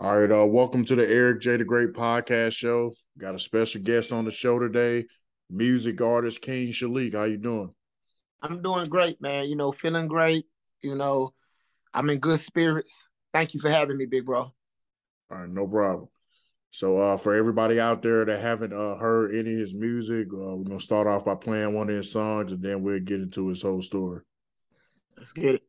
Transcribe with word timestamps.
All 0.00 0.16
right, 0.16 0.30
uh, 0.30 0.46
welcome 0.46 0.84
to 0.84 0.94
the 0.94 1.10
Eric 1.10 1.40
J. 1.40 1.56
the 1.56 1.64
Great 1.64 1.92
podcast 1.92 2.52
show. 2.52 2.94
Got 3.18 3.34
a 3.34 3.38
special 3.40 3.82
guest 3.82 4.12
on 4.12 4.24
the 4.24 4.30
show 4.30 4.60
today, 4.60 5.06
music 5.50 6.00
artist 6.00 6.40
King 6.40 6.68
Shilec. 6.68 7.14
How 7.14 7.24
you 7.24 7.36
doing? 7.36 7.74
I'm 8.40 8.62
doing 8.62 8.84
great, 8.84 9.20
man. 9.20 9.46
You 9.46 9.56
know, 9.56 9.72
feeling 9.72 10.06
great. 10.06 10.44
You 10.82 10.94
know, 10.94 11.34
I'm 11.92 12.08
in 12.10 12.20
good 12.20 12.38
spirits. 12.38 13.08
Thank 13.34 13.54
you 13.54 13.60
for 13.60 13.70
having 13.70 13.96
me, 13.96 14.06
big 14.06 14.24
bro. 14.24 14.42
All 14.42 14.52
right, 15.30 15.48
no 15.48 15.66
problem. 15.66 16.06
So, 16.70 16.98
uh, 16.98 17.16
for 17.16 17.34
everybody 17.34 17.80
out 17.80 18.00
there 18.00 18.24
that 18.24 18.40
haven't 18.40 18.72
uh, 18.72 18.94
heard 18.98 19.34
any 19.34 19.54
of 19.54 19.58
his 19.58 19.74
music, 19.74 20.28
uh, 20.32 20.54
we're 20.54 20.62
gonna 20.62 20.78
start 20.78 21.08
off 21.08 21.24
by 21.24 21.34
playing 21.34 21.74
one 21.74 21.90
of 21.90 21.96
his 21.96 22.12
songs, 22.12 22.52
and 22.52 22.62
then 22.62 22.84
we'll 22.84 23.00
get 23.00 23.20
into 23.20 23.48
his 23.48 23.62
whole 23.62 23.82
story. 23.82 24.20
Let's 25.16 25.32
get 25.32 25.56
it. 25.56 25.67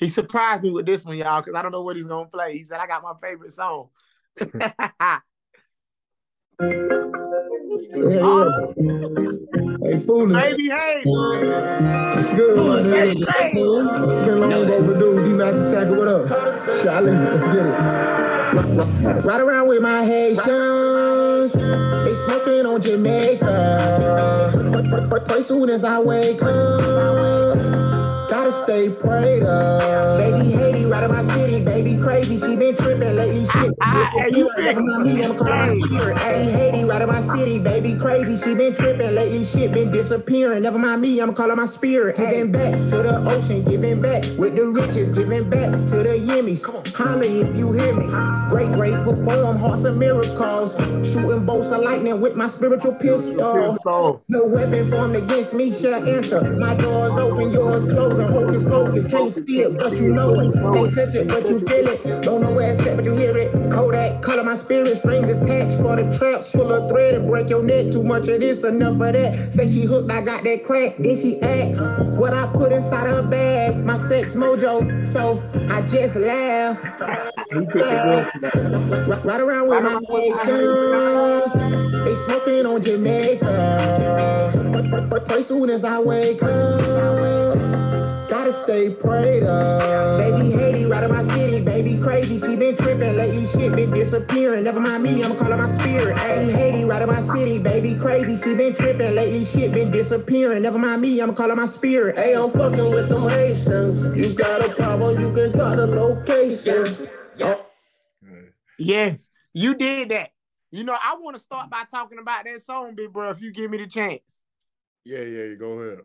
He 0.00 0.08
surprised 0.08 0.62
me 0.62 0.70
with 0.70 0.86
this 0.86 1.04
one, 1.04 1.18
y'all, 1.18 1.42
because 1.42 1.54
I 1.54 1.60
don't 1.60 1.72
know 1.72 1.82
what 1.82 1.94
he's 1.94 2.06
gonna 2.06 2.26
play. 2.26 2.56
He 2.56 2.64
said, 2.64 2.80
"I 2.80 2.86
got 2.86 3.02
my 3.02 3.12
favorite 3.22 3.52
song." 3.52 3.90
yeah, 4.40 5.18
Hey, 9.82 9.98
fooling. 10.00 10.38
Baby, 10.38 10.70
hey. 10.70 11.02
It's 11.04 12.30
good, 12.30 12.56
my 12.56 12.80
nigga. 12.80 13.26
It's 14.08 14.20
been 14.22 14.40
long 14.40 14.52
overdue. 14.52 15.24
D 15.24 15.32
Mac 15.32 15.52
Attack, 15.52 15.88
what 15.90 16.08
up? 16.08 16.28
Charlie, 16.82 17.12
let's 17.12 17.44
get 17.46 17.66
it. 17.66 19.24
Right 19.24 19.40
around 19.40 19.68
with 19.68 19.82
my 19.82 20.04
Haitians. 20.04 21.52
They 21.52 22.14
smoking 22.24 22.64
on 22.64 22.80
Jamaica. 22.80 24.50
But, 25.10 25.28
but, 25.28 25.46
soon 25.46 25.68
as 25.68 25.84
I 25.84 25.98
wake 25.98 26.42
up. 26.42 27.00
Gotta 28.50 28.64
stay 28.64 28.90
prayed 28.90 29.42
up. 29.44 30.18
Baby 30.18 30.50
Haiti, 30.50 30.84
right 30.84 31.04
in 31.04 31.10
my 31.12 31.22
city. 31.22 31.64
Baby 31.64 31.96
crazy, 32.02 32.36
she 32.36 32.56
been 32.56 32.76
tripping 32.76 33.14
lately. 33.14 33.46
Shit. 33.46 33.74
you 34.32 34.50
me, 35.04 35.24
I'm 35.24 35.36
calling 35.36 35.80
spirit. 35.82 36.18
Hey 36.18 36.50
Haiti, 36.50 36.84
right 36.84 37.02
in 37.02 37.08
my 37.08 37.22
city. 37.22 37.60
Baby 37.60 37.94
crazy, 37.96 38.42
she 38.42 38.54
been 38.54 38.74
tripping 38.74 39.14
lately. 39.14 39.44
Shit 39.44 39.72
been 39.72 39.92
disappearing. 39.92 40.64
Never 40.64 40.78
mind 40.78 41.00
me, 41.00 41.20
I'm 41.20 41.32
calling 41.34 41.56
my 41.56 41.66
spirit. 41.66 42.16
Giving 42.16 42.50
back 42.50 42.74
to 42.74 43.02
the 43.02 43.18
ocean, 43.30 43.64
giving 43.64 44.00
back 44.00 44.24
with 44.36 44.56
the 44.56 44.66
riches, 44.68 45.10
giving 45.10 45.48
back 45.48 45.70
to 45.70 46.02
the 46.02 46.18
yimmies. 46.18 46.64
Holla 46.94 47.24
if 47.24 47.56
you 47.56 47.72
hear 47.72 47.94
me. 47.94 48.06
Great, 48.48 48.72
great 48.72 48.94
perform, 49.04 49.58
hearts 49.58 49.84
of 49.84 49.96
miracles. 49.96 50.74
Shooting 51.12 51.46
bolts 51.46 51.70
of 51.70 51.82
lightning 51.82 52.20
with 52.20 52.34
my 52.34 52.48
spiritual 52.48 52.94
pistol. 52.94 54.24
No 54.28 54.44
weapon 54.46 54.90
formed 54.90 55.14
against 55.14 55.54
me 55.54 55.72
shall 55.72 55.94
enter. 56.08 56.42
My 56.56 56.74
doors 56.74 57.12
open, 57.12 57.52
yours 57.52 57.84
closed 57.84 58.18
and 58.18 58.39
hocus 58.40 58.64
pocus. 58.64 59.06
Can't 59.06 59.46
see 59.46 59.60
it, 59.60 59.78
but 59.78 59.92
you 59.92 60.08
know 60.08 60.40
it. 60.40 60.52
Can't 60.52 60.94
touch 60.94 61.14
it, 61.14 61.28
but 61.28 61.48
you 61.48 61.60
feel 61.60 61.88
it. 61.88 62.22
Don't 62.22 62.40
know 62.40 62.52
where 62.52 62.72
it's 62.72 62.86
at, 62.86 62.96
but 62.96 63.04
you 63.04 63.14
hear 63.14 63.36
it. 63.36 63.52
Kodak, 63.70 64.22
color 64.22 64.42
my 64.42 64.54
spirit. 64.54 64.98
Strings 64.98 65.28
attached 65.28 65.80
for 65.80 65.96
the 65.96 66.16
traps 66.16 66.50
full 66.50 66.72
of 66.72 66.90
thread 66.90 67.14
and 67.14 67.28
break 67.28 67.48
your 67.48 67.62
neck. 67.62 67.92
Too 67.92 68.02
much 68.02 68.28
of 68.28 68.40
this, 68.40 68.64
enough 68.64 69.00
of 69.00 69.12
that. 69.12 69.54
Say 69.54 69.72
she 69.72 69.82
hooked, 69.82 70.10
I 70.10 70.22
got 70.22 70.44
that 70.44 70.64
crack. 70.64 70.96
Then 70.98 71.16
she 71.16 71.40
asks 71.42 71.80
what 72.18 72.34
I 72.34 72.46
put 72.52 72.72
inside 72.72 73.08
her 73.08 73.22
bag. 73.22 73.76
My 73.84 73.96
sex 74.08 74.34
mojo. 74.34 75.06
So 75.06 75.42
I 75.70 75.82
just 75.82 76.16
laugh. 76.16 76.82
right 79.24 79.40
around 79.40 79.68
with 79.68 79.82
my 79.82 80.00
Haitians. 80.08 81.52
They 82.04 82.14
smoking 82.26 82.66
on 82.66 82.82
Jamaica. 82.82 84.70
But, 84.72 84.90
but, 84.90 85.10
but 85.10 85.28
soon 85.50 85.68
as 85.68 85.84
I 85.84 85.98
wake 85.98 86.40
up. 86.44 87.29
Gotta 88.50 88.64
stay 88.64 88.94
prayed 88.94 89.44
up. 89.44 90.18
Baby 90.18 90.50
Haiti, 90.50 90.84
right 90.86 91.04
in 91.04 91.10
my 91.10 91.22
city. 91.22 91.60
Baby 91.62 91.98
crazy, 91.98 92.40
she 92.40 92.56
been 92.56 92.76
tripping 92.76 93.14
lately. 93.14 93.46
Shit 93.46 93.76
been 93.76 93.90
disappearing. 93.90 94.64
Never 94.64 94.80
mind 94.80 95.04
me, 95.04 95.22
I'm 95.22 95.36
calling 95.36 95.58
my 95.58 95.70
spirit. 95.78 96.16
Baby 96.16 96.52
Haiti, 96.52 96.84
right 96.84 97.02
in 97.02 97.08
my 97.08 97.20
city. 97.20 97.58
Baby 97.58 97.94
crazy, 97.94 98.36
she 98.36 98.54
been 98.54 98.74
tripping 98.74 99.14
lately. 99.14 99.44
Shit 99.44 99.72
been 99.72 99.92
disappearing. 99.92 100.62
Never 100.62 100.78
mind 100.78 101.00
me, 101.00 101.20
I'm 101.20 101.34
calling 101.34 101.56
my 101.56 101.66
spirit. 101.66 102.16
Hey, 102.16 102.34
I'm 102.34 102.50
fucking 102.50 102.90
with 102.90 103.08
them 103.08 103.28
Haitians. 103.28 104.16
You 104.16 104.32
got 104.34 104.64
a 104.64 104.74
problem, 104.74 105.20
you 105.20 105.32
can 105.32 105.52
talk 105.52 105.76
the 105.76 105.86
location. 105.86 107.08
Yeah. 107.36 107.54
Oh. 107.56 107.66
Yes, 108.78 109.30
you 109.54 109.74
did 109.74 110.08
that. 110.08 110.30
You 110.72 110.82
know, 110.84 110.96
I 111.00 111.16
want 111.20 111.36
to 111.36 111.42
start 111.42 111.70
by 111.70 111.84
talking 111.88 112.18
about 112.18 112.44
that 112.46 112.60
song, 112.62 112.94
big 112.96 113.12
bro, 113.12 113.30
if 113.30 113.40
you 113.40 113.52
give 113.52 113.70
me 113.70 113.78
the 113.78 113.86
chance. 113.86 114.42
Yeah, 115.04 115.22
yeah, 115.22 115.54
go 115.54 115.72
ahead. 115.78 116.00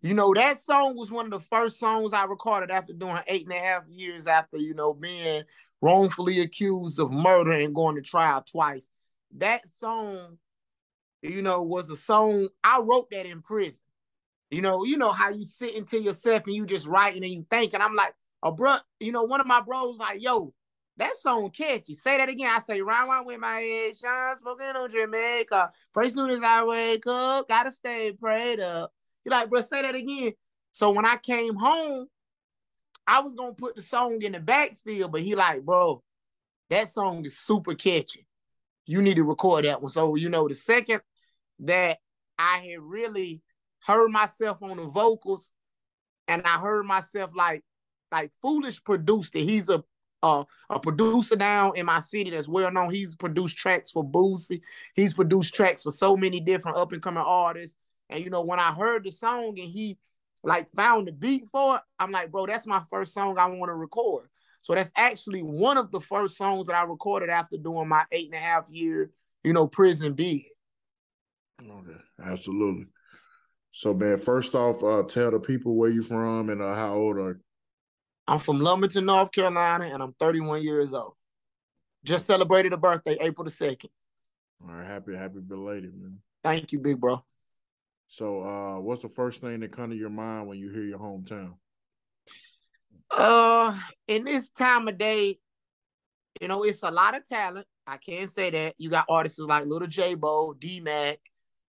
You 0.00 0.14
know, 0.14 0.32
that 0.34 0.58
song 0.58 0.96
was 0.96 1.10
one 1.10 1.24
of 1.26 1.32
the 1.32 1.40
first 1.40 1.80
songs 1.80 2.12
I 2.12 2.24
recorded 2.24 2.70
after 2.70 2.92
doing 2.92 3.18
eight 3.26 3.44
and 3.44 3.52
a 3.52 3.58
half 3.58 3.82
years 3.88 4.28
after, 4.28 4.56
you 4.56 4.74
know, 4.74 4.94
being 4.94 5.42
wrongfully 5.80 6.40
accused 6.40 7.00
of 7.00 7.10
murder 7.10 7.52
and 7.52 7.74
going 7.74 7.96
to 7.96 8.02
trial 8.02 8.42
twice. 8.42 8.90
That 9.36 9.68
song, 9.68 10.38
you 11.22 11.42
know, 11.42 11.62
was 11.62 11.90
a 11.90 11.96
song 11.96 12.48
I 12.62 12.80
wrote 12.80 13.10
that 13.10 13.26
in 13.26 13.42
prison. 13.42 13.82
You 14.50 14.62
know, 14.62 14.84
you 14.84 14.96
know 14.96 15.10
how 15.10 15.30
you 15.30 15.44
sit 15.44 15.74
into 15.74 16.00
yourself 16.00 16.44
and 16.46 16.54
you 16.54 16.64
just 16.64 16.86
writing 16.86 17.24
and 17.24 17.32
you 17.32 17.44
think, 17.50 17.74
and 17.74 17.82
I'm 17.82 17.94
like, 17.94 18.14
a 18.42 18.52
bro, 18.52 18.76
you 19.00 19.10
know, 19.10 19.24
one 19.24 19.40
of 19.40 19.46
my 19.48 19.60
bros 19.60 19.98
like, 19.98 20.22
yo, 20.22 20.54
that 20.96 21.16
song 21.16 21.50
catchy. 21.50 21.94
Say 21.94 22.16
that 22.18 22.28
again. 22.28 22.50
I 22.54 22.60
say, 22.60 22.80
round 22.80 23.08
round 23.08 23.26
with 23.26 23.40
my 23.40 23.60
head, 23.60 23.96
shine, 23.96 24.36
smoking 24.36 24.66
on 24.66 24.90
Jamaica. 24.90 25.72
Pretty 25.92 26.10
soon 26.10 26.30
as 26.30 26.42
I 26.42 26.64
wake 26.64 27.04
up, 27.06 27.48
gotta 27.48 27.70
stay 27.70 28.12
prayed 28.12 28.60
up. 28.60 28.92
He 29.28 29.30
like, 29.30 29.50
bro, 29.50 29.60
say 29.60 29.82
that 29.82 29.94
again. 29.94 30.32
So 30.72 30.90
when 30.90 31.04
I 31.04 31.16
came 31.18 31.54
home, 31.54 32.06
I 33.06 33.20
was 33.20 33.34
gonna 33.34 33.52
put 33.52 33.76
the 33.76 33.82
song 33.82 34.22
in 34.22 34.32
the 34.32 34.40
backfield, 34.40 35.12
but 35.12 35.20
he 35.20 35.34
like, 35.34 35.62
bro, 35.64 36.02
that 36.70 36.88
song 36.88 37.24
is 37.26 37.38
super 37.38 37.74
catchy. 37.74 38.26
You 38.86 39.02
need 39.02 39.16
to 39.16 39.24
record 39.24 39.66
that 39.66 39.82
one. 39.82 39.90
So 39.90 40.14
you 40.14 40.30
know, 40.30 40.48
the 40.48 40.54
second 40.54 41.02
that 41.60 41.98
I 42.38 42.58
had 42.58 42.80
really 42.80 43.42
heard 43.80 44.10
myself 44.10 44.62
on 44.62 44.78
the 44.78 44.86
vocals, 44.86 45.52
and 46.26 46.42
I 46.46 46.58
heard 46.58 46.86
myself 46.86 47.30
like, 47.34 47.62
like 48.10 48.32
Foolish 48.40 48.82
produced 48.82 49.36
it. 49.36 49.44
He's 49.44 49.68
a 49.68 49.84
uh, 50.22 50.44
a 50.70 50.80
producer 50.80 51.36
down 51.36 51.72
in 51.76 51.84
my 51.84 52.00
city 52.00 52.30
that's 52.30 52.48
well 52.48 52.72
known. 52.72 52.90
He's 52.90 53.14
produced 53.14 53.58
tracks 53.58 53.90
for 53.90 54.02
Boosie. 54.02 54.62
He's 54.94 55.12
produced 55.12 55.54
tracks 55.54 55.82
for 55.82 55.92
so 55.92 56.16
many 56.16 56.40
different 56.40 56.78
up 56.78 56.92
and 56.92 57.02
coming 57.02 57.22
artists. 57.24 57.76
And 58.10 58.24
you 58.24 58.30
know, 58.30 58.42
when 58.42 58.58
I 58.58 58.72
heard 58.72 59.04
the 59.04 59.10
song 59.10 59.58
and 59.58 59.58
he 59.58 59.98
like 60.42 60.70
found 60.70 61.08
the 61.08 61.12
beat 61.12 61.48
for 61.50 61.76
it, 61.76 61.82
I'm 61.98 62.10
like, 62.10 62.30
bro, 62.30 62.46
that's 62.46 62.66
my 62.66 62.82
first 62.90 63.12
song 63.12 63.38
I 63.38 63.46
want 63.46 63.70
to 63.70 63.74
record. 63.74 64.28
So 64.62 64.74
that's 64.74 64.92
actually 64.96 65.42
one 65.42 65.78
of 65.78 65.90
the 65.92 66.00
first 66.00 66.36
songs 66.36 66.66
that 66.66 66.74
I 66.74 66.82
recorded 66.82 67.30
after 67.30 67.56
doing 67.56 67.88
my 67.88 68.04
eight 68.12 68.26
and 68.26 68.34
a 68.34 68.38
half 68.38 68.68
year, 68.70 69.10
you 69.44 69.52
know, 69.52 69.66
prison 69.66 70.14
bid. 70.14 70.42
Okay, 71.60 72.00
absolutely. 72.22 72.86
So, 73.72 73.94
man, 73.94 74.18
first 74.18 74.54
off, 74.54 74.82
uh, 74.82 75.02
tell 75.04 75.30
the 75.30 75.40
people 75.40 75.74
where 75.74 75.90
you 75.90 76.02
from 76.02 76.50
and 76.50 76.62
uh, 76.62 76.74
how 76.74 76.94
old 76.94 77.16
are 77.18 77.30
you? 77.30 77.40
I'm 78.26 78.38
from 78.38 78.60
Lumberton, 78.60 79.06
North 79.06 79.32
Carolina, 79.32 79.86
and 79.86 80.02
I'm 80.02 80.12
31 80.18 80.62
years 80.62 80.92
old. 80.92 81.14
Just 82.04 82.26
celebrated 82.26 82.72
a 82.72 82.76
birthday, 82.76 83.16
April 83.20 83.44
the 83.44 83.50
2nd. 83.50 83.88
All 84.62 84.74
right, 84.74 84.86
happy, 84.86 85.14
happy 85.14 85.40
belated, 85.40 85.94
man. 85.94 86.18
Thank 86.42 86.72
you, 86.72 86.78
big 86.78 87.00
bro. 87.00 87.24
So, 88.08 88.42
uh, 88.42 88.80
what's 88.80 89.02
the 89.02 89.08
first 89.08 89.40
thing 89.40 89.60
that 89.60 89.72
come 89.72 89.90
to 89.90 89.96
your 89.96 90.10
mind 90.10 90.48
when 90.48 90.58
you 90.58 90.70
hear 90.70 90.84
your 90.84 90.98
hometown? 90.98 91.54
Uh, 93.10 93.78
in 94.06 94.24
this 94.24 94.48
time 94.50 94.88
of 94.88 94.96
day, 94.98 95.38
you 96.40 96.48
know, 96.48 96.64
it's 96.64 96.82
a 96.82 96.90
lot 96.90 97.16
of 97.16 97.26
talent. 97.26 97.66
I 97.86 97.96
can't 97.98 98.30
say 98.30 98.50
that. 98.50 98.74
You 98.78 98.90
got 98.90 99.06
artists 99.08 99.38
like 99.38 99.66
Little 99.66 99.88
J 99.88 100.14
Bo, 100.14 100.54
D 100.58 100.80
Mac, 100.80 101.18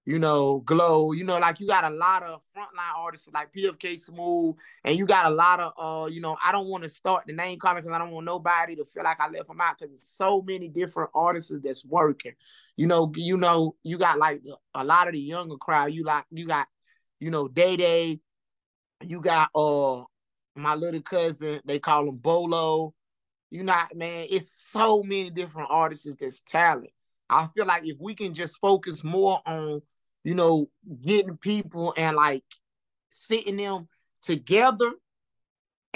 you 0.07 0.21
know, 0.21 0.61
Glow, 0.61 1.11
you 1.11 1.25
know, 1.25 1.37
like 1.39 1.59
you 1.59 1.67
got 1.67 1.83
a 1.83 1.91
lot 1.91 2.23
of 2.23 2.41
frontline 2.57 2.97
artists 2.97 3.29
like 3.35 3.53
PFK 3.53 3.99
Smooth, 3.99 4.55
and 4.85 4.97
you 4.97 5.05
got 5.05 5.27
a 5.27 5.35
lot 5.35 5.59
of 5.59 5.73
uh, 5.77 6.07
you 6.07 6.21
know, 6.21 6.37
I 6.43 6.53
don't 6.53 6.69
want 6.69 6.85
to 6.85 6.89
start 6.89 7.25
the 7.27 7.33
name 7.33 7.59
calling 7.59 7.83
because 7.83 7.93
I 7.93 7.99
don't 7.99 8.13
want 8.13 8.25
nobody 8.25 8.77
to 8.77 8.85
feel 8.85 9.03
like 9.03 9.19
I 9.19 9.29
left 9.29 9.49
them 9.49 9.61
out 9.61 9.79
because 9.79 9.93
it's 9.93 10.09
so 10.09 10.41
many 10.41 10.69
different 10.69 11.11
artists 11.13 11.53
that's 11.63 11.85
working. 11.85 12.35
You 12.77 12.87
know, 12.87 13.13
you 13.17 13.37
know, 13.37 13.75
you 13.83 13.99
got 13.99 14.19
like 14.19 14.43
a 14.75 14.85
lot 14.85 15.09
of 15.09 15.15
the 15.15 15.19
younger 15.19 15.57
crowd. 15.57 15.93
You 15.93 16.05
like 16.05 16.25
you 16.31 16.47
got, 16.47 16.69
you 17.19 17.31
know, 17.31 17.49
Day 17.49 17.77
Day, 17.77 18.21
you 19.05 19.21
got 19.21 19.51
uh 19.57 20.05
my 20.55 20.77
little 20.77 21.03
cousin, 21.03 21.61
they 21.65 21.81
call 21.81 22.09
him 22.09 22.19
Bolo. 22.19 22.95
You 23.51 23.65
know, 23.65 23.75
man, 23.93 24.27
it's 24.31 24.53
so 24.53 25.03
many 25.03 25.31
different 25.31 25.69
artists 25.71 26.15
that's 26.21 26.43
talent. 26.43 26.91
I 27.29 27.49
feel 27.49 27.67
like 27.67 27.85
if 27.85 27.97
we 27.99 28.15
can 28.15 28.35
just 28.35 28.59
focus 28.61 29.03
more 29.03 29.41
on 29.45 29.83
you 30.27 30.35
know, 30.35 30.69
getting 31.05 31.37
people 31.37 31.95
and 31.97 32.17
like 32.17 32.43
sitting 33.11 33.59
them 33.59 33.87
together 34.23 34.91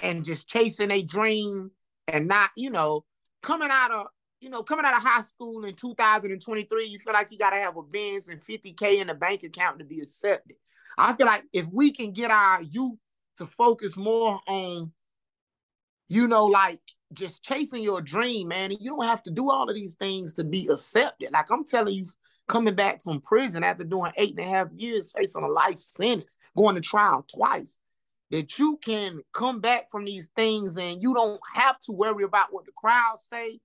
and 0.00 0.24
just 0.24 0.46
chasing 0.48 0.92
a 0.92 1.02
dream 1.02 1.72
and 2.06 2.28
not, 2.28 2.50
you 2.56 2.70
know, 2.70 3.04
coming 3.42 3.70
out 3.72 3.90
of, 3.90 4.06
you 4.40 4.48
know, 4.48 4.62
coming 4.62 4.84
out 4.84 4.94
of 4.94 5.02
high 5.02 5.22
school 5.22 5.64
in 5.64 5.74
2023, 5.74 6.86
you 6.86 7.00
feel 7.00 7.12
like 7.12 7.26
you 7.32 7.38
got 7.38 7.50
to 7.50 7.56
have 7.56 7.76
a 7.76 7.82
Benz 7.82 8.28
and 8.28 8.40
50K 8.40 9.00
in 9.00 9.08
the 9.08 9.14
bank 9.14 9.42
account 9.42 9.80
to 9.80 9.84
be 9.84 9.98
accepted. 9.98 10.56
I 10.96 11.12
feel 11.14 11.26
like 11.26 11.42
if 11.52 11.66
we 11.72 11.90
can 11.90 12.12
get 12.12 12.30
our 12.30 12.62
youth 12.62 13.00
to 13.38 13.48
focus 13.48 13.96
more 13.96 14.38
on, 14.46 14.92
you 16.06 16.28
know, 16.28 16.46
like 16.46 16.78
just 17.12 17.42
chasing 17.42 17.82
your 17.82 18.00
dream, 18.00 18.46
man. 18.46 18.70
And 18.70 18.80
you 18.80 18.94
don't 18.94 19.06
have 19.06 19.24
to 19.24 19.32
do 19.32 19.50
all 19.50 19.68
of 19.68 19.74
these 19.74 19.96
things 19.96 20.34
to 20.34 20.44
be 20.44 20.68
accepted. 20.68 21.32
Like 21.32 21.50
I'm 21.50 21.64
telling 21.64 21.94
you, 21.94 22.06
coming 22.50 22.74
back 22.74 23.02
from 23.02 23.20
prison 23.20 23.62
after 23.62 23.84
doing 23.84 24.12
eight 24.16 24.36
and 24.36 24.46
a 24.46 24.50
half 24.50 24.68
years, 24.76 25.12
facing 25.16 25.44
a 25.44 25.48
life 25.48 25.78
sentence, 25.78 26.36
going 26.56 26.74
to 26.74 26.80
trial 26.80 27.24
twice, 27.32 27.78
that 28.30 28.58
you 28.58 28.78
can 28.82 29.20
come 29.32 29.60
back 29.60 29.90
from 29.90 30.04
these 30.04 30.28
things 30.36 30.76
and 30.76 31.00
you 31.00 31.14
don't 31.14 31.40
have 31.54 31.78
to 31.80 31.92
worry 31.92 32.24
about 32.24 32.48
what 32.52 32.64
the 32.66 32.72
crowd 32.72 33.18
say 33.18 33.60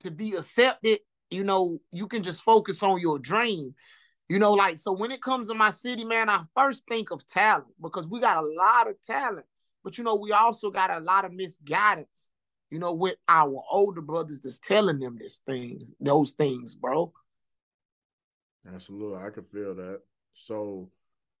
to 0.00 0.10
be 0.10 0.32
accepted. 0.34 1.00
You 1.30 1.42
know, 1.42 1.80
you 1.90 2.06
can 2.06 2.22
just 2.22 2.42
focus 2.42 2.82
on 2.82 3.00
your 3.00 3.18
dream. 3.18 3.74
You 4.28 4.38
know, 4.38 4.52
like 4.52 4.78
so 4.78 4.92
when 4.92 5.10
it 5.10 5.22
comes 5.22 5.48
to 5.48 5.54
my 5.54 5.70
city, 5.70 6.04
man, 6.04 6.28
I 6.28 6.42
first 6.56 6.84
think 6.88 7.10
of 7.10 7.26
talent 7.26 7.66
because 7.82 8.08
we 8.08 8.20
got 8.20 8.42
a 8.42 8.46
lot 8.46 8.88
of 8.88 9.00
talent, 9.02 9.46
but 9.82 9.98
you 9.98 10.04
know, 10.04 10.14
we 10.14 10.30
also 10.32 10.70
got 10.70 10.90
a 10.90 11.00
lot 11.00 11.24
of 11.24 11.32
misguidance. 11.32 12.30
You 12.70 12.80
know, 12.80 12.92
with 12.92 13.14
our 13.28 13.62
older 13.70 14.00
brothers 14.00 14.40
that's 14.40 14.58
telling 14.58 14.98
them 14.98 15.16
this 15.20 15.40
things, 15.46 15.92
those 16.00 16.32
things, 16.32 16.74
bro. 16.74 17.12
Absolutely, 18.74 19.18
I 19.18 19.30
can 19.30 19.44
feel 19.44 19.74
that. 19.74 20.00
So, 20.32 20.90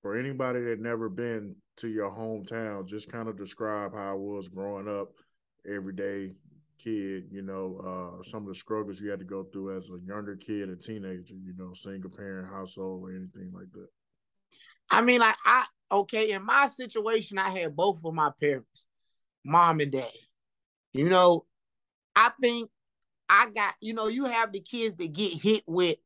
for 0.02 0.14
anybody 0.14 0.60
that 0.62 0.80
never 0.80 1.08
been 1.08 1.56
to 1.78 1.88
your 1.88 2.10
hometown, 2.10 2.86
just 2.86 3.10
kind 3.10 3.28
of 3.28 3.36
describe 3.36 3.94
how 3.94 4.14
it 4.14 4.20
was 4.20 4.48
growing 4.48 4.88
up, 4.88 5.12
everyday 5.68 6.32
kid. 6.78 7.24
You 7.30 7.42
know, 7.42 8.18
uh, 8.20 8.22
some 8.22 8.42
of 8.42 8.48
the 8.48 8.54
struggles 8.54 9.00
you 9.00 9.10
had 9.10 9.18
to 9.18 9.24
go 9.24 9.44
through 9.44 9.76
as 9.76 9.88
a 9.88 9.98
younger 10.06 10.36
kid, 10.36 10.68
a 10.68 10.76
teenager. 10.76 11.34
You 11.34 11.54
know, 11.56 11.72
single 11.74 12.10
parent 12.10 12.48
household 12.48 13.02
or 13.02 13.10
anything 13.10 13.50
like 13.52 13.72
that. 13.72 13.88
I 14.90 15.02
mean, 15.02 15.20
like 15.20 15.36
I 15.44 15.64
okay, 15.90 16.30
in 16.30 16.44
my 16.44 16.66
situation, 16.68 17.38
I 17.38 17.50
had 17.50 17.76
both 17.76 17.98
of 18.04 18.14
my 18.14 18.30
parents, 18.40 18.86
mom 19.44 19.80
and 19.80 19.92
dad. 19.92 20.10
You 20.92 21.08
know, 21.08 21.44
I 22.14 22.30
think 22.40 22.70
I 23.28 23.50
got, 23.50 23.74
you 23.80 23.92
know, 23.94 24.08
you 24.08 24.24
have 24.24 24.52
the 24.52 24.60
kids 24.60 24.94
that 24.96 25.12
get 25.12 25.32
hit 25.32 25.64
with 25.66 25.98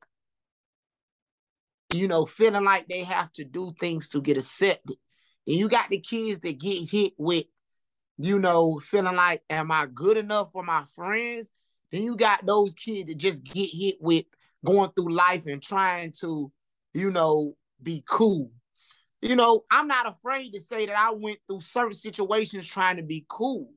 you 1.94 2.08
know, 2.08 2.26
feeling 2.26 2.64
like 2.64 2.88
they 2.88 3.04
have 3.04 3.32
to 3.32 3.44
do 3.44 3.72
things 3.80 4.08
to 4.10 4.20
get 4.20 4.36
accepted. 4.36 4.96
And 5.46 5.56
you 5.56 5.68
got 5.68 5.90
the 5.90 5.98
kids 5.98 6.38
that 6.40 6.58
get 6.58 6.88
hit 6.90 7.12
with, 7.18 7.46
you 8.18 8.38
know, 8.38 8.80
feeling 8.80 9.16
like, 9.16 9.42
am 9.50 9.72
I 9.72 9.86
good 9.86 10.16
enough 10.16 10.52
for 10.52 10.62
my 10.62 10.84
friends? 10.94 11.52
Then 11.90 12.02
you 12.02 12.16
got 12.16 12.46
those 12.46 12.74
kids 12.74 13.06
that 13.06 13.18
just 13.18 13.42
get 13.42 13.68
hit 13.72 13.96
with 14.00 14.26
going 14.64 14.90
through 14.90 15.12
life 15.12 15.46
and 15.46 15.62
trying 15.62 16.12
to, 16.20 16.52
you 16.94 17.10
know, 17.10 17.56
be 17.82 18.04
cool. 18.08 18.52
You 19.22 19.36
know, 19.36 19.64
I'm 19.70 19.88
not 19.88 20.08
afraid 20.08 20.52
to 20.52 20.60
say 20.60 20.86
that 20.86 20.96
I 20.96 21.12
went 21.12 21.38
through 21.46 21.60
certain 21.60 21.94
situations 21.94 22.66
trying 22.66 22.96
to 22.96 23.02
be 23.02 23.24
cool. 23.28 23.72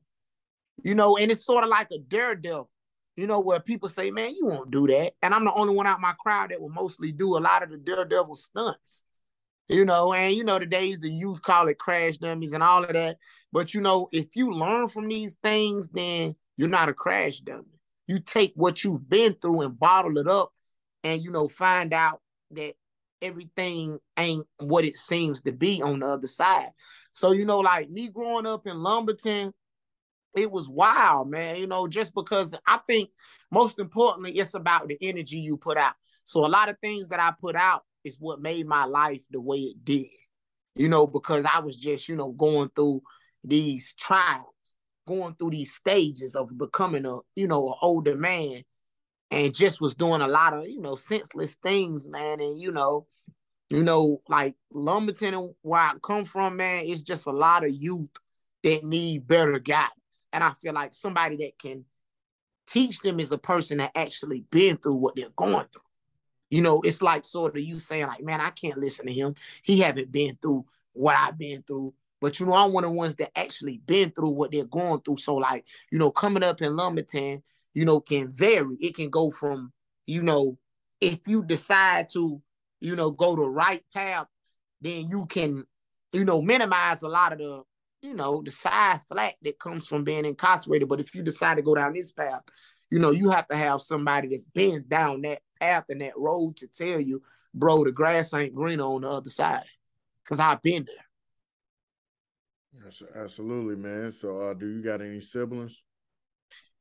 You 0.82 0.94
know, 0.94 1.16
and 1.16 1.30
it's 1.30 1.44
sort 1.44 1.64
of 1.64 1.70
like 1.70 1.88
a 1.92 1.98
daredevil 1.98 2.70
you 3.16 3.26
know, 3.26 3.40
where 3.40 3.60
people 3.60 3.88
say, 3.88 4.10
man, 4.10 4.34
you 4.34 4.46
won't 4.46 4.70
do 4.70 4.86
that. 4.88 5.12
And 5.22 5.32
I'm 5.32 5.44
the 5.44 5.52
only 5.52 5.74
one 5.74 5.86
out 5.86 6.00
my 6.00 6.14
crowd 6.18 6.50
that 6.50 6.60
will 6.60 6.70
mostly 6.70 7.12
do 7.12 7.36
a 7.36 7.38
lot 7.38 7.62
of 7.62 7.70
the 7.70 7.78
daredevil 7.78 8.34
stunts. 8.34 9.04
You 9.68 9.84
know, 9.84 10.12
and 10.12 10.34
you 10.34 10.44
know, 10.44 10.58
the 10.58 10.66
days 10.66 11.00
the 11.00 11.08
youth 11.08 11.40
call 11.40 11.68
it 11.68 11.78
crash 11.78 12.18
dummies 12.18 12.52
and 12.52 12.62
all 12.62 12.84
of 12.84 12.92
that. 12.92 13.16
But 13.50 13.72
you 13.72 13.80
know, 13.80 14.08
if 14.12 14.36
you 14.36 14.50
learn 14.50 14.88
from 14.88 15.08
these 15.08 15.36
things, 15.36 15.88
then 15.88 16.34
you're 16.56 16.68
not 16.68 16.90
a 16.90 16.94
crash 16.94 17.38
dummy. 17.40 17.64
You 18.06 18.18
take 18.18 18.52
what 18.56 18.84
you've 18.84 19.08
been 19.08 19.34
through 19.34 19.62
and 19.62 19.78
bottle 19.78 20.18
it 20.18 20.28
up 20.28 20.52
and 21.02 21.22
you 21.22 21.30
know, 21.30 21.48
find 21.48 21.94
out 21.94 22.20
that 22.50 22.74
everything 23.22 23.98
ain't 24.18 24.46
what 24.58 24.84
it 24.84 24.96
seems 24.96 25.40
to 25.42 25.52
be 25.52 25.82
on 25.82 26.00
the 26.00 26.06
other 26.06 26.28
side. 26.28 26.70
So, 27.12 27.32
you 27.32 27.46
know, 27.46 27.60
like 27.60 27.88
me 27.88 28.08
growing 28.08 28.46
up 28.46 28.66
in 28.66 28.76
Lumberton, 28.82 29.54
it 30.36 30.50
was 30.50 30.68
wild, 30.68 31.30
man. 31.30 31.56
You 31.56 31.66
know, 31.66 31.86
just 31.86 32.14
because 32.14 32.54
I 32.66 32.78
think 32.86 33.10
most 33.50 33.78
importantly, 33.78 34.32
it's 34.32 34.54
about 34.54 34.88
the 34.88 34.98
energy 35.00 35.38
you 35.38 35.56
put 35.56 35.76
out. 35.76 35.94
So 36.24 36.44
a 36.44 36.48
lot 36.48 36.68
of 36.68 36.78
things 36.80 37.08
that 37.10 37.20
I 37.20 37.32
put 37.38 37.56
out 37.56 37.82
is 38.04 38.18
what 38.18 38.40
made 38.40 38.66
my 38.66 38.84
life 38.84 39.22
the 39.30 39.40
way 39.40 39.58
it 39.58 39.84
did. 39.84 40.08
You 40.76 40.88
know, 40.88 41.06
because 41.06 41.44
I 41.44 41.60
was 41.60 41.76
just, 41.76 42.08
you 42.08 42.16
know, 42.16 42.32
going 42.32 42.70
through 42.74 43.02
these 43.44 43.94
trials, 43.98 44.46
going 45.06 45.34
through 45.34 45.50
these 45.50 45.74
stages 45.74 46.34
of 46.34 46.56
becoming 46.56 47.06
a, 47.06 47.18
you 47.36 47.46
know, 47.46 47.68
an 47.68 47.74
older 47.80 48.16
man 48.16 48.62
and 49.30 49.54
just 49.54 49.80
was 49.80 49.94
doing 49.94 50.20
a 50.20 50.28
lot 50.28 50.54
of, 50.54 50.66
you 50.66 50.80
know, 50.80 50.96
senseless 50.96 51.56
things, 51.56 52.08
man. 52.08 52.40
And, 52.40 52.60
you 52.60 52.72
know, 52.72 53.06
you 53.70 53.82
know, 53.82 54.20
like 54.28 54.54
Lumberton 54.72 55.54
where 55.62 55.80
I 55.80 55.92
come 56.02 56.24
from, 56.24 56.56
man, 56.56 56.84
it's 56.86 57.02
just 57.02 57.26
a 57.26 57.32
lot 57.32 57.64
of 57.64 57.70
youth 57.70 58.10
that 58.62 58.84
need 58.84 59.26
better 59.26 59.58
guidance. 59.58 59.92
And 60.34 60.42
I 60.44 60.52
feel 60.60 60.74
like 60.74 60.92
somebody 60.92 61.36
that 61.36 61.58
can 61.58 61.84
teach 62.66 62.98
them 62.98 63.20
is 63.20 63.30
a 63.30 63.38
person 63.38 63.78
that 63.78 63.92
actually 63.94 64.44
been 64.50 64.76
through 64.76 64.96
what 64.96 65.14
they're 65.14 65.28
going 65.36 65.66
through. 65.72 65.82
You 66.50 66.60
know, 66.60 66.80
it's 66.84 67.00
like 67.00 67.24
sort 67.24 67.56
of 67.56 67.62
you 67.62 67.78
saying, 67.78 68.08
like, 68.08 68.22
man, 68.22 68.40
I 68.40 68.50
can't 68.50 68.78
listen 68.78 69.06
to 69.06 69.12
him. 69.12 69.36
He 69.62 69.78
haven't 69.78 70.10
been 70.10 70.36
through 70.42 70.66
what 70.92 71.16
I've 71.16 71.38
been 71.38 71.62
through. 71.62 71.94
But 72.20 72.40
you 72.40 72.46
know, 72.46 72.54
I'm 72.54 72.72
one 72.72 72.84
of 72.84 72.90
the 72.90 72.96
ones 72.96 73.16
that 73.16 73.36
actually 73.38 73.78
been 73.78 74.10
through 74.10 74.30
what 74.30 74.50
they're 74.50 74.64
going 74.64 75.00
through. 75.02 75.18
So, 75.18 75.36
like, 75.36 75.64
you 75.92 75.98
know, 75.98 76.10
coming 76.10 76.42
up 76.42 76.60
in 76.60 76.74
Lumberton, 76.74 77.42
you 77.72 77.84
know, 77.84 78.00
can 78.00 78.32
vary. 78.32 78.76
It 78.80 78.96
can 78.96 79.10
go 79.10 79.30
from, 79.30 79.72
you 80.06 80.22
know, 80.22 80.58
if 81.00 81.20
you 81.28 81.44
decide 81.44 82.08
to, 82.10 82.40
you 82.80 82.96
know, 82.96 83.10
go 83.12 83.36
the 83.36 83.48
right 83.48 83.84
path, 83.94 84.26
then 84.80 85.08
you 85.10 85.26
can, 85.26 85.64
you 86.12 86.24
know, 86.24 86.42
minimize 86.42 87.02
a 87.02 87.08
lot 87.08 87.32
of 87.32 87.38
the 87.38 87.62
you 88.04 88.12
know, 88.12 88.42
the 88.44 88.50
side 88.50 89.00
flat 89.08 89.34
that 89.42 89.58
comes 89.58 89.86
from 89.86 90.04
being 90.04 90.26
incarcerated. 90.26 90.88
But 90.88 91.00
if 91.00 91.14
you 91.14 91.22
decide 91.22 91.54
to 91.56 91.62
go 91.62 91.74
down 91.74 91.94
this 91.94 92.12
path, 92.12 92.42
you 92.90 92.98
know, 92.98 93.10
you 93.10 93.30
have 93.30 93.48
to 93.48 93.56
have 93.56 93.80
somebody 93.80 94.28
that's 94.28 94.44
been 94.44 94.84
down 94.86 95.22
that 95.22 95.40
path 95.58 95.84
and 95.88 96.02
that 96.02 96.12
road 96.16 96.58
to 96.58 96.68
tell 96.68 97.00
you, 97.00 97.22
bro, 97.54 97.82
the 97.82 97.92
grass 97.92 98.34
ain't 98.34 98.54
greener 98.54 98.84
on 98.84 99.00
the 99.00 99.10
other 99.10 99.30
side. 99.30 99.64
Cause 100.28 100.38
I've 100.38 100.62
been 100.62 100.84
there. 100.84 102.82
Yes, 102.84 103.02
absolutely, 103.14 103.76
man. 103.76 104.12
So 104.12 104.38
uh 104.40 104.54
do 104.54 104.68
you 104.68 104.82
got 104.82 105.00
any 105.00 105.20
siblings? 105.20 105.82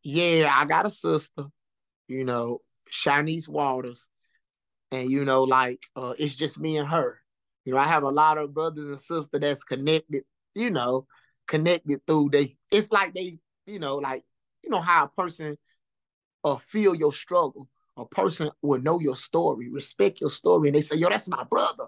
Yeah, 0.02 0.52
I 0.54 0.66
got 0.66 0.86
a 0.86 0.90
sister, 0.90 1.46
you 2.08 2.25
know, 2.25 2.60
Shanice 2.92 3.48
Waters. 3.48 4.08
And 4.92 5.10
you 5.10 5.25
know, 5.25 5.44
like 5.44 5.81
uh 5.96 6.14
it's 6.18 6.36
just 6.36 6.60
me 6.60 6.78
and 6.78 6.88
her. 6.88 7.20
You 7.66 7.74
know, 7.74 7.80
I 7.80 7.88
have 7.88 8.04
a 8.04 8.10
lot 8.10 8.38
of 8.38 8.54
brothers 8.54 8.86
and 8.86 9.00
sisters 9.00 9.30
that's 9.31 9.64
connected 9.64 10.24
you 10.55 10.69
know, 10.69 11.07
connected 11.47 12.05
through 12.07 12.29
they 12.31 12.55
it's 12.71 12.91
like 12.91 13.13
they, 13.13 13.39
you 13.65 13.79
know, 13.79 13.97
like, 13.97 14.23
you 14.63 14.69
know 14.69 14.81
how 14.81 15.05
a 15.05 15.21
person 15.21 15.57
uh 16.43 16.57
feel 16.57 16.95
your 16.95 17.13
struggle. 17.13 17.67
A 17.95 18.05
person 18.05 18.50
will 18.63 18.81
know 18.81 19.00
your 19.00 19.15
story, 19.15 19.69
respect 19.69 20.19
your 20.19 20.31
story, 20.31 20.69
and 20.69 20.75
they 20.75 20.81
say, 20.81 20.95
yo, 20.95 21.10
that's 21.10 21.29
my 21.29 21.43
brother. 21.43 21.86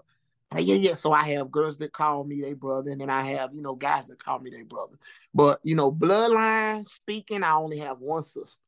Like, 0.54 0.64
yeah, 0.64 0.76
yeah. 0.76 0.94
So 0.94 1.12
I 1.12 1.30
have 1.30 1.50
girls 1.50 1.78
that 1.78 1.92
call 1.92 2.22
me 2.22 2.40
their 2.40 2.54
brother, 2.54 2.90
and 2.92 3.00
then 3.00 3.10
I 3.10 3.32
have, 3.32 3.52
you 3.52 3.60
know, 3.60 3.74
guys 3.74 4.06
that 4.06 4.22
call 4.22 4.38
me 4.38 4.50
their 4.50 4.64
brother. 4.64 4.96
But 5.34 5.58
you 5.64 5.74
know, 5.74 5.90
bloodline 5.90 6.86
speaking, 6.86 7.42
I 7.42 7.54
only 7.54 7.78
have 7.78 7.98
one 7.98 8.22
sister, 8.22 8.62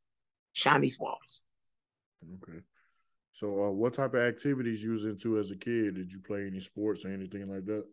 Shanice 0.57 0.99
Waters. 0.99 1.45
Okay. 2.43 2.59
So 3.33 3.67
uh, 3.67 3.71
what 3.71 3.95
type 3.95 4.15
of 4.15 4.21
activities 4.21 4.83
you 4.83 4.91
was 4.91 5.05
into 5.05 5.39
as 5.39 5.53
a 5.53 5.57
kid? 5.57 5.95
Did 5.95 6.13
you 6.13 6.19
play 6.19 6.47
any 6.49 6.59
sports 6.59 7.05
or 7.05 7.13
anything 7.13 7.49
like 7.49 7.65
that? 7.67 7.85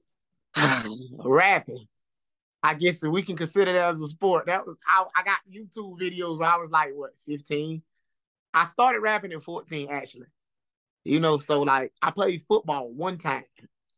Rapping. 1.24 1.88
I 2.66 2.74
guess 2.74 3.04
we 3.04 3.22
can 3.22 3.36
consider 3.36 3.72
that 3.74 3.94
as 3.94 4.02
a 4.02 4.08
sport. 4.08 4.48
That 4.48 4.66
was 4.66 4.76
I, 4.88 5.06
I 5.16 5.22
got 5.22 5.38
YouTube 5.48 6.00
videos 6.00 6.40
where 6.40 6.50
I 6.50 6.58
was 6.58 6.72
like 6.72 6.94
what 6.96 7.12
15. 7.28 7.84
I 8.56 8.66
started 8.66 9.02
rapping 9.02 9.34
at 9.34 9.44
14 9.44 9.90
actually. 9.92 10.26
You 11.04 11.20
know, 11.20 11.38
so 11.38 11.62
like 11.62 11.94
I 12.02 12.10
played 12.10 12.44
football 12.48 12.90
one 12.90 13.20
time. 13.20 13.44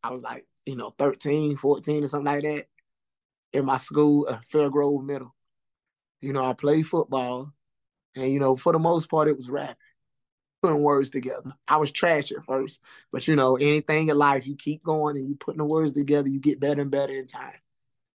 I 0.04 0.12
was 0.12 0.22
like, 0.22 0.46
you 0.66 0.76
know, 0.76 0.94
13, 1.00 1.56
14 1.56 2.04
or 2.04 2.08
something 2.08 2.26
like 2.26 2.44
that 2.44 2.66
in 3.54 3.64
my 3.64 3.78
school, 3.78 4.28
uh, 4.30 4.40
Fairgrove 4.52 5.06
Middle. 5.06 5.34
You 6.20 6.34
know, 6.34 6.44
I 6.44 6.52
played 6.52 6.88
football 6.88 7.54
and 8.18 8.30
you 8.30 8.40
know, 8.42 8.58
for 8.58 8.74
the 8.74 8.80
most 8.80 9.10
part 9.10 9.30
it 9.30 9.38
was 9.38 9.50
rapping. 9.50 9.78
Putting 10.62 10.84
words 10.84 11.10
together. 11.10 11.54
I 11.70 11.78
was 11.78 11.92
trash 11.94 12.34
at 12.34 12.44
first, 12.44 12.82
but 13.14 13.30
you 13.30 13.38
know, 13.38 13.56
anything 13.56 14.10
in 14.10 14.18
life, 14.18 14.46
you 14.46 14.58
keep 14.58 14.84
going 14.84 15.16
and 15.16 15.30
you 15.30 15.36
putting 15.36 15.60
the 15.60 15.66
words 15.66 15.94
together, 15.94 16.28
you 16.28 16.42
get 16.42 16.60
better 16.60 16.82
and 16.82 16.92
better 16.92 17.14
in 17.14 17.28
time. 17.28 17.54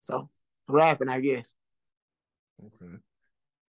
So 0.03 0.29
rapping, 0.69 1.09
I 1.09 1.21
guess. 1.21 1.55
Okay. 2.61 2.95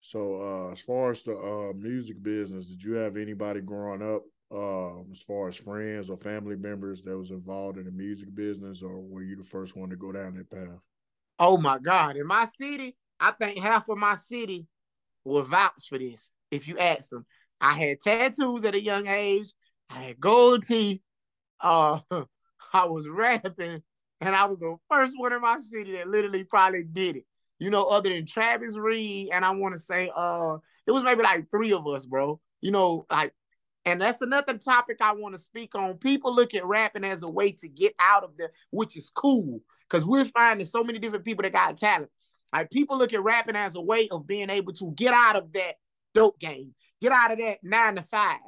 So 0.02 0.36
uh, 0.36 0.72
as 0.72 0.82
far 0.82 1.12
as 1.12 1.22
the 1.22 1.38
uh, 1.38 1.74
music 1.74 2.22
business, 2.22 2.66
did 2.66 2.84
you 2.84 2.94
have 2.94 3.18
anybody 3.18 3.62
growing 3.62 4.02
up, 4.02 4.24
uh, 4.54 5.00
as 5.12 5.22
far 5.22 5.48
as 5.48 5.56
friends 5.56 6.10
or 6.10 6.18
family 6.18 6.56
members 6.56 7.04
that 7.04 7.18
was 7.18 7.32
involved 7.32 7.78
in 7.78 7.86
the 7.86 7.92
music 7.92 8.34
business, 8.34 8.82
or 8.82 9.00
were 9.00 9.24
you 9.24 9.36
the 9.36 9.44
first 9.44 9.78
one 9.78 9.90
to 9.90 9.96
go 9.96 10.12
down 10.12 10.36
that 10.36 10.50
path? 10.50 10.80
Oh 11.40 11.58
my 11.58 11.78
God! 11.80 12.18
In 12.18 12.28
my 12.28 12.46
city, 12.46 12.98
I 13.20 13.32
think 13.32 13.60
half 13.60 13.88
of 13.90 13.98
my 13.98 14.16
city 14.16 14.68
will 15.24 15.44
vouch 15.44 15.88
for 15.88 15.98
this. 15.98 16.32
If 16.50 16.68
you 16.68 16.78
ask 16.78 17.10
them, 17.10 17.26
I 17.62 17.74
had 17.74 18.02
tattoos 18.02 18.66
at 18.66 18.76
a 18.76 18.82
young 18.82 19.08
age. 19.08 19.48
I 19.90 20.00
had 20.00 20.20
gold 20.20 20.64
teeth. 20.64 21.02
Uh, 21.60 22.00
I 22.74 22.86
was 22.86 23.08
rapping 23.08 23.84
and 24.22 24.36
I 24.36 24.46
was 24.46 24.60
the 24.60 24.78
first 24.90 25.16
one 25.18 25.34
in 25.34 25.42
my 25.42 25.58
city 25.58 25.94
that 25.94 26.08
literally 26.08 26.44
probably 26.44 26.84
did 26.84 27.18
it. 27.18 27.26
you 27.62 27.70
know, 27.70 27.84
other 27.86 28.10
than 28.10 28.26
Travis 28.26 28.76
Reed, 28.76 29.30
and 29.32 29.46
I 29.46 29.52
want 29.52 29.76
to 29.76 29.80
say, 29.80 30.10
uh, 30.16 30.58
it 30.88 30.92
was 30.92 31.04
maybe 31.04 31.22
like 31.22 31.52
three 31.52 31.74
of 31.74 31.86
us, 31.88 32.08
bro. 32.08 32.40
You 32.60 32.72
know, 32.72 33.06
like, 33.12 33.34
and 33.86 34.02
that's 34.02 34.22
another 34.22 34.58
topic 34.58 34.98
I 35.00 35.14
want 35.14 35.36
to 35.36 35.42
speak 35.42 35.76
on. 35.76 35.96
People 35.98 36.34
look 36.34 36.56
at 36.56 36.66
rapping 36.66 37.04
as 37.04 37.22
a 37.22 37.30
way 37.30 37.52
to 37.52 37.70
get 37.70 37.94
out 38.00 38.24
of 38.24 38.36
the, 38.36 38.50
which 38.72 38.98
is 38.98 39.12
cool, 39.14 39.62
because 39.88 40.08
we're 40.08 40.26
finding 40.26 40.66
so 40.66 40.84
many 40.84 40.98
different 40.98 41.24
people 41.24 41.44
that 41.44 41.54
got 41.54 41.78
talent. 41.78 42.10
Like 42.52 42.72
people 42.72 42.98
look 42.98 43.14
at 43.14 43.24
rapping 43.24 43.56
as 43.56 43.76
a 43.76 43.82
way 43.82 44.08
of 44.10 44.26
being 44.26 44.50
able 44.50 44.74
to 44.74 44.92
get 44.96 45.14
out 45.14 45.36
of 45.36 45.54
that 45.54 45.76
dope 46.16 46.40
game, 46.40 46.74
get 47.00 47.12
out 47.12 47.32
of 47.32 47.38
that 47.38 47.60
nine 47.64 47.96
to 47.96 48.04
five, 48.04 48.40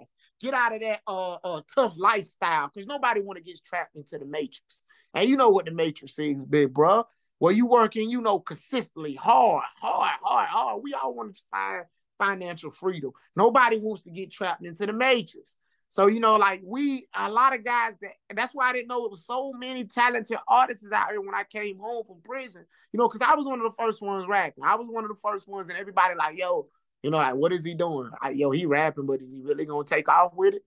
get 0.42 0.56
out 0.56 0.74
of 0.74 0.82
that 0.82 1.02
uh, 1.08 1.38
uh 1.44 1.62
tough 1.74 1.94
lifestyle, 1.98 2.72
because 2.74 2.88
nobody 2.88 3.22
want 3.22 3.38
to 3.38 3.44
get 3.44 3.60
trapped 3.64 3.96
into 3.96 4.18
the 4.18 4.26
matrix. 4.26 4.84
And 5.14 5.30
you 5.30 5.38
know 5.38 5.50
what 5.50 5.66
the 5.66 5.72
matrix 5.72 6.18
is, 6.20 6.46
big 6.46 6.74
bro. 6.74 7.06
Well, 7.40 7.52
you 7.52 7.66
working, 7.66 8.10
you 8.10 8.22
know, 8.22 8.40
consistently, 8.40 9.16
hard, 9.16 9.64
hard, 9.78 10.12
hard, 10.22 10.48
hard. 10.48 10.82
We 10.84 10.94
all 10.94 11.14
want 11.14 11.36
to 11.36 11.42
find 11.52 11.86
financial 12.18 12.72
freedom. 12.72 13.12
Nobody 13.36 13.78
wants 13.78 14.04
to 14.04 14.12
get 14.12 14.32
trapped 14.32 14.66
into 14.66 14.86
the 14.86 14.94
matrix. 14.94 15.58
So, 15.90 16.08
you 16.08 16.20
know, 16.20 16.38
like 16.38 16.62
we, 16.64 17.06
a 17.14 17.30
lot 17.30 17.54
of 17.54 17.64
guys 17.64 17.94
that, 18.02 18.14
that's 18.34 18.56
why 18.56 18.70
I 18.70 18.74
didn't 18.74 18.88
know 18.88 19.06
it 19.06 19.12
was 19.12 19.28
so 19.28 19.54
many 19.54 19.84
talented 19.84 20.38
artists 20.48 20.92
out 20.92 21.12
here 21.12 21.22
when 21.22 21.36
I 21.36 21.44
came 21.44 21.78
home 21.78 22.04
from 22.08 22.18
prison, 22.24 22.66
you 22.92 22.98
know, 22.98 23.08
because 23.08 23.22
I 23.22 23.36
was 23.36 23.46
one 23.46 23.60
of 23.60 23.66
the 23.66 23.78
first 23.78 24.02
ones 24.02 24.26
rapping. 24.28 24.64
I 24.64 24.76
was 24.76 24.88
one 24.90 25.04
of 25.04 25.10
the 25.10 25.22
first 25.22 25.48
ones, 25.48 25.70
and 25.70 25.78
everybody 25.78 26.16
like, 26.16 26.36
yo, 26.36 26.66
you 27.04 27.12
know, 27.12 27.18
like, 27.18 27.36
what 27.36 27.52
is 27.52 27.64
he 27.64 27.76
doing? 27.76 28.10
I, 28.20 28.32
yo, 28.32 28.50
he 28.50 28.66
rapping, 28.66 29.06
but 29.06 29.22
is 29.22 29.36
he 29.36 29.44
really 29.44 29.66
gonna 29.66 29.84
take 29.84 30.10
off 30.10 30.34
with 30.34 30.56
it? 30.56 30.64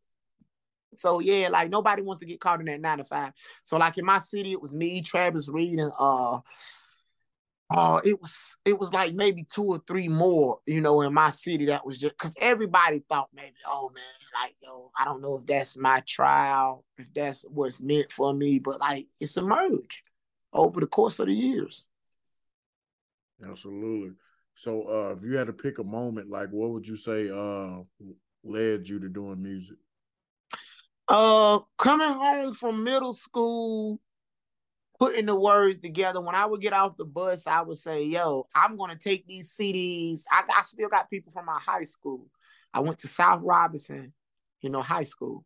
So 0.98 1.20
yeah, 1.20 1.48
like 1.48 1.70
nobody 1.70 2.02
wants 2.02 2.20
to 2.20 2.26
get 2.26 2.40
caught 2.40 2.60
in 2.60 2.66
that 2.66 2.80
nine 2.80 2.98
to 2.98 3.04
five. 3.04 3.32
So 3.64 3.76
like 3.76 3.98
in 3.98 4.04
my 4.04 4.18
city, 4.18 4.52
it 4.52 4.62
was 4.62 4.74
me, 4.74 5.02
Travis 5.02 5.48
Reed, 5.48 5.78
and 5.78 5.92
uh 5.98 6.40
uh 7.68 8.00
it 8.04 8.20
was 8.20 8.56
it 8.64 8.78
was 8.78 8.92
like 8.92 9.12
maybe 9.14 9.44
two 9.44 9.64
or 9.64 9.78
three 9.86 10.08
more, 10.08 10.60
you 10.66 10.80
know, 10.80 11.00
in 11.00 11.12
my 11.12 11.30
city 11.30 11.66
that 11.66 11.84
was 11.84 11.98
just 11.98 12.16
because 12.16 12.34
everybody 12.40 13.02
thought 13.08 13.28
maybe, 13.34 13.56
oh 13.66 13.90
man, 13.94 14.04
like 14.42 14.54
yo, 14.62 14.90
I 14.98 15.04
don't 15.04 15.20
know 15.22 15.36
if 15.36 15.46
that's 15.46 15.76
my 15.76 16.02
trial, 16.06 16.84
if 16.98 17.06
that's 17.14 17.44
what's 17.48 17.80
meant 17.80 18.12
for 18.12 18.32
me, 18.32 18.58
but 18.58 18.80
like 18.80 19.06
it's 19.20 19.36
emerged 19.36 20.02
over 20.52 20.80
the 20.80 20.86
course 20.86 21.18
of 21.18 21.26
the 21.26 21.34
years. 21.34 21.88
Absolutely. 23.44 24.14
So 24.54 24.82
uh 24.82 25.12
if 25.12 25.22
you 25.22 25.36
had 25.36 25.48
to 25.48 25.52
pick 25.52 25.78
a 25.78 25.84
moment, 25.84 26.30
like 26.30 26.50
what 26.50 26.70
would 26.70 26.86
you 26.86 26.96
say 26.96 27.28
uh 27.30 27.82
led 28.44 28.88
you 28.88 29.00
to 29.00 29.08
doing 29.08 29.42
music? 29.42 29.76
Uh, 31.08 31.60
coming 31.78 32.08
home 32.08 32.52
from 32.52 32.82
middle 32.82 33.14
school, 33.14 34.00
putting 34.98 35.26
the 35.26 35.34
words 35.36 35.78
together. 35.78 36.20
When 36.20 36.34
I 36.34 36.46
would 36.46 36.60
get 36.60 36.72
off 36.72 36.96
the 36.96 37.04
bus, 37.04 37.46
I 37.46 37.60
would 37.60 37.76
say, 37.76 38.02
"Yo, 38.04 38.48
I'm 38.54 38.76
gonna 38.76 38.96
take 38.96 39.26
these 39.26 39.54
CDs." 39.54 40.24
I, 40.30 40.42
I 40.56 40.62
still 40.62 40.88
got 40.88 41.10
people 41.10 41.32
from 41.32 41.46
my 41.46 41.60
high 41.64 41.84
school. 41.84 42.26
I 42.74 42.80
went 42.80 42.98
to 43.00 43.08
South 43.08 43.40
Robeson, 43.42 44.12
you 44.62 44.70
know, 44.70 44.82
high 44.82 45.04
school. 45.04 45.44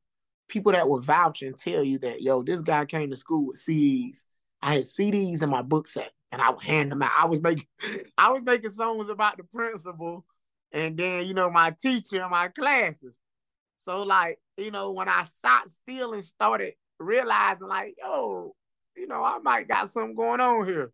People 0.49 0.73
that 0.73 0.89
would 0.89 1.05
vouch 1.05 1.43
and 1.43 1.57
tell 1.57 1.85
you 1.85 1.99
that, 2.01 2.23
yo, 2.23 2.43
this 2.43 2.61
guy 2.61 2.85
came 2.87 3.11
to 3.11 3.17
school 3.17 3.49
with 3.49 3.59
CDs. 3.59 4.25
I 4.63 4.75
had 4.77 4.83
CDs 4.85 5.43
in 5.43 5.51
my 5.51 5.63
book 5.63 5.89
set, 5.89 6.11
and 6.33 6.41
I 6.41 6.51
would 6.51 6.63
hand 6.63 6.91
them 6.91 7.03
out. 7.03 7.13
I 7.17 7.27
was 7.27 7.41
making, 7.41 7.67
I 8.19 8.31
was 8.31 8.43
making 8.43 8.71
songs 8.71 9.11
about 9.11 9.37
the 9.37 9.45
principal, 9.45 10.25
and 10.73 10.97
then 10.97 11.27
you 11.27 11.35
know 11.35 11.51
my 11.51 11.71
teacher 11.73 12.23
and 12.23 12.31
my 12.31 12.49
classes. 12.49 13.15
So 13.85 14.03
like, 14.03 14.39
you 14.57 14.71
know, 14.71 14.93
when 14.93 15.09
I 15.09 15.25
sat 15.25 15.69
still 15.69 16.13
and 16.13 16.25
started 16.25 16.75
realizing 16.99 17.69
like, 17.69 17.97
yo, 17.99 18.55
you 18.97 19.07
know, 19.07 19.25
I 19.25 19.39
might 19.39 19.69
got 19.69 19.89
something 19.89 20.15
going 20.15 20.41
on 20.41 20.67
here. 20.67 20.93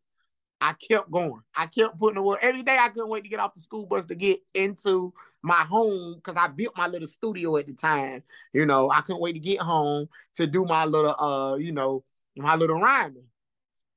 I 0.61 0.73
kept 0.73 1.11
going. 1.11 1.43
I 1.55 1.67
kept 1.67 1.99
putting 1.99 2.15
the 2.15 2.23
work 2.23 2.39
every 2.41 2.63
day. 2.63 2.79
I 2.79 2.89
couldn't 2.89 3.11
wait 3.11 3.25
to 3.25 3.29
get 3.29 3.41
off 3.41 3.55
the 3.55 3.61
school 3.61 3.87
bus 3.87 4.07
to 4.07 4.15
get 4.15 4.41
into 4.55 5.13
my 5.43 5.67
home 5.69 6.15
because 6.15 6.37
I 6.37 6.49
built 6.49 6.77
my 6.77 6.87
little 6.87 7.07
studio 7.07 7.57
at 7.57 7.67
the 7.67 7.75
time. 7.75 8.23
You 8.55 8.65
know, 8.65 8.91
I 8.91 9.03
couldn't 9.03 9.21
wait 9.21 9.35
to 9.35 9.39
get 9.39 9.61
home 9.61 10.09
to 10.35 10.47
do 10.47 10.65
my 10.65 10.85
little, 10.87 11.15
uh, 11.19 11.57
you 11.57 11.73
know, 11.73 12.05
my 12.37 12.55
little 12.55 12.81
rhyming. 12.81 13.27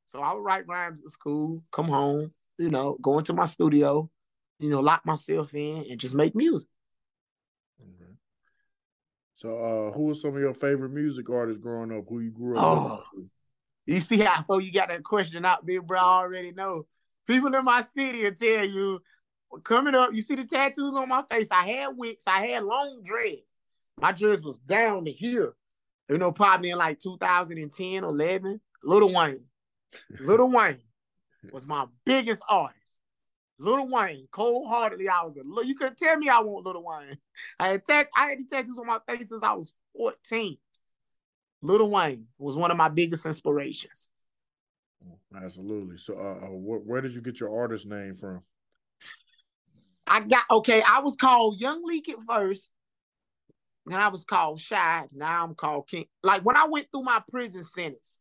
So 0.07 0.19
I 0.19 0.33
would 0.33 0.43
write 0.43 0.67
rhymes 0.67 1.01
at 1.01 1.11
school, 1.11 1.63
come 1.71 1.87
home, 1.87 2.33
you 2.57 2.69
know, 2.69 2.97
go 3.01 3.19
into 3.19 3.33
my 3.33 3.45
studio, 3.45 4.09
you 4.59 4.69
know, 4.69 4.79
lock 4.79 5.05
myself 5.05 5.53
in 5.53 5.85
and 5.89 5.99
just 5.99 6.15
make 6.15 6.35
music. 6.35 6.67
So, 9.39 9.57
uh, 9.57 9.91
who 9.93 10.03
were 10.03 10.13
some 10.13 10.35
of 10.35 10.41
your 10.41 10.53
favorite 10.53 10.91
music 10.91 11.29
artists 11.29 11.61
growing 11.61 11.97
up? 11.97 12.03
Who 12.09 12.19
you 12.19 12.31
grew 12.31 12.57
up 12.57 12.63
oh, 12.65 13.03
with? 13.13 13.25
You 13.85 14.01
see 14.01 14.19
how 14.19 14.59
you 14.59 14.71
got 14.71 14.89
that 14.89 15.03
question 15.03 15.45
out, 15.45 15.65
big 15.65 15.87
bro? 15.87 15.97
I 15.97 16.03
already 16.03 16.51
know. 16.51 16.85
People 17.25 17.55
in 17.55 17.63
my 17.63 17.81
city 17.81 18.23
will 18.23 18.33
tell 18.33 18.65
you, 18.65 18.99
coming 19.63 19.95
up, 19.95 20.13
you 20.13 20.21
see 20.21 20.35
the 20.35 20.43
tattoos 20.43 20.93
on 20.93 21.07
my 21.07 21.23
face. 21.31 21.47
I 21.51 21.67
had 21.69 21.95
wigs, 21.95 22.23
I 22.27 22.47
had 22.47 22.63
long 22.63 23.01
dreads. 23.05 23.41
My 23.99 24.11
dress 24.11 24.41
was 24.41 24.59
down 24.59 25.05
to 25.05 25.11
here. 25.11 25.53
You 26.09 26.17
know, 26.17 26.31
probably 26.31 26.71
in 26.71 26.77
like 26.77 26.99
2010, 26.99 28.03
11. 28.03 28.61
Lil 28.83 29.13
Wayne. 29.13 29.45
Little 30.19 30.49
Wayne 30.49 30.81
was 31.51 31.65
my 31.65 31.85
biggest 32.05 32.41
artist. 32.49 32.78
Lil 33.59 33.87
Wayne, 33.89 34.27
cold 34.31 34.69
heartedly, 34.69 35.09
I 35.09 35.23
was 35.23 35.35
a 35.35 35.43
little. 35.43 35.65
You 35.65 35.75
couldn't 35.75 35.97
tell 35.97 36.15
me 36.17 36.29
I 36.29 36.39
want 36.39 36.65
Little 36.65 36.85
Wayne. 36.85 37.17
I 37.59 37.69
had 37.69 37.85
tat- 37.85 38.09
I 38.15 38.29
had 38.29 38.39
these 38.39 38.47
tattoos 38.47 38.77
on 38.79 38.87
my 38.87 38.99
face 39.07 39.29
since 39.29 39.43
I 39.43 39.53
was 39.53 39.73
14. 39.95 40.57
Little 41.61 41.91
Wayne 41.91 42.27
was 42.37 42.55
one 42.55 42.71
of 42.71 42.77
my 42.77 42.87
biggest 42.87 43.25
inspirations. 43.25 44.09
Absolutely. 45.35 45.97
So, 45.97 46.17
uh, 46.17 46.45
uh, 46.45 46.47
wh- 46.47 46.87
where 46.87 47.01
did 47.01 47.13
you 47.13 47.21
get 47.21 47.39
your 47.39 47.57
artist 47.61 47.85
name 47.85 48.13
from? 48.13 48.41
I 50.07 50.21
got 50.21 50.43
okay. 50.49 50.81
I 50.81 51.01
was 51.01 51.15
called 51.15 51.59
Young 51.59 51.83
Leak 51.83 52.09
at 52.09 52.23
first, 52.23 52.71
and 53.85 53.95
I 53.95 54.07
was 54.07 54.23
called 54.25 54.59
Shy. 54.59 55.05
Now 55.11 55.43
I'm 55.43 55.53
called 55.53 55.87
King. 55.87 56.05
Like 56.23 56.43
when 56.43 56.57
I 56.57 56.67
went 56.67 56.87
through 56.91 57.03
my 57.03 57.21
prison 57.29 57.63
sentence, 57.63 58.19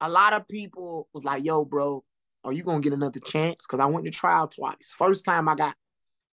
a 0.00 0.08
lot 0.08 0.34
of 0.34 0.46
people 0.46 1.08
was 1.12 1.24
like, 1.24 1.44
"Yo, 1.44 1.64
bro, 1.64 2.04
are 2.46 2.52
you 2.52 2.62
gonna 2.62 2.80
get 2.80 2.92
another 2.92 3.18
chance? 3.20 3.66
Because 3.66 3.82
I 3.82 3.86
went 3.86 4.06
to 4.06 4.12
trial 4.12 4.46
twice. 4.46 4.94
First 4.96 5.24
time 5.24 5.48
I 5.48 5.56
got, 5.56 5.74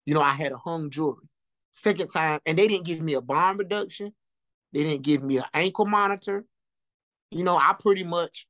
you 0.07 0.15
know, 0.15 0.23
I 0.23 0.33
had 0.33 0.53
a 0.53 0.57
hung 0.57 0.91
jury. 0.91 1.29
Second 1.73 2.09
time, 2.09 2.41
and 2.47 2.59
they 2.59 2.67
didn't 2.67 2.87
give 2.87 3.03
me 3.03 3.15
a 3.15 3.21
bond 3.21 3.59
reduction. 3.59 4.15
They 4.73 4.85
didn't 4.85 5.03
give 5.03 5.23
me 5.23 5.37
an 5.37 5.45
ankle 5.53 5.85
monitor. 5.85 6.45
You 7.31 7.45
know, 7.45 7.57
I 7.59 7.75
pretty 7.79 8.05
much 8.05 8.47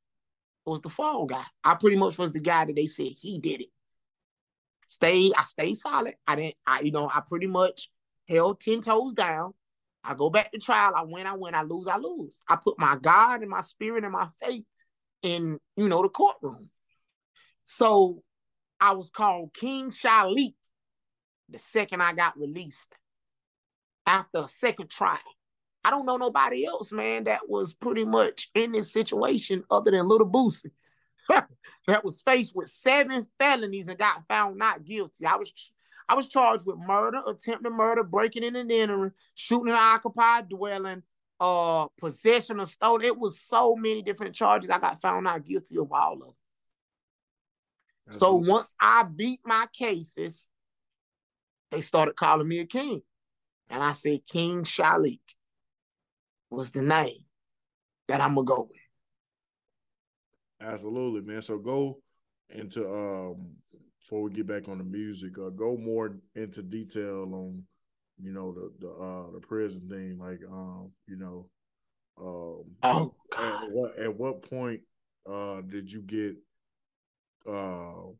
was 0.65 0.83
the 0.83 0.88
fall 0.88 1.27
guy. 1.27 1.45
I 1.65 1.75
pretty 1.75 1.97
much 1.97 2.17
was 2.17 2.33
the 2.33 2.41
guy 2.41 2.65
that 2.65 2.77
they 2.77 2.87
said 2.87 3.09
he 3.21 3.41
did 3.41 3.62
it. 3.62 3.69
Stay, 4.87 5.33
I 5.37 5.43
stayed 5.43 5.75
solid. 5.75 6.15
I 6.27 6.37
didn't, 6.37 6.55
I, 6.67 6.81
you 6.81 6.93
know, 6.93 7.11
I 7.12 7.23
pretty 7.27 7.49
much 7.49 7.91
held 8.29 8.61
10 8.61 8.83
toes 8.83 9.15
down. 9.15 9.53
I 10.05 10.15
go 10.15 10.31
back 10.31 10.53
to 10.53 10.59
trial. 10.59 10.93
I 10.95 11.03
win, 11.03 11.27
I 11.27 11.35
win, 11.35 11.55
I 11.55 11.62
lose, 11.62 11.88
I 11.88 11.99
lose. 11.99 12.38
I 12.49 12.57
put 12.57 12.79
my 12.79 12.97
God 12.97 13.43
and 13.43 13.50
my 13.50 13.62
spirit 13.62 14.05
and 14.05 14.12
my 14.12 14.29
faith 14.41 14.65
in, 15.23 15.59
you 15.77 15.88
know, 15.88 16.03
the 16.03 16.09
courtroom. 16.09 16.71
So 17.71 18.23
I 18.81 18.95
was 18.95 19.11
called 19.11 19.53
King 19.53 19.91
Shilec 19.91 20.55
the 21.51 21.59
second 21.59 22.03
I 22.03 22.15
got 22.15 22.39
released 22.39 22.95
after 24.07 24.39
a 24.39 24.49
second 24.49 24.89
trial. 24.89 25.19
I 25.85 25.91
don't 25.91 26.07
know 26.07 26.17
nobody 26.17 26.65
else, 26.65 26.93
man, 26.93 27.25
that 27.25 27.47
was 27.47 27.75
pretty 27.75 28.05
much 28.05 28.51
in 28.55 28.73
this 28.73 28.91
situation 28.91 29.65
other 29.71 29.91
than 29.91 30.09
Little 30.09 30.31
Boosie. 30.31 30.71
that 31.87 32.03
was 32.03 32.23
faced 32.23 32.57
with 32.57 32.69
seven 32.69 33.27
felonies 33.39 33.89
and 33.89 33.99
got 33.99 34.27
found 34.29 34.57
not 34.57 34.87
guilty. 34.87 35.27
I 35.27 35.37
was 35.37 35.53
I 36.09 36.15
was 36.15 36.27
charged 36.27 36.65
with 36.67 36.79
murder, 36.79 37.21
attempted 37.27 37.71
murder, 37.71 38.03
breaking 38.03 38.45
in 38.45 38.57
and 38.57 38.73
entering, 38.73 39.13
shooting 39.35 39.69
an 39.69 39.79
occupied 39.79 40.49
dwelling, 40.49 41.03
uh, 41.39 41.89
possession 42.01 42.61
of 42.61 42.69
stolen. 42.69 43.05
It 43.05 43.19
was 43.19 43.39
so 43.39 43.77
many 43.77 44.01
different 44.01 44.35
charges. 44.35 44.71
I 44.71 44.79
got 44.79 45.03
found 45.03 45.25
not 45.25 45.45
guilty 45.45 45.77
of 45.77 45.93
all 45.93 46.15
of 46.15 46.21
them. 46.21 46.35
So 48.11 48.35
once 48.37 48.75
I 48.81 49.05
beat 49.05 49.41
my 49.45 49.67
cases, 49.73 50.49
they 51.71 51.81
started 51.81 52.17
calling 52.17 52.49
me 52.49 52.61
a 52.61 52.67
king. 52.67 53.03
And 53.69 53.83
I 53.83 53.93
said, 53.93 54.21
King 54.27 54.65
Shilec 54.65 55.21
was 56.50 56.73
the 56.73 56.83
name 56.83 57.25
that 58.09 58.21
I'm 58.21 58.35
gonna 58.35 58.47
go 58.47 58.69
with. 58.71 58.81
Absolutely, 60.61 61.21
man. 61.21 61.43
So 61.43 61.59
go 61.59 62.00
into 62.50 62.88
um 62.88 63.50
before 64.00 64.23
we 64.23 64.31
get 64.31 64.47
back 64.47 64.69
on 64.69 64.79
the 64.79 64.85
music, 64.85 65.38
uh, 65.38 65.50
go 65.50 65.77
more 65.77 66.17
into 66.35 66.62
detail 66.62 67.29
on 67.35 67.62
you 68.21 68.33
know 68.33 68.53
the 68.53 68.73
the 68.81 68.91
uh 68.91 69.31
the 69.33 69.41
prison 69.41 69.87
thing, 69.88 70.19
like 70.19 70.41
um 70.50 70.91
you 71.07 71.17
know 71.17 71.49
um 72.19 72.65
oh, 72.83 73.15
at 73.38 73.71
what 73.71 73.99
at 73.99 74.17
what 74.17 74.43
point 74.43 74.81
uh 75.31 75.61
did 75.61 75.93
you 75.93 76.00
get 76.00 76.35
uh, 77.47 78.11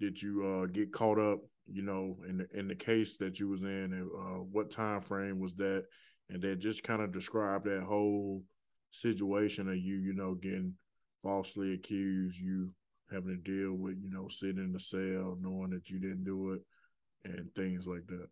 did 0.00 0.20
you 0.20 0.44
uh, 0.44 0.66
get 0.66 0.92
caught 0.92 1.18
up, 1.18 1.40
you 1.66 1.82
know, 1.82 2.16
in 2.28 2.38
the 2.38 2.58
in 2.58 2.68
the 2.68 2.74
case 2.74 3.16
that 3.18 3.38
you 3.38 3.48
was 3.48 3.62
in, 3.62 3.92
uh, 3.92 4.42
what 4.52 4.70
time 4.70 5.00
frame 5.00 5.38
was 5.38 5.54
that, 5.54 5.84
and 6.30 6.42
then 6.42 6.60
just 6.60 6.82
kind 6.82 7.02
of 7.02 7.12
describe 7.12 7.64
that 7.64 7.82
whole 7.82 8.42
situation 8.90 9.68
of 9.68 9.76
you, 9.76 9.96
you 9.96 10.14
know, 10.14 10.34
getting 10.34 10.74
falsely 11.22 11.74
accused, 11.74 12.38
you 12.38 12.70
having 13.10 13.28
to 13.28 13.36
deal 13.36 13.72
with, 13.72 13.96
you 14.02 14.10
know, 14.10 14.28
sitting 14.28 14.58
in 14.58 14.72
the 14.72 14.80
cell, 14.80 15.36
knowing 15.40 15.70
that 15.70 15.88
you 15.88 15.98
didn't 15.98 16.24
do 16.24 16.52
it, 16.52 16.60
and 17.24 17.48
things 17.54 17.86
like 17.86 18.06
that? 18.08 18.26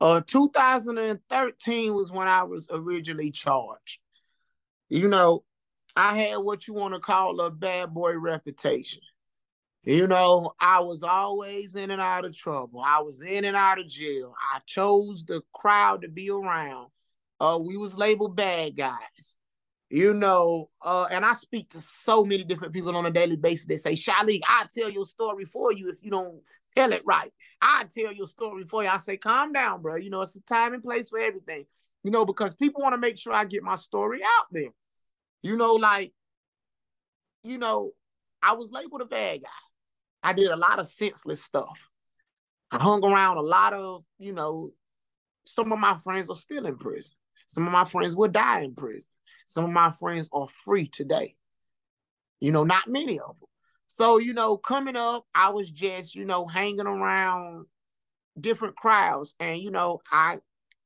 Uh, 0.00 0.20
2013 0.26 1.94
was 1.94 2.10
when 2.10 2.26
I 2.26 2.42
was 2.42 2.68
originally 2.70 3.30
charged. 3.30 3.98
You 4.88 5.08
know, 5.08 5.44
I 5.94 6.18
had 6.18 6.38
what 6.38 6.66
you 6.66 6.74
want 6.74 6.94
to 6.94 7.00
call 7.00 7.40
a 7.40 7.50
bad 7.50 7.92
boy 7.92 8.16
reputation. 8.18 9.00
You 9.84 10.06
know, 10.06 10.52
I 10.60 10.80
was 10.80 11.02
always 11.02 11.74
in 11.74 11.90
and 11.90 12.00
out 12.00 12.24
of 12.24 12.36
trouble. 12.36 12.80
I 12.84 13.00
was 13.00 13.20
in 13.20 13.44
and 13.44 13.56
out 13.56 13.80
of 13.80 13.88
jail. 13.88 14.32
I 14.54 14.60
chose 14.64 15.24
the 15.24 15.42
crowd 15.52 16.02
to 16.02 16.08
be 16.08 16.30
around. 16.30 16.88
Uh, 17.40 17.58
we 17.60 17.76
was 17.76 17.98
labeled 17.98 18.36
bad 18.36 18.76
guys. 18.76 19.36
You 19.90 20.14
know, 20.14 20.70
uh, 20.80 21.06
and 21.10 21.24
I 21.24 21.34
speak 21.34 21.70
to 21.70 21.80
so 21.80 22.24
many 22.24 22.44
different 22.44 22.72
people 22.72 22.96
on 22.96 23.04
a 23.04 23.10
daily 23.10 23.36
basis 23.36 23.66
that 23.66 23.80
say, 23.80 23.92
Shilec, 23.92 24.40
I'll 24.48 24.68
tell 24.74 24.88
your 24.88 25.04
story 25.04 25.44
for 25.44 25.72
you 25.72 25.90
if 25.90 26.02
you 26.02 26.10
don't 26.10 26.40
tell 26.74 26.92
it 26.92 27.02
right. 27.04 27.30
I'll 27.60 27.86
tell 27.86 28.12
your 28.12 28.26
story 28.26 28.64
for 28.64 28.84
you. 28.84 28.88
I 28.88 28.96
say, 28.96 29.18
calm 29.18 29.52
down, 29.52 29.82
bro. 29.82 29.96
You 29.96 30.08
know, 30.08 30.22
it's 30.22 30.36
a 30.36 30.40
time 30.42 30.72
and 30.72 30.82
place 30.82 31.10
for 31.10 31.18
everything. 31.18 31.66
You 32.04 32.10
know, 32.10 32.24
because 32.24 32.54
people 32.54 32.82
want 32.82 32.94
to 32.94 32.98
make 32.98 33.18
sure 33.18 33.32
I 33.34 33.44
get 33.44 33.62
my 33.62 33.74
story 33.74 34.22
out 34.22 34.46
there. 34.50 34.70
You 35.42 35.56
know, 35.56 35.74
like, 35.74 36.12
you 37.42 37.58
know, 37.58 37.90
I 38.42 38.54
was 38.54 38.70
labeled 38.70 39.02
a 39.02 39.06
bad 39.06 39.42
guy. 39.42 39.48
I 40.22 40.32
did 40.32 40.50
a 40.50 40.56
lot 40.56 40.78
of 40.78 40.86
senseless 40.86 41.42
stuff. 41.42 41.88
I 42.70 42.78
hung 42.78 43.04
around 43.04 43.36
a 43.36 43.42
lot 43.42 43.72
of, 43.74 44.04
you 44.18 44.32
know, 44.32 44.72
some 45.44 45.72
of 45.72 45.78
my 45.78 45.98
friends 45.98 46.30
are 46.30 46.36
still 46.36 46.66
in 46.66 46.78
prison. 46.78 47.14
Some 47.46 47.66
of 47.66 47.72
my 47.72 47.84
friends 47.84 48.14
will 48.14 48.28
die 48.28 48.60
in 48.60 48.74
prison. 48.74 49.10
Some 49.46 49.64
of 49.64 49.70
my 49.70 49.90
friends 49.92 50.28
are 50.32 50.48
free 50.64 50.86
today. 50.88 51.34
You 52.40 52.52
know, 52.52 52.64
not 52.64 52.88
many 52.88 53.18
of 53.18 53.38
them. 53.38 53.48
So, 53.88 54.18
you 54.18 54.32
know, 54.32 54.56
coming 54.56 54.96
up, 54.96 55.26
I 55.34 55.50
was 55.50 55.70
just, 55.70 56.14
you 56.14 56.24
know, 56.24 56.46
hanging 56.46 56.86
around 56.86 57.66
different 58.40 58.76
crowds. 58.76 59.34
And, 59.38 59.60
you 59.60 59.70
know, 59.70 60.00
I, 60.10 60.38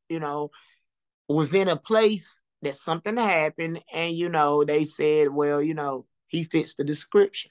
you 0.08 0.18
know, 0.18 0.50
was 1.28 1.54
in 1.54 1.68
a 1.68 1.76
place 1.76 2.38
that 2.62 2.76
something 2.76 3.16
happened. 3.16 3.82
And, 3.92 4.16
you 4.16 4.28
know, 4.28 4.64
they 4.64 4.84
said, 4.84 5.28
well, 5.28 5.62
you 5.62 5.74
know, 5.74 6.06
he 6.28 6.44
fits 6.44 6.74
the 6.74 6.84
description. 6.84 7.50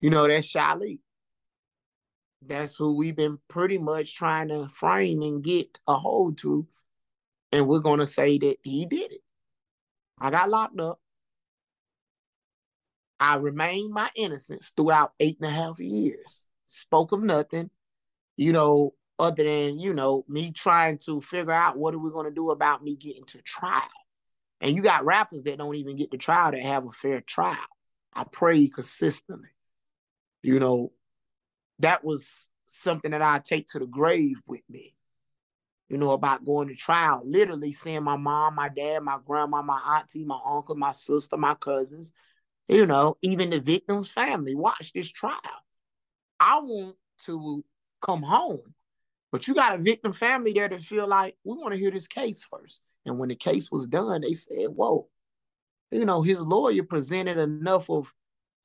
You 0.00 0.10
know, 0.10 0.26
that's 0.26 0.52
Shilec. 0.52 1.00
That's 2.40 2.76
who 2.76 2.96
we've 2.96 3.16
been 3.16 3.38
pretty 3.48 3.78
much 3.78 4.14
trying 4.14 4.48
to 4.48 4.68
frame 4.68 5.22
and 5.22 5.42
get 5.42 5.78
a 5.88 5.96
hold 5.96 6.38
to. 6.38 6.66
And 7.50 7.66
we're 7.66 7.80
going 7.80 8.00
to 8.00 8.06
say 8.06 8.38
that 8.38 8.56
he 8.62 8.86
did 8.86 9.12
it. 9.12 9.22
I 10.20 10.30
got 10.30 10.50
locked 10.50 10.80
up. 10.80 11.00
I 13.18 13.36
remained 13.36 13.92
my 13.92 14.10
innocence 14.14 14.72
throughout 14.76 15.12
eight 15.18 15.38
and 15.40 15.50
a 15.50 15.52
half 15.52 15.80
years. 15.80 16.46
Spoke 16.66 17.12
of 17.12 17.22
nothing, 17.22 17.70
you 18.36 18.52
know, 18.52 18.94
other 19.18 19.42
than, 19.42 19.80
you 19.80 19.92
know, 19.92 20.24
me 20.28 20.52
trying 20.52 20.98
to 20.98 21.20
figure 21.20 21.50
out 21.50 21.76
what 21.76 21.94
are 21.94 21.98
we 21.98 22.10
going 22.10 22.26
to 22.28 22.34
do 22.34 22.50
about 22.50 22.84
me 22.84 22.94
getting 22.94 23.24
to 23.24 23.42
trial. 23.42 23.82
And 24.60 24.74
you 24.74 24.82
got 24.82 25.04
rappers 25.04 25.44
that 25.44 25.58
don't 25.58 25.76
even 25.76 25.96
get 25.96 26.10
to 26.10 26.18
trial 26.18 26.50
that 26.52 26.62
have 26.62 26.86
a 26.86 26.90
fair 26.90 27.20
trial. 27.20 27.56
I 28.12 28.24
pray 28.24 28.68
consistently 28.68 29.50
you 30.42 30.60
know, 30.60 30.92
that 31.80 32.04
was 32.04 32.48
something 32.66 33.10
that 33.10 33.22
I 33.22 33.40
take 33.40 33.68
to 33.68 33.78
the 33.78 33.86
grave 33.86 34.36
with 34.46 34.62
me. 34.68 34.94
You 35.88 35.96
know, 35.96 36.10
about 36.10 36.44
going 36.44 36.68
to 36.68 36.74
trial, 36.74 37.22
literally 37.24 37.72
seeing 37.72 38.02
my 38.02 38.16
mom, 38.16 38.56
my 38.56 38.68
dad, 38.68 39.02
my 39.02 39.16
grandma, 39.24 39.62
my 39.62 39.80
auntie, 39.98 40.24
my 40.24 40.38
uncle, 40.44 40.74
my 40.74 40.90
sister, 40.90 41.38
my 41.38 41.54
cousins, 41.54 42.12
you 42.68 42.84
know, 42.84 43.16
even 43.22 43.48
the 43.48 43.60
victim's 43.60 44.10
family 44.10 44.54
watch 44.54 44.92
this 44.92 45.10
trial. 45.10 45.40
I 46.38 46.60
want 46.60 46.96
to 47.24 47.64
come 48.02 48.22
home, 48.22 48.74
but 49.30 49.46
you 49.46 49.54
got 49.54 49.74
a 49.74 49.82
victim 49.82 50.12
family 50.12 50.52
there 50.52 50.68
to 50.68 50.78
feel 50.78 51.06
like 51.06 51.36
we 51.44 51.56
want 51.56 51.72
to 51.72 51.78
hear 51.78 51.90
this 51.90 52.06
case 52.06 52.46
first. 52.50 52.82
And 53.04 53.18
when 53.18 53.28
the 53.28 53.36
case 53.36 53.70
was 53.70 53.86
done, 53.88 54.22
they 54.22 54.34
said, 54.34 54.68
Whoa, 54.68 55.08
you 55.90 56.04
know, 56.04 56.22
his 56.22 56.40
lawyer 56.40 56.82
presented 56.82 57.38
enough 57.38 57.90
of, 57.90 58.12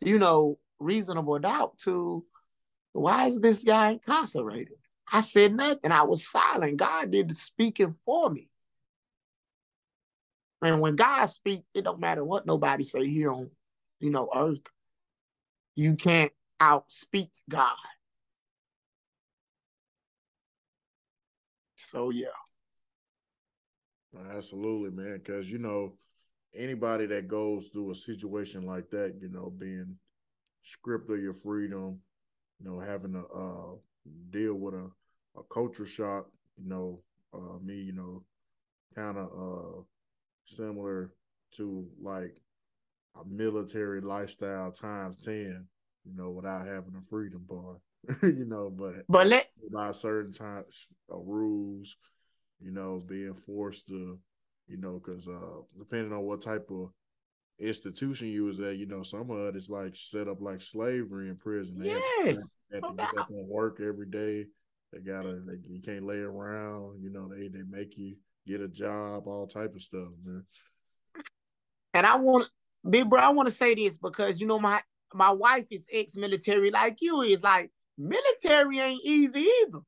you 0.02 0.20
know, 0.20 0.60
reasonable 0.80 1.40
doubt 1.40 1.78
to 1.80 2.26
why 2.94 3.28
is 3.28 3.40
this 3.40 3.64
guy 3.64 3.92
incarcerated? 3.92 4.78
I 5.12 5.22
said 5.22 5.54
nothing. 5.54 5.92
I 5.92 6.04
was 6.04 6.28
silent. 6.30 6.78
God 6.78 7.12
did 7.12 7.30
the 7.30 7.36
speaking 7.36 7.96
for 8.06 8.30
me. 8.30 8.50
And 10.62 10.80
when 10.80 10.96
God 10.96 11.26
speaks, 11.26 11.68
it 11.76 11.84
don't 11.84 12.00
matter 12.00 12.24
what 12.24 12.46
nobody 12.46 12.84
say 12.84 13.06
here 13.08 13.32
on, 13.32 13.50
you 14.00 14.12
know, 14.12 14.30
earth. 14.34 14.72
You 15.76 15.96
can't 15.96 16.32
outspeak 16.62 17.30
God. 17.50 17.76
So 21.94 22.10
yeah. 22.10 22.34
Absolutely, 24.36 24.92
man. 24.92 25.18
Because 25.18 25.50
you 25.50 25.58
know, 25.58 25.94
anybody 26.56 27.06
that 27.08 27.28
goes 27.28 27.68
through 27.68 27.92
a 27.92 27.96
situation 27.96 28.66
like 28.66 28.90
that, 28.92 29.16
you 29.22 29.30
know, 29.30 29.52
being 29.58 29.98
script 30.64 31.10
of 31.12 31.22
your 31.22 31.34
freedom, 31.34 32.00
you 32.60 32.66
know, 32.70 32.80
having 32.80 33.14
to 33.14 33.26
uh, 33.28 33.76
deal 34.32 34.56
with 34.56 34.76
a, 34.76 34.90
a 35.38 35.44
culture 35.54 35.86
shock, 35.86 36.28
you 36.58 36.70
know, 36.70 37.02
uh, 37.34 37.60
me, 37.64 37.76
you 37.76 37.94
know, 37.94 38.24
kind 38.96 39.18
of 39.18 39.30
uh, 39.38 39.82
similar 40.46 41.12
to 41.58 41.88
like 42.02 42.36
a 43.20 43.26
military 43.28 44.02
lifestyle 44.02 44.72
times 44.72 45.18
10, 45.18 45.66
you 46.06 46.16
know, 46.16 46.30
without 46.32 46.66
having 46.68 46.96
a 46.98 47.10
freedom 47.10 47.46
bar, 47.48 47.78
you 48.24 48.46
know, 48.46 48.70
but, 48.70 49.06
but 49.08 49.28
let, 49.28 49.50
by 49.72 49.92
certain 49.92 50.34
times, 50.34 50.88
uh, 51.12 51.18
rules, 51.18 51.96
you 52.60 52.72
know, 52.72 53.00
being 53.08 53.34
forced 53.34 53.88
to, 53.88 54.20
you 54.68 54.78
know, 54.78 55.02
because 55.04 55.28
uh, 55.28 55.62
depending 55.78 56.12
on 56.12 56.22
what 56.22 56.42
type 56.42 56.70
of 56.70 56.90
institution 57.60 58.28
you 58.28 58.46
was 58.46 58.60
at, 58.60 58.78
you 58.78 58.86
know, 58.86 59.04
some 59.04 59.30
of 59.30 59.40
it 59.48 59.56
is 59.56 59.70
like 59.70 59.96
set 59.96 60.28
up 60.28 60.42
like 60.42 60.62
slavery 60.62 61.30
in 61.30 61.38
prison. 61.38 61.80
They 61.80 61.90
yes. 61.90 62.36
have 62.74 62.82
to, 62.82 62.88
have 62.88 62.98
to 62.98 63.04
get 63.04 63.18
up 63.18 63.30
and 63.30 63.48
work 63.48 63.80
every 63.82 64.08
day. 64.08 64.46
They 64.92 65.00
gotta 65.00 65.42
they, 65.46 65.58
you 65.68 65.82
can't 65.82 66.06
lay 66.06 66.20
around, 66.20 67.02
you 67.02 67.10
know, 67.10 67.28
they 67.28 67.48
they 67.48 67.64
make 67.68 67.98
you 67.98 68.16
get 68.46 68.62
a 68.62 68.68
job, 68.68 69.28
all 69.28 69.48
type 69.48 69.76
of 69.76 69.82
stuff, 69.82 70.10
man. 70.24 70.46
And 71.94 72.06
I 72.06 72.18
want 72.18 72.48
big 72.88 73.10
bro, 73.10 73.20
I 73.20 73.30
want 73.30 73.48
to 73.48 73.56
say 73.56 73.74
this 73.74 73.98
because 73.98 74.40
you 74.40 74.48
know 74.48 74.60
my 74.60 74.82
my 75.14 75.32
wife 75.32 75.66
is 75.72 75.88
ex-military 75.92 76.72
like 76.72 76.98
you 77.02 77.22
is 77.22 77.44
like 77.44 77.72
military 77.98 78.80
ain't 78.80 79.04
easy 79.04 79.48
either. 79.62 79.80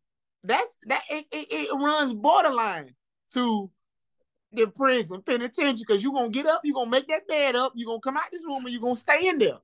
That's 0.44 0.78
that 0.88 1.04
it, 1.10 1.26
it, 1.32 1.48
it 1.52 1.74
runs 1.74 2.14
borderline 2.14 2.94
to 3.34 3.70
the 4.52 4.68
prison 4.68 5.22
penitentiary 5.22 5.84
because 5.88 6.04
you're 6.04 6.14
gonna 6.14 6.30
get 6.30 6.46
up, 6.46 6.62
you're 6.64 6.76
gonna 6.76 6.90
make 6.90 7.08
that 7.08 7.28
bed 7.28 7.56
up, 7.56 7.74
you're 7.76 7.88
gonna 7.88 8.00
come 8.00 8.18
out 8.18 8.24
this 8.32 8.46
room 8.46 8.64
and 8.66 8.72
you're 8.72 8.82
gonna 8.82 8.96
stay 8.96 9.28
in 9.28 9.40
there. 9.40 9.58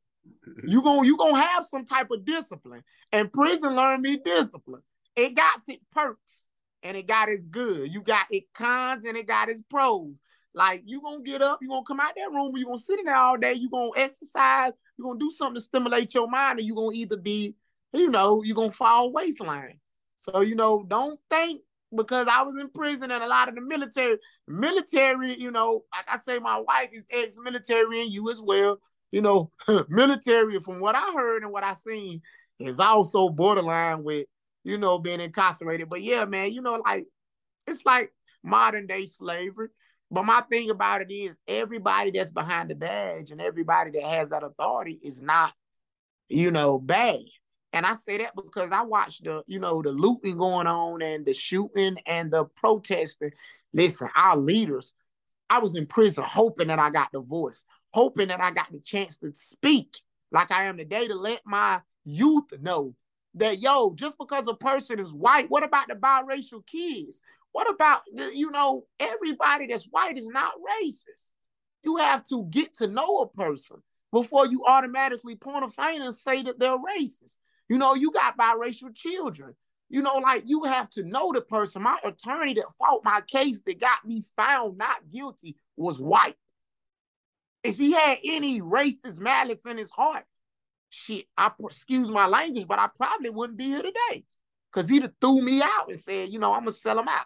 You're 0.65 0.81
gonna 0.81 1.05
you 1.05 1.17
gonna 1.17 1.41
have 1.41 1.65
some 1.65 1.85
type 1.85 2.11
of 2.11 2.25
discipline. 2.25 2.83
And 3.11 3.31
prison 3.31 3.75
learned 3.75 4.01
me 4.01 4.17
discipline. 4.17 4.81
It 5.15 5.35
got 5.35 5.61
its 5.67 5.83
perks 5.91 6.49
and 6.83 6.97
it 6.97 7.07
got 7.07 7.29
its 7.29 7.45
good. 7.45 7.93
You 7.93 8.01
got 8.01 8.27
it 8.31 8.45
cons 8.53 9.05
and 9.05 9.17
it 9.17 9.27
got 9.27 9.49
its 9.49 9.61
pros. 9.69 10.13
Like 10.53 10.83
you 10.85 11.01
gonna 11.01 11.23
get 11.23 11.41
up, 11.41 11.59
you 11.61 11.69
gonna 11.69 11.85
come 11.85 11.99
out 11.99 12.13
that 12.15 12.31
room, 12.31 12.51
you're 12.55 12.65
gonna 12.65 12.77
sit 12.77 12.99
in 12.99 13.05
there 13.05 13.15
all 13.15 13.37
day, 13.37 13.53
you're 13.53 13.69
gonna 13.69 13.91
exercise, 13.95 14.73
you're 14.97 15.05
gonna 15.05 15.19
do 15.19 15.31
something 15.31 15.55
to 15.55 15.61
stimulate 15.61 16.13
your 16.13 16.29
mind, 16.29 16.59
and 16.59 16.67
you're 16.67 16.75
gonna 16.75 16.93
either 16.93 17.15
be, 17.15 17.55
you 17.93 18.09
know, 18.09 18.41
you're 18.43 18.55
gonna 18.55 18.71
fall 18.71 19.11
waistline. 19.11 19.79
So, 20.17 20.41
you 20.41 20.55
know, 20.55 20.85
don't 20.87 21.19
think 21.29 21.61
because 21.95 22.27
I 22.27 22.43
was 22.43 22.57
in 22.57 22.69
prison 22.69 23.11
and 23.11 23.23
a 23.23 23.27
lot 23.27 23.49
of 23.49 23.55
the 23.55 23.61
military, 23.61 24.17
military, 24.47 25.39
you 25.39 25.51
know, 25.51 25.83
like 25.93 26.05
I 26.07 26.17
say, 26.17 26.39
my 26.39 26.59
wife 26.59 26.89
is 26.93 27.07
ex-military 27.11 28.01
and 28.01 28.11
you 28.11 28.29
as 28.31 28.41
well. 28.41 28.79
You 29.11 29.21
know, 29.21 29.51
military, 29.89 30.59
from 30.59 30.79
what 30.79 30.95
I 30.95 31.11
heard 31.13 31.43
and 31.43 31.51
what 31.51 31.63
I 31.63 31.73
seen, 31.73 32.21
is 32.59 32.79
also 32.79 33.29
borderline 33.29 34.03
with, 34.03 34.25
you 34.63 34.77
know, 34.77 34.99
being 34.99 35.19
incarcerated. 35.19 35.89
But 35.89 36.01
yeah, 36.01 36.25
man, 36.25 36.53
you 36.53 36.61
know, 36.61 36.81
like 36.85 37.07
it's 37.67 37.85
like 37.85 38.13
modern 38.43 38.87
day 38.87 39.05
slavery. 39.05 39.69
But 40.09 40.25
my 40.25 40.41
thing 40.41 40.69
about 40.69 41.01
it 41.01 41.11
is 41.11 41.39
everybody 41.47 42.11
that's 42.11 42.31
behind 42.31 42.69
the 42.69 42.75
badge 42.75 43.31
and 43.31 43.41
everybody 43.41 43.91
that 43.91 44.03
has 44.03 44.29
that 44.29 44.43
authority 44.43 44.99
is 45.01 45.21
not, 45.21 45.53
you 46.27 46.51
know, 46.51 46.79
bad. 46.79 47.19
And 47.73 47.85
I 47.85 47.95
say 47.95 48.17
that 48.17 48.35
because 48.35 48.71
I 48.71 48.81
watched 48.81 49.23
the, 49.23 49.43
you 49.47 49.59
know, 49.59 49.81
the 49.81 49.91
looting 49.91 50.37
going 50.37 50.67
on 50.67 51.01
and 51.01 51.25
the 51.25 51.33
shooting 51.33 51.95
and 52.05 52.31
the 52.31 52.45
protesting. 52.45 53.31
Listen, 53.73 54.09
our 54.15 54.37
leaders, 54.37 54.93
I 55.49 55.59
was 55.59 55.75
in 55.75 55.85
prison 55.85 56.25
hoping 56.27 56.67
that 56.67 56.79
I 56.79 56.89
got 56.89 57.11
the 57.11 57.21
voice, 57.21 57.65
hoping 57.91 58.27
that 58.27 58.41
I 58.41 58.51
got 58.51 58.71
the 58.71 58.79
chance 58.79 59.17
to 59.17 59.31
speak 59.33 59.97
like 60.31 60.51
I 60.51 60.65
am 60.65 60.77
today 60.77 61.07
to 61.07 61.15
let 61.15 61.41
my 61.45 61.81
youth 62.03 62.51
know 62.61 62.95
that, 63.35 63.59
yo, 63.59 63.93
just 63.95 64.17
because 64.17 64.47
a 64.47 64.53
person 64.53 64.99
is 64.99 65.13
white, 65.13 65.49
what 65.49 65.63
about 65.63 65.87
the 65.87 65.95
biracial 65.95 66.65
kids? 66.65 67.21
What 67.53 67.69
about, 67.69 68.01
you 68.33 68.51
know, 68.51 68.85
everybody 68.99 69.67
that's 69.67 69.85
white 69.85 70.17
is 70.17 70.27
not 70.27 70.53
racist. 70.55 71.31
You 71.83 71.97
have 71.97 72.23
to 72.25 72.45
get 72.49 72.75
to 72.75 72.87
know 72.87 73.19
a 73.19 73.27
person 73.27 73.77
before 74.11 74.45
you 74.45 74.65
automatically 74.65 75.35
point 75.35 75.63
a 75.63 75.69
finger 75.69 76.05
and 76.05 76.13
say 76.13 76.43
that 76.43 76.59
they're 76.59 76.77
racist. 76.77 77.37
You 77.71 77.77
know, 77.77 77.95
you 77.95 78.11
got 78.11 78.37
biracial 78.37 78.93
children. 78.93 79.55
You 79.87 80.01
know, 80.01 80.17
like 80.17 80.43
you 80.45 80.65
have 80.65 80.89
to 80.89 81.03
know 81.03 81.31
the 81.31 81.39
person. 81.39 81.83
My 81.83 81.97
attorney 82.03 82.53
that 82.55 82.65
fought 82.77 82.99
my 83.05 83.21
case 83.25 83.61
that 83.61 83.79
got 83.79 84.03
me 84.03 84.23
found 84.35 84.77
not 84.77 85.09
guilty 85.09 85.55
was 85.77 86.01
white. 86.01 86.35
If 87.63 87.77
he 87.77 87.93
had 87.93 88.17
any 88.25 88.59
racist 88.59 89.19
malice 89.19 89.65
in 89.65 89.77
his 89.77 89.89
heart, 89.89 90.25
shit, 90.89 91.27
I 91.37 91.49
excuse 91.63 92.11
my 92.11 92.27
language, 92.27 92.67
but 92.67 92.77
I 92.77 92.89
probably 92.97 93.29
wouldn't 93.29 93.57
be 93.57 93.67
here 93.67 93.83
today. 93.83 94.25
Cause 94.73 94.89
he'd 94.89 95.03
have 95.03 95.13
threw 95.21 95.41
me 95.41 95.61
out 95.61 95.87
and 95.87 95.99
said, 95.99 96.27
you 96.27 96.39
know, 96.39 96.51
I'm 96.51 96.63
gonna 96.63 96.71
sell 96.71 96.99
him 96.99 97.07
out. 97.07 97.25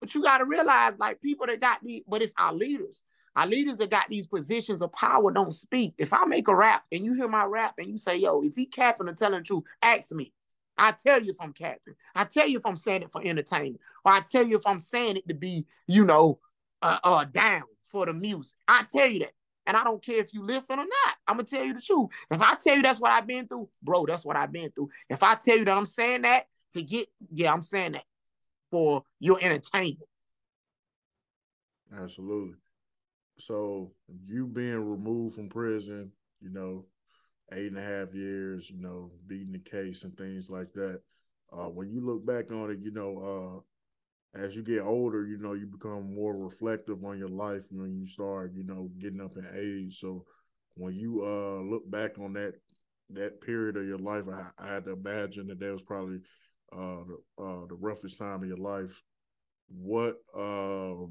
But 0.00 0.14
you 0.14 0.22
gotta 0.22 0.46
realize, 0.46 0.98
like 0.98 1.20
people 1.20 1.46
that 1.48 1.60
got 1.60 1.84
these, 1.84 2.02
but 2.08 2.22
it's 2.22 2.32
our 2.38 2.54
leaders. 2.54 3.02
Our 3.36 3.46
leaders 3.46 3.78
that 3.78 3.90
got 3.90 4.08
these 4.08 4.26
positions 4.26 4.82
of 4.82 4.92
power 4.92 5.30
don't 5.30 5.52
speak. 5.52 5.94
If 5.98 6.12
I 6.12 6.24
make 6.24 6.48
a 6.48 6.54
rap 6.54 6.84
and 6.90 7.04
you 7.04 7.14
hear 7.14 7.28
my 7.28 7.44
rap 7.44 7.74
and 7.78 7.88
you 7.88 7.96
say, 7.96 8.16
yo, 8.16 8.42
is 8.42 8.56
he 8.56 8.66
capping 8.66 9.08
or 9.08 9.14
telling 9.14 9.38
the 9.38 9.44
truth? 9.44 9.64
Ask 9.82 10.12
me. 10.12 10.32
I 10.76 10.92
tell 10.92 11.22
you 11.22 11.32
if 11.32 11.40
I'm 11.40 11.52
capping. 11.52 11.94
I 12.14 12.24
tell 12.24 12.48
you 12.48 12.58
if 12.58 12.66
I'm 12.66 12.76
saying 12.76 13.02
it 13.02 13.12
for 13.12 13.22
entertainment. 13.24 13.80
Or 14.04 14.12
I 14.12 14.20
tell 14.20 14.46
you 14.46 14.56
if 14.56 14.66
I'm 14.66 14.80
saying 14.80 15.18
it 15.18 15.28
to 15.28 15.34
be, 15.34 15.66
you 15.86 16.04
know, 16.04 16.40
uh, 16.82 16.98
uh 17.04 17.24
down 17.24 17.62
for 17.86 18.06
the 18.06 18.14
music. 18.14 18.58
I 18.66 18.84
tell 18.90 19.06
you 19.06 19.20
that. 19.20 19.32
And 19.66 19.76
I 19.76 19.84
don't 19.84 20.04
care 20.04 20.18
if 20.18 20.32
you 20.32 20.42
listen 20.42 20.78
or 20.78 20.84
not. 20.84 21.16
I'm 21.28 21.36
gonna 21.36 21.46
tell 21.46 21.64
you 21.64 21.74
the 21.74 21.80
truth. 21.80 22.08
If 22.30 22.40
I 22.40 22.54
tell 22.54 22.76
you 22.76 22.82
that's 22.82 23.00
what 23.00 23.12
I've 23.12 23.26
been 23.26 23.46
through, 23.46 23.68
bro, 23.82 24.06
that's 24.06 24.24
what 24.24 24.36
I've 24.36 24.50
been 24.50 24.70
through. 24.70 24.88
If 25.08 25.22
I 25.22 25.34
tell 25.34 25.58
you 25.58 25.64
that 25.66 25.76
I'm 25.76 25.86
saying 25.86 26.22
that 26.22 26.46
to 26.72 26.82
get, 26.82 27.08
yeah, 27.32 27.52
I'm 27.52 27.62
saying 27.62 27.92
that 27.92 28.04
for 28.70 29.04
your 29.18 29.38
entertainment. 29.40 30.08
Absolutely. 31.94 32.54
So 33.40 33.92
you 34.26 34.46
being 34.46 34.88
removed 34.90 35.36
from 35.36 35.48
prison, 35.48 36.12
you 36.40 36.50
know, 36.50 36.86
eight 37.52 37.68
and 37.68 37.78
a 37.78 37.82
half 37.82 38.14
years, 38.14 38.70
you 38.70 38.80
know, 38.80 39.10
beating 39.26 39.52
the 39.52 39.58
case 39.58 40.04
and 40.04 40.16
things 40.16 40.50
like 40.50 40.72
that. 40.74 41.00
Uh, 41.52 41.68
when 41.68 41.90
you 41.90 42.00
look 42.00 42.24
back 42.24 42.52
on 42.52 42.70
it, 42.70 42.78
you 42.80 42.92
know, 42.92 43.62
uh, 44.36 44.40
as 44.40 44.54
you 44.54 44.62
get 44.62 44.82
older, 44.82 45.26
you 45.26 45.38
know, 45.38 45.54
you 45.54 45.66
become 45.66 46.14
more 46.14 46.36
reflective 46.36 47.04
on 47.04 47.18
your 47.18 47.28
life 47.28 47.64
when 47.70 47.92
you 47.98 48.06
start, 48.06 48.52
you 48.54 48.64
know, 48.64 48.90
getting 48.98 49.20
up 49.20 49.36
in 49.36 49.46
age. 49.56 49.98
So 49.98 50.24
when 50.76 50.94
you 50.94 51.22
uh, 51.24 51.62
look 51.62 51.90
back 51.90 52.18
on 52.18 52.32
that 52.34 52.54
that 53.12 53.40
period 53.40 53.76
of 53.76 53.86
your 53.86 53.98
life, 53.98 54.24
I, 54.32 54.50
I 54.58 54.74
had 54.74 54.84
to 54.84 54.92
imagine 54.92 55.48
that 55.48 55.58
that 55.58 55.72
was 55.72 55.82
probably 55.82 56.20
uh, 56.72 57.02
the, 57.08 57.44
uh, 57.44 57.66
the 57.66 57.74
roughest 57.74 58.18
time 58.18 58.42
of 58.42 58.48
your 58.48 58.56
life. 58.56 59.02
What 59.68 60.16
uh, 60.36 61.06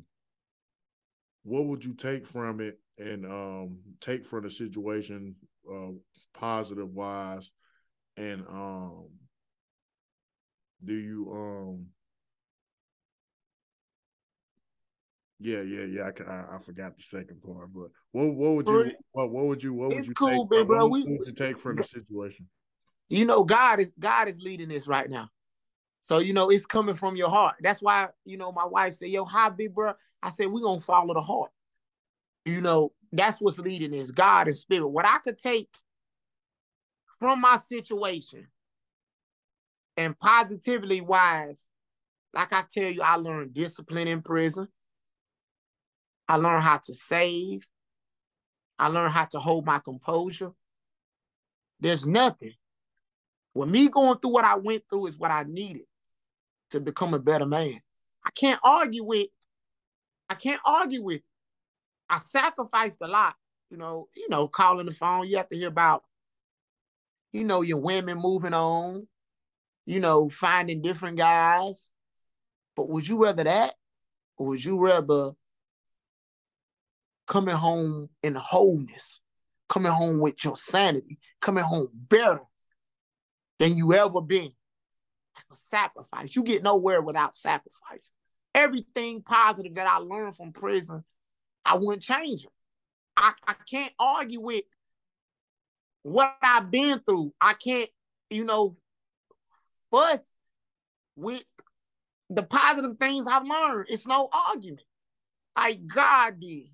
what 1.44 1.66
would 1.66 1.84
you 1.84 1.94
take 1.94 2.28
from 2.28 2.60
it 2.60 2.80
and 2.98 3.26
um, 3.26 3.80
take 4.02 4.26
from 4.26 4.44
the 4.44 4.52
situation 4.52 5.36
uh, 5.72 5.92
positive 6.34 6.94
wise? 6.94 7.52
And 8.18 8.46
um, 8.48 9.08
do 10.84 10.94
you 10.94 11.32
um 11.32 11.88
yeah 15.40 15.62
yeah 15.62 15.86
yeah 15.86 16.04
I, 16.04 16.32
I, 16.32 16.56
I 16.56 16.60
forgot 16.60 16.98
the 16.98 17.04
second 17.04 17.42
part 17.42 17.74
but 17.74 17.90
what 18.12 18.34
what 18.34 18.52
would 18.52 18.70
you 18.70 18.92
what 19.12 19.32
what 19.32 19.46
would 19.46 19.64
you 19.64 19.74
what 19.74 19.90
would 19.90 19.98
it's 19.98 20.08
you 20.10 20.14
cool 20.16 20.48
take, 20.48 20.68
bro 20.68 20.88
what 20.88 20.92
we, 20.92 21.04
would 21.06 21.28
you 21.28 21.34
take 21.34 21.58
from 21.58 21.78
the 21.78 21.84
situation? 21.84 22.48
You 23.08 23.26
know 23.26 23.44
god 23.44 23.80
is 23.80 23.94
god 24.00 24.28
is 24.28 24.42
leading 24.42 24.70
this 24.70 24.88
right 24.88 25.10
now. 25.10 25.30
So 26.02 26.20
you 26.20 26.34
know 26.34 26.50
it's 26.50 26.66
coming 26.66 26.96
from 26.96 27.16
your 27.16 27.30
heart. 27.30 27.56
That's 27.62 27.82
why 27.82 28.10
you 28.26 28.38
know 28.38 28.52
my 28.52 28.66
wife 28.66 28.96
said 28.96 29.10
yo 29.10 29.26
hi 29.26 29.50
big 29.50 29.74
bro 29.74 29.94
I 30.22 30.30
said, 30.30 30.48
we're 30.48 30.62
gonna 30.62 30.82
follow 30.82 31.14
the 31.14 31.22
heart. 31.22 31.52
You 32.46 32.62
know, 32.62 32.92
that's 33.12 33.42
what's 33.42 33.60
leading 33.60 33.94
is 33.94 34.12
God 34.12 34.48
and 34.48 34.56
spirit. 34.56 34.88
What 34.88 35.06
I 35.06 35.20
could 35.20 35.38
take 35.38 35.70
from 37.20 37.42
my 37.42 37.58
situation 37.58 38.48
and 39.98 40.18
positively 40.18 41.02
wise, 41.02 41.68
like 42.34 42.54
I 42.54 42.64
tell 42.70 42.90
you, 42.90 43.02
I 43.02 43.16
learned 43.16 43.54
discipline 43.54 44.08
in 44.08 44.22
prison. 44.22 44.68
I 46.28 46.36
learned 46.36 46.64
how 46.64 46.80
to 46.84 46.94
save. 46.94 47.68
I 48.78 48.88
learned 48.88 49.14
how 49.14 49.26
to 49.26 49.40
hold 49.40 49.66
my 49.66 49.80
composure. 49.80 50.52
There's 51.80 52.06
nothing. 52.06 52.54
With 53.54 53.70
me 53.70 53.88
going 53.90 54.20
through 54.20 54.32
what 54.32 54.46
I 54.46 54.56
went 54.56 54.84
through 54.90 55.08
is 55.08 55.18
what 55.18 55.32
I 55.32 55.44
needed 55.44 55.84
to 56.72 56.80
become 56.80 57.14
a 57.14 57.20
better 57.20 57.46
man. 57.46 57.80
I 58.26 58.30
can't 58.36 58.60
argue 58.64 59.04
with 59.04 59.28
I 60.30 60.36
can't 60.36 60.62
argue 60.64 61.04
with. 61.04 61.22
I 62.10 62.20
sacrificed 62.20 63.00
a 63.02 63.08
lot, 63.08 63.36
you 63.70 63.78
know, 63.78 64.08
you 64.16 64.28
know, 64.30 64.48
calling 64.48 64.86
the 64.86 64.94
phone. 64.94 65.28
You 65.28 65.38
have 65.38 65.50
to 65.50 65.58
hear 65.58 65.68
about, 65.68 66.04
you 67.32 67.44
know, 67.44 67.62
your 67.62 67.80
women 67.80 68.20
moving 68.20 68.54
on, 68.54 69.06
you 69.86 70.00
know, 70.00 70.30
finding 70.30 70.82
different 70.82 71.18
guys. 71.18 71.90
But 72.76 72.90
would 72.90 73.08
you 73.08 73.24
rather 73.24 73.44
that? 73.44 73.74
Or 74.38 74.48
would 74.48 74.64
you 74.64 74.80
rather 74.80 75.32
coming 77.28 77.56
home 77.56 78.08
in 78.24 78.36
wholeness, 78.36 79.22
coming 79.68 79.92
home 79.92 80.20
with 80.22 80.44
your 80.44 80.56
sanity, 80.56 81.20
coming 81.42 81.64
home 81.64 81.90
better 81.94 82.42
than 83.60 83.78
you 83.78 83.94
ever 83.94 84.22
been? 84.22 84.52
That's 85.36 85.52
a 85.52 85.56
sacrifice. 85.56 86.36
You 86.36 86.44
get 86.44 86.64
nowhere 86.64 87.02
without 87.02 87.38
sacrifice 87.38 88.12
everything 88.54 89.22
positive 89.22 89.76
that 89.76 89.88
I 89.88 89.98
learned 89.98 90.36
from 90.36 90.52
prison, 90.52 91.04
I 91.66 91.78
wouldn't 91.78 92.04
change 92.04 92.46
it. 92.46 92.52
I, 93.16 93.34
I 93.48 93.56
can't 93.70 93.94
argue 94.00 94.42
with 94.42 94.64
what 96.04 96.36
I've 96.42 96.72
been 96.72 97.00
through. 97.00 97.34
I 97.40 97.54
can't, 97.54 97.90
you 98.30 98.46
know, 98.46 98.78
fuss 99.92 100.38
with 101.16 101.44
the 102.30 102.44
positive 102.44 102.98
things 102.98 103.28
I've 103.28 103.48
learned. 103.48 103.88
It's 103.90 104.08
no 104.08 104.30
argument. 104.52 104.86
Like 105.56 105.86
God 105.86 106.40
did. 106.40 106.68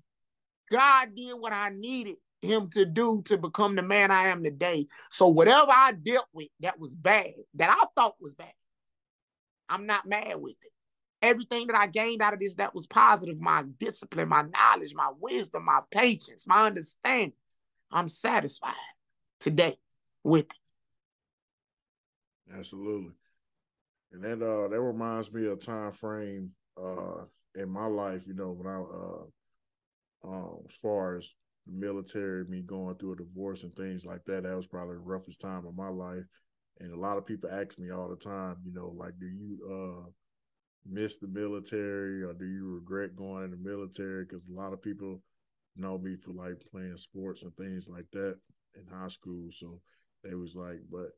God 0.70 1.14
did 1.14 1.34
what 1.34 1.52
I 1.52 1.70
needed 1.70 2.16
him 2.42 2.68
to 2.70 2.84
do 2.84 3.22
to 3.26 3.38
become 3.38 3.74
the 3.74 3.82
man 3.82 4.10
I 4.10 4.28
am 4.28 4.44
today. 4.44 4.86
So 5.10 5.28
whatever 5.28 5.72
I 5.72 5.92
dealt 5.92 6.28
with 6.32 6.48
that 6.60 6.78
was 6.78 6.94
bad, 6.94 7.32
that 7.54 7.70
I 7.70 7.86
thought 7.96 8.16
was 8.20 8.34
bad, 8.34 8.52
I'm 9.68 9.86
not 9.86 10.06
mad 10.06 10.36
with 10.36 10.56
it 10.62 10.72
everything 11.22 11.68
that 11.68 11.76
I 11.76 11.86
gained 11.86 12.22
out 12.22 12.34
of 12.34 12.40
this 12.40 12.56
that 12.56 12.74
was 12.74 12.86
positive, 12.86 13.40
my 13.40 13.64
discipline, 13.78 14.28
my 14.28 14.42
knowledge, 14.42 14.94
my 14.94 15.10
wisdom, 15.18 15.64
my 15.64 15.80
patience, 15.90 16.46
my 16.46 16.66
understanding, 16.66 17.32
I'm 17.90 18.08
satisfied 18.08 18.74
today 19.40 19.76
with 20.22 20.46
it. 20.46 20.56
Absolutely. 22.56 23.12
And 24.12 24.22
that 24.22 24.42
uh 24.42 24.68
that 24.68 24.80
reminds 24.80 25.32
me 25.32 25.46
of 25.46 25.60
time 25.60 25.92
frame 25.92 26.50
uh 26.82 27.24
in 27.54 27.68
my 27.68 27.86
life, 27.86 28.26
you 28.26 28.34
know, 28.34 28.52
when 28.52 28.66
I 28.66 28.80
uh 28.80 30.28
um 30.28 30.58
as 30.68 30.76
far 30.76 31.16
as 31.16 31.30
military, 31.66 32.44
me 32.44 32.62
going 32.62 32.96
through 32.96 33.14
a 33.14 33.16
divorce 33.16 33.64
and 33.64 33.74
things 33.74 34.04
like 34.04 34.24
that, 34.26 34.44
that 34.44 34.56
was 34.56 34.66
probably 34.66 34.94
the 34.94 35.00
roughest 35.00 35.40
time 35.40 35.66
of 35.66 35.76
my 35.76 35.88
life. 35.88 36.24
And 36.78 36.92
a 36.92 36.98
lot 36.98 37.18
of 37.18 37.26
people 37.26 37.50
ask 37.50 37.78
me 37.78 37.90
all 37.90 38.08
the 38.08 38.16
time, 38.16 38.56
you 38.64 38.72
know, 38.72 38.94
like, 38.96 39.18
do 39.18 39.26
you 39.26 40.06
uh 40.06 40.10
miss 40.88 41.18
the 41.18 41.28
military 41.28 42.22
or 42.22 42.32
do 42.32 42.46
you 42.46 42.66
regret 42.66 43.16
going 43.16 43.44
in 43.44 43.50
the 43.50 43.56
military? 43.56 44.24
Because 44.24 44.42
a 44.48 44.52
lot 44.58 44.72
of 44.72 44.82
people 44.82 45.22
know 45.76 45.98
me 45.98 46.16
for 46.16 46.32
like 46.32 46.60
playing 46.70 46.96
sports 46.96 47.42
and 47.42 47.54
things 47.56 47.88
like 47.88 48.06
that 48.12 48.36
in 48.74 48.86
high 48.90 49.08
school. 49.08 49.48
So 49.50 49.80
they 50.24 50.34
was 50.34 50.54
like, 50.54 50.80
but 50.90 51.10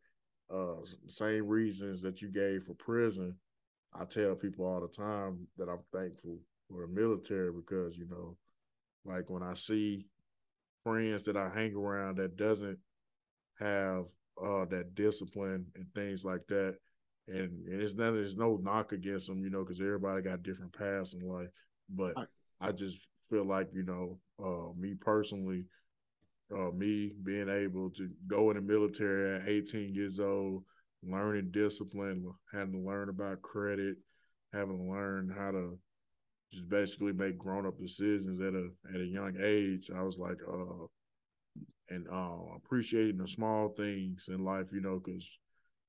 uh 0.54 0.76
same 1.09 1.46
reasons 1.46 2.00
that 2.02 2.22
you 2.22 2.28
gave 2.28 2.64
for 2.64 2.74
prison, 2.74 3.37
I 3.94 4.04
tell 4.04 4.35
people 4.35 4.66
all 4.66 4.81
the 4.81 4.88
time 4.88 5.46
that 5.57 5.68
I'm 5.68 5.83
thankful 5.92 6.38
for 6.68 6.87
the 6.87 6.92
military 6.92 7.52
because, 7.52 7.96
you 7.96 8.07
know, 8.09 8.37
like 9.04 9.31
when 9.31 9.42
I 9.42 9.54
see 9.54 10.07
friends 10.85 11.22
that 11.24 11.37
I 11.37 11.48
hang 11.48 11.74
around 11.74 12.16
that 12.18 12.37
doesn't 12.37 12.78
have 13.59 14.04
uh 14.42 14.64
that 14.66 14.94
discipline 14.94 15.66
and 15.74 15.87
things 15.94 16.24
like 16.24 16.46
that, 16.48 16.76
and, 17.28 17.66
and 17.66 17.82
it's 17.82 17.94
not 17.94 18.12
there's 18.12 18.36
no 18.36 18.58
knock 18.62 18.92
against 18.92 19.26
them, 19.26 19.42
you 19.42 19.50
know, 19.50 19.62
because 19.62 19.80
everybody 19.80 20.22
got 20.22 20.42
different 20.42 20.72
paths 20.72 21.14
in 21.14 21.20
life. 21.20 21.48
But 21.90 22.14
I 22.60 22.72
just 22.72 23.08
feel 23.28 23.44
like 23.44 23.68
you 23.72 23.84
know, 23.84 24.18
uh, 24.42 24.72
me 24.78 24.94
personally, 24.94 25.64
uh, 26.54 26.70
me 26.70 27.12
being 27.22 27.48
able 27.48 27.90
to 27.90 28.08
go 28.26 28.50
in 28.50 28.56
the 28.56 28.62
military 28.62 29.36
at 29.36 29.48
18 29.48 29.94
years 29.94 30.20
old, 30.20 30.64
learning 31.02 31.50
discipline, 31.50 32.30
having 32.52 32.72
to 32.72 32.88
learn 32.88 33.08
about 33.08 33.42
credit, 33.42 33.96
having 34.52 34.78
to 34.78 34.90
learn 34.90 35.32
how 35.36 35.50
to 35.50 35.78
just 36.52 36.68
basically 36.68 37.12
make 37.12 37.36
grown 37.36 37.66
up 37.66 37.78
decisions 37.78 38.40
at 38.40 38.54
a 38.54 38.70
at 38.94 39.00
a 39.00 39.06
young 39.06 39.36
age. 39.42 39.90
I 39.94 40.02
was 40.02 40.16
like, 40.18 40.38
uh, 40.48 40.86
and 41.90 42.06
uh, 42.12 42.54
appreciating 42.56 43.18
the 43.18 43.28
small 43.28 43.68
things 43.70 44.26
in 44.28 44.44
life, 44.44 44.66
you 44.72 44.80
know, 44.80 45.00
because 45.04 45.28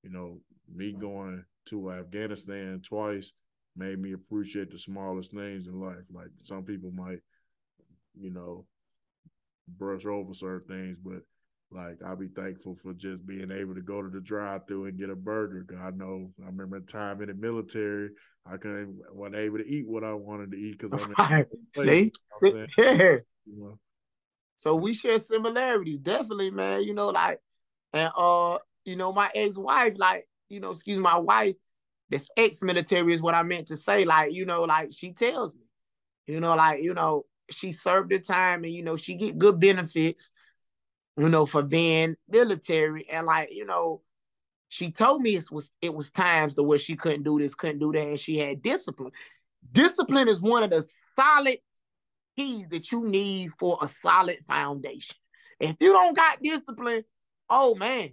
you 0.03 0.09
know, 0.09 0.39
me 0.73 0.93
going 0.93 1.43
to 1.67 1.91
Afghanistan 1.91 2.81
twice 2.83 3.31
made 3.75 3.99
me 3.99 4.13
appreciate 4.13 4.71
the 4.71 4.77
smallest 4.77 5.31
things 5.31 5.67
in 5.67 5.79
life. 5.79 6.05
Like 6.11 6.29
some 6.43 6.63
people 6.63 6.91
might, 6.91 7.19
you 8.19 8.31
know, 8.31 8.65
brush 9.67 10.05
over 10.05 10.33
certain 10.33 10.67
things, 10.67 10.97
but 11.03 11.21
like 11.71 11.99
I'll 12.05 12.15
be 12.15 12.27
thankful 12.27 12.75
for 12.75 12.93
just 12.93 13.25
being 13.25 13.51
able 13.51 13.75
to 13.75 13.81
go 13.81 14.01
to 14.01 14.09
the 14.09 14.21
drive 14.21 14.67
through 14.67 14.85
and 14.85 14.97
get 14.97 15.09
a 15.09 15.15
burger. 15.15 15.65
Cause 15.69 15.77
I 15.81 15.91
know 15.91 16.31
I 16.41 16.47
remember 16.47 16.77
a 16.77 16.81
time 16.81 17.21
in 17.21 17.27
the 17.27 17.35
military, 17.35 18.09
I 18.45 18.57
couldn't 18.57 18.99
wasn't 19.11 19.35
able 19.35 19.59
to 19.59 19.67
eat 19.67 19.87
what 19.87 20.03
I 20.03 20.13
wanted 20.13 20.51
to 20.51 20.57
eat 20.57 20.79
because 20.79 20.99
I'm 20.99 21.13
right. 21.31 21.45
see, 21.75 22.11
see? 22.27 22.65
yeah. 22.77 23.17
You 23.45 23.59
know? 23.59 23.79
So 24.55 24.75
we 24.75 24.93
share 24.93 25.19
similarities, 25.19 25.99
definitely, 25.99 26.51
man. 26.51 26.83
You 26.83 26.93
know, 26.93 27.09
like, 27.09 27.39
and 27.93 28.11
uh, 28.17 28.57
you 28.89 28.95
know, 28.95 29.13
my 29.13 29.29
ex-wife, 29.33 29.93
like, 29.97 30.27
you 30.49 30.59
know, 30.59 30.71
excuse 30.71 30.97
my 30.97 31.17
wife, 31.17 31.55
this 32.09 32.27
ex-military 32.35 33.13
is 33.13 33.21
what 33.21 33.35
I 33.35 33.43
meant 33.43 33.67
to 33.67 33.77
say. 33.77 34.03
Like, 34.05 34.33
you 34.33 34.45
know, 34.45 34.63
like 34.63 34.89
she 34.91 35.13
tells 35.13 35.55
me, 35.55 35.61
you 36.27 36.39
know, 36.39 36.55
like, 36.55 36.81
you 36.81 36.93
know, 36.93 37.25
she 37.51 37.71
served 37.71 38.11
her 38.11 38.19
time 38.19 38.63
and 38.63 38.73
you 38.73 38.83
know, 38.83 38.95
she 38.95 39.15
get 39.15 39.37
good 39.37 39.59
benefits 39.59 40.31
you 41.19 41.27
know, 41.27 41.45
for 41.45 41.61
being 41.61 42.15
military. 42.29 43.05
And 43.11 43.27
like, 43.27 43.49
you 43.51 43.65
know, 43.65 44.01
she 44.69 44.91
told 44.91 45.21
me 45.21 45.35
it 45.35 45.51
was 45.51 45.71
it 45.81 45.93
was 45.93 46.11
times 46.11 46.55
to 46.55 46.63
where 46.63 46.77
she 46.77 46.95
couldn't 46.95 47.23
do 47.23 47.39
this, 47.39 47.55
couldn't 47.55 47.79
do 47.79 47.91
that, 47.91 48.07
and 48.07 48.19
she 48.19 48.37
had 48.37 48.61
discipline. 48.61 49.11
Discipline 49.71 50.29
is 50.29 50.41
one 50.41 50.63
of 50.63 50.69
the 50.69 50.87
solid 51.19 51.57
keys 52.37 52.67
that 52.69 52.91
you 52.91 53.03
need 53.03 53.51
for 53.59 53.77
a 53.81 53.87
solid 53.87 54.37
foundation. 54.47 55.15
If 55.59 55.75
you 55.81 55.91
don't 55.91 56.15
got 56.15 56.41
discipline, 56.41 57.03
oh 57.49 57.75
man, 57.75 58.11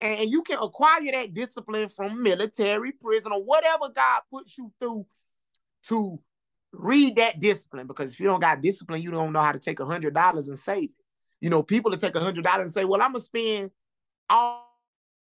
and 0.00 0.30
you 0.30 0.42
can 0.42 0.58
acquire 0.60 1.10
that 1.12 1.32
discipline 1.32 1.88
from 1.88 2.22
military, 2.22 2.92
prison, 2.92 3.32
or 3.32 3.42
whatever 3.42 3.88
God 3.94 4.22
puts 4.30 4.58
you 4.58 4.72
through 4.80 5.06
to 5.84 6.18
read 6.72 7.16
that 7.16 7.40
discipline. 7.40 7.86
Because 7.86 8.12
if 8.12 8.20
you 8.20 8.26
don't 8.26 8.40
got 8.40 8.60
discipline, 8.60 9.02
you 9.02 9.10
don't 9.10 9.32
know 9.32 9.40
how 9.40 9.52
to 9.52 9.58
take 9.58 9.80
a 9.80 9.86
hundred 9.86 10.14
dollars 10.14 10.48
and 10.48 10.58
save 10.58 10.84
it. 10.84 11.04
You 11.40 11.50
know, 11.50 11.62
people 11.62 11.90
to 11.90 11.96
take 11.96 12.14
a 12.14 12.20
hundred 12.20 12.44
dollars 12.44 12.64
and 12.64 12.72
say, 12.72 12.84
"Well, 12.84 13.00
I'm 13.02 13.12
gonna 13.12 13.20
spend 13.20 13.70
all, 14.28 14.66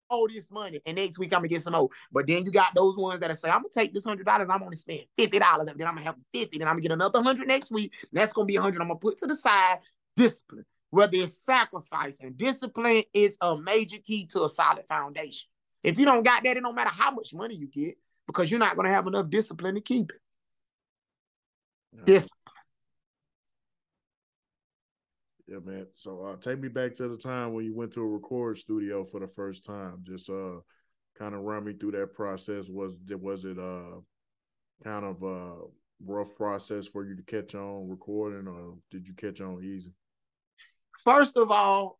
all 0.08 0.28
this 0.28 0.50
money, 0.50 0.80
and 0.84 0.96
next 0.96 1.18
week 1.18 1.32
I'm 1.32 1.38
gonna 1.38 1.48
get 1.48 1.62
some 1.62 1.72
more." 1.72 1.88
But 2.12 2.26
then 2.26 2.44
you 2.44 2.52
got 2.52 2.74
those 2.74 2.96
ones 2.96 3.20
that 3.20 3.36
say, 3.38 3.50
"I'm 3.50 3.62
gonna 3.62 3.68
take 3.72 3.92
this 3.94 4.04
hundred 4.04 4.26
dollars, 4.26 4.48
I'm 4.50 4.60
gonna 4.60 4.76
spend 4.76 5.02
fifty 5.16 5.38
dollars, 5.38 5.68
and 5.68 5.78
then 5.78 5.86
I'm 5.86 5.94
gonna 5.94 6.06
have 6.06 6.16
fifty, 6.32 6.58
then 6.58 6.68
I'm 6.68 6.74
gonna 6.74 6.82
get 6.82 6.92
another 6.92 7.22
hundred 7.22 7.48
next 7.48 7.72
week. 7.72 7.92
that's 8.12 8.32
gonna 8.32 8.46
be 8.46 8.56
a 8.56 8.62
hundred. 8.62 8.82
I'm 8.82 8.88
gonna 8.88 9.00
put 9.00 9.18
to 9.18 9.26
the 9.26 9.34
side. 9.34 9.78
Discipline, 10.14 10.66
whether 10.92 11.16
it's 11.16 11.38
sacrifice 11.38 12.20
and 12.20 12.36
discipline 12.36 13.02
is 13.14 13.38
a 13.40 13.56
major 13.56 13.96
key 14.06 14.26
to 14.26 14.44
a 14.44 14.48
solid 14.48 14.86
foundation. 14.86 15.48
If 15.82 15.98
you 15.98 16.04
don't 16.04 16.22
got 16.22 16.44
that, 16.44 16.58
it 16.58 16.60
don't 16.60 16.74
matter 16.74 16.90
how 16.92 17.10
much 17.10 17.32
money 17.32 17.54
you 17.54 17.66
get 17.66 17.94
because 18.26 18.50
you're 18.50 18.60
not 18.60 18.76
gonna 18.76 18.90
have 18.90 19.06
enough 19.06 19.30
discipline 19.30 19.74
to 19.74 19.80
keep 19.80 20.12
it. 20.12 20.20
Discipline. 22.04 22.38
Yeah, 25.48 25.58
man. 25.64 25.86
So 25.94 26.24
uh, 26.24 26.36
take 26.36 26.60
me 26.60 26.68
back 26.68 26.94
to 26.96 27.08
the 27.08 27.16
time 27.16 27.54
when 27.54 27.64
you 27.64 27.74
went 27.74 27.94
to 27.94 28.02
a 28.02 28.06
record 28.06 28.58
studio 28.58 29.02
for 29.02 29.18
the 29.18 29.28
first 29.28 29.64
time. 29.64 30.00
Just 30.02 30.28
uh 30.28 30.60
kind 31.18 31.34
of 31.34 31.40
run 31.40 31.64
me 31.64 31.72
through 31.72 31.92
that 31.92 32.12
process. 32.12 32.68
Was 32.68 32.98
was 33.08 33.46
it 33.46 33.58
uh 33.58 33.98
kind 34.84 35.06
of 35.06 35.22
a 35.22 35.54
rough 36.04 36.34
process 36.36 36.86
for 36.86 37.06
you 37.06 37.16
to 37.16 37.22
catch 37.22 37.54
on 37.54 37.88
recording 37.88 38.46
or 38.46 38.74
did 38.90 39.08
you 39.08 39.14
catch 39.14 39.40
on 39.40 39.64
easy? 39.64 39.94
First 41.04 41.36
of 41.36 41.50
all, 41.50 41.98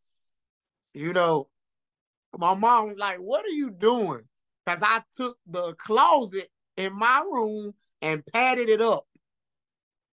you 0.95 1.13
know, 1.13 1.49
my 2.37 2.55
mom 2.55 2.89
was 2.89 2.99
like, 2.99 3.19
What 3.19 3.45
are 3.45 3.51
you 3.51 3.71
doing? 3.71 4.23
Because 4.65 4.83
I 4.83 5.03
took 5.15 5.39
the 5.47 5.75
closet 5.75 6.51
in 6.77 6.93
my 6.93 7.23
room 7.31 7.75
and 8.01 8.25
padded 8.27 8.69
it 8.69 8.81
up 8.81 9.07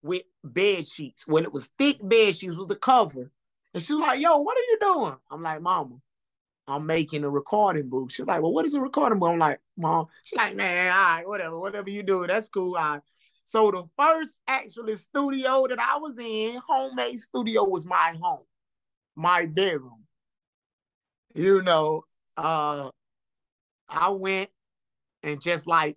with 0.03 0.23
bed 0.45 0.89
sheets. 0.89 1.27
When 1.27 1.45
it 1.45 1.53
was 1.53 1.71
thick 1.79 1.99
bed 2.03 2.37
sheets 2.37 2.57
was 2.57 2.67
the 2.67 2.77
cover. 2.77 3.31
And 3.73 3.83
she 3.83 3.95
was 3.95 4.03
like, 4.03 4.21
yo, 4.21 4.37
what 4.39 4.57
are 4.57 4.61
you 4.61 4.79
doing? 4.81 5.17
I'm 5.31 5.43
like, 5.43 5.61
mama, 5.61 5.97
I'm 6.69 6.87
making 6.87 7.25
a 7.25 7.31
recording 7.31 7.89
booth. 7.89 8.13
She's 8.13 8.27
like, 8.27 8.41
well, 8.41 8.53
what 8.53 8.67
is 8.67 8.75
a 8.75 8.81
recording 8.81 9.19
booth? 9.19 9.31
I'm 9.31 9.39
like, 9.39 9.61
mom. 9.77 10.07
She's 10.23 10.37
like, 10.37 10.55
man, 10.55 10.93
all 10.93 10.99
right, 10.99 11.27
whatever, 11.27 11.59
whatever 11.59 11.91
you 11.91 12.03
do, 12.03 12.27
that's 12.27 12.49
cool. 12.49 12.77
All 12.77 12.95
right. 12.95 13.03
So 13.45 13.71
the 13.71 13.85
first 13.99 14.41
actually 14.47 14.97
studio 14.97 15.67
that 15.69 15.79
I 15.79 15.99
was 15.99 16.19
in, 16.19 16.61
homemade 16.67 17.19
studio, 17.19 17.65
was 17.65 17.85
my 17.85 18.17
home, 18.21 18.45
my 19.17 19.47
bedroom. 19.47 20.05
You 21.35 21.63
know, 21.63 22.05
uh, 22.37 22.91
I 23.89 24.11
went 24.11 24.51
and 25.23 25.41
just 25.41 25.67
like 25.67 25.97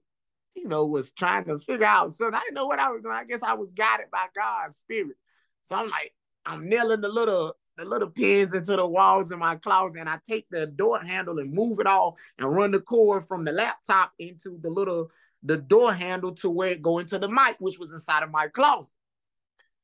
you 0.58 0.68
know, 0.68 0.86
was 0.86 1.12
trying 1.12 1.46
to 1.46 1.60
figure 1.60 1.86
out 1.86 2.12
So 2.14 2.28
I 2.28 2.40
didn't 2.40 2.56
know 2.56 2.66
what 2.66 2.80
I 2.80 2.90
was 2.90 3.02
doing. 3.02 3.16
I 3.16 3.24
guess 3.24 3.42
I 3.44 3.54
was 3.54 3.72
guided 3.72 4.08
by 4.12 4.26
God's 4.36 4.78
spirit. 4.78 5.16
So 5.64 5.76
I'm 5.76 5.90
like, 5.90 6.14
I'm 6.46 6.68
nailing 6.68 7.02
the 7.02 7.10
little 7.10 7.54
the 7.78 7.86
little 7.86 8.10
pins 8.10 8.56
into 8.56 8.76
the 8.76 8.88
walls 8.88 9.32
in 9.32 9.38
my 9.38 9.56
closet, 9.56 10.00
and 10.00 10.10
I 10.10 10.18
take 10.28 10.48
the 10.50 10.66
door 10.66 11.00
handle 11.00 11.38
and 11.38 11.54
move 11.54 11.80
it 11.80 11.86
off 11.86 12.16
and 12.40 12.52
run 12.52 12.72
the 12.72 12.80
cord 12.80 13.28
from 13.28 13.46
the 13.46 13.52
laptop 13.52 14.14
into 14.18 14.58
the 14.64 14.70
little 14.72 15.12
the 15.44 15.58
door 15.58 15.94
handle 15.94 16.34
to 16.36 16.50
where 16.50 16.72
it 16.72 16.82
go 16.82 16.98
into 16.98 17.20
the 17.20 17.30
mic, 17.30 17.58
which 17.60 17.78
was 17.78 17.94
inside 17.94 18.24
of 18.24 18.32
my 18.32 18.48
closet. 18.48 18.96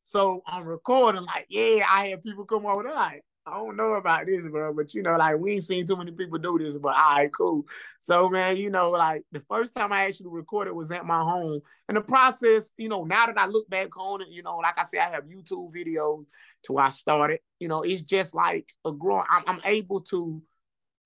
So 0.04 0.44
I'm 0.46 0.66
recording, 0.66 1.24
like, 1.24 1.48
yeah, 1.50 1.86
I 1.90 2.10
had 2.10 2.24
people 2.24 2.46
come 2.46 2.66
over 2.66 2.84
like, 2.84 3.24
I 3.46 3.56
don't 3.56 3.76
know 3.76 3.94
about 3.96 4.26
this, 4.26 4.48
bro, 4.48 4.74
but 4.74 4.94
you 4.94 5.02
know, 5.02 5.18
like 5.18 5.38
we 5.38 5.54
ain't 5.54 5.64
seen 5.64 5.86
too 5.86 5.98
many 5.98 6.12
people 6.12 6.38
do 6.40 6.58
this, 6.58 6.78
but 6.78 6.96
all 6.96 7.16
right, 7.16 7.30
cool. 7.34 7.66
So, 8.00 8.30
man, 8.30 8.56
you 8.56 8.70
know, 8.70 8.92
like 8.92 9.24
the 9.34 9.42
first 9.50 9.74
time 9.74 9.92
I 9.92 10.06
actually 10.06 10.30
recorded 10.30 10.74
was 10.74 10.92
at 10.92 11.06
my 11.06 11.20
home. 11.20 11.60
And 11.90 11.98
the 11.98 12.02
process, 12.02 12.74
you 12.78 12.88
know, 12.88 13.04
now 13.04 13.26
that 13.26 13.38
I 13.38 13.48
look 13.48 13.70
back 13.70 13.98
on 13.98 14.22
it, 14.22 14.30
you 14.30 14.44
know, 14.44 14.58
like 14.58 14.78
I 14.78 14.84
said, 14.84 15.02
I 15.02 15.10
have 15.10 15.26
YouTube 15.26 15.74
videos 15.76 16.26
to 16.64 16.74
where 16.74 16.86
I 16.86 16.90
started. 16.90 17.40
You 17.60 17.68
know, 17.68 17.82
it's 17.82 18.02
just 18.02 18.34
like 18.34 18.70
a 18.86 18.94
growing, 18.94 19.26
I'm, 19.30 19.44
I'm 19.46 19.62
able 19.66 20.00
to 20.02 20.42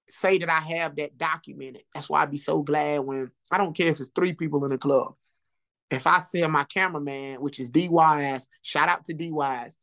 say 0.07 0.37
that 0.37 0.49
I 0.49 0.59
have 0.59 0.95
that 0.97 1.17
documented. 1.17 1.83
That's 1.93 2.09
why 2.09 2.21
I'd 2.21 2.31
be 2.31 2.37
so 2.37 2.61
glad 2.61 2.99
when 2.99 3.31
I 3.51 3.57
don't 3.57 3.75
care 3.75 3.89
if 3.89 3.99
it's 3.99 4.11
three 4.15 4.33
people 4.33 4.63
in 4.63 4.71
the 4.71 4.77
club. 4.77 5.15
If 5.89 6.05
I 6.05 6.19
see 6.19 6.45
my 6.47 6.65
cameraman, 6.65 7.41
which 7.41 7.59
is 7.59 7.71
DYS, 7.71 8.47
shout 8.61 8.89
out 8.89 9.05
to 9.05 9.13
DYS. 9.13 9.75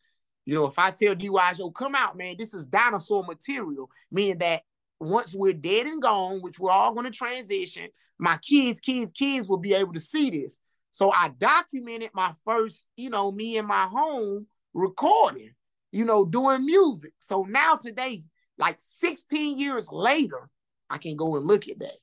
You 0.44 0.54
know, 0.54 0.66
if 0.66 0.78
I 0.78 0.90
tell 0.90 1.14
DYs, 1.14 1.58
yo, 1.58 1.70
come 1.70 1.94
out, 1.94 2.16
man, 2.16 2.36
this 2.38 2.52
is 2.52 2.66
dinosaur 2.66 3.24
material, 3.24 3.88
meaning 4.10 4.38
that 4.38 4.62
once 5.00 5.34
we're 5.34 5.54
dead 5.54 5.86
and 5.86 6.02
gone, 6.02 6.40
which 6.40 6.58
we're 6.58 6.70
all 6.70 6.92
going 6.92 7.10
to 7.10 7.16
transition, 7.16 7.88
my 8.18 8.38
kids, 8.38 8.80
kids, 8.80 9.12
kids 9.12 9.48
will 9.48 9.58
be 9.58 9.74
able 9.74 9.92
to 9.94 10.00
see 10.00 10.30
this. 10.30 10.60
So 10.90 11.10
I 11.10 11.28
documented 11.28 12.10
my 12.14 12.32
first, 12.44 12.88
you 12.96 13.10
know, 13.10 13.32
me 13.32 13.56
in 13.56 13.66
my 13.66 13.86
home 13.86 14.46
recording, 14.74 15.50
you 15.90 16.04
know, 16.04 16.24
doing 16.24 16.64
music. 16.64 17.12
So 17.18 17.42
now 17.48 17.76
today, 17.76 18.24
like 18.58 18.76
16 18.78 19.58
years 19.58 19.88
later, 19.90 20.48
I 20.88 20.98
can 20.98 21.16
go 21.16 21.36
and 21.36 21.46
look 21.46 21.68
at 21.68 21.80
that. 21.80 21.96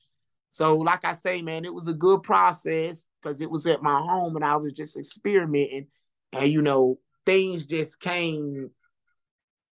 So, 0.52 0.76
like 0.76 1.02
I 1.06 1.12
say, 1.12 1.40
man, 1.40 1.64
it 1.64 1.72
was 1.72 1.88
a 1.88 1.94
good 1.94 2.22
process 2.22 3.06
because 3.22 3.40
it 3.40 3.50
was 3.50 3.64
at 3.64 3.82
my 3.82 3.98
home 3.98 4.36
and 4.36 4.44
I 4.44 4.56
was 4.56 4.74
just 4.74 4.98
experimenting. 4.98 5.86
And, 6.30 6.46
you 6.46 6.60
know, 6.60 6.98
things 7.24 7.64
just 7.64 7.98
came 7.98 8.70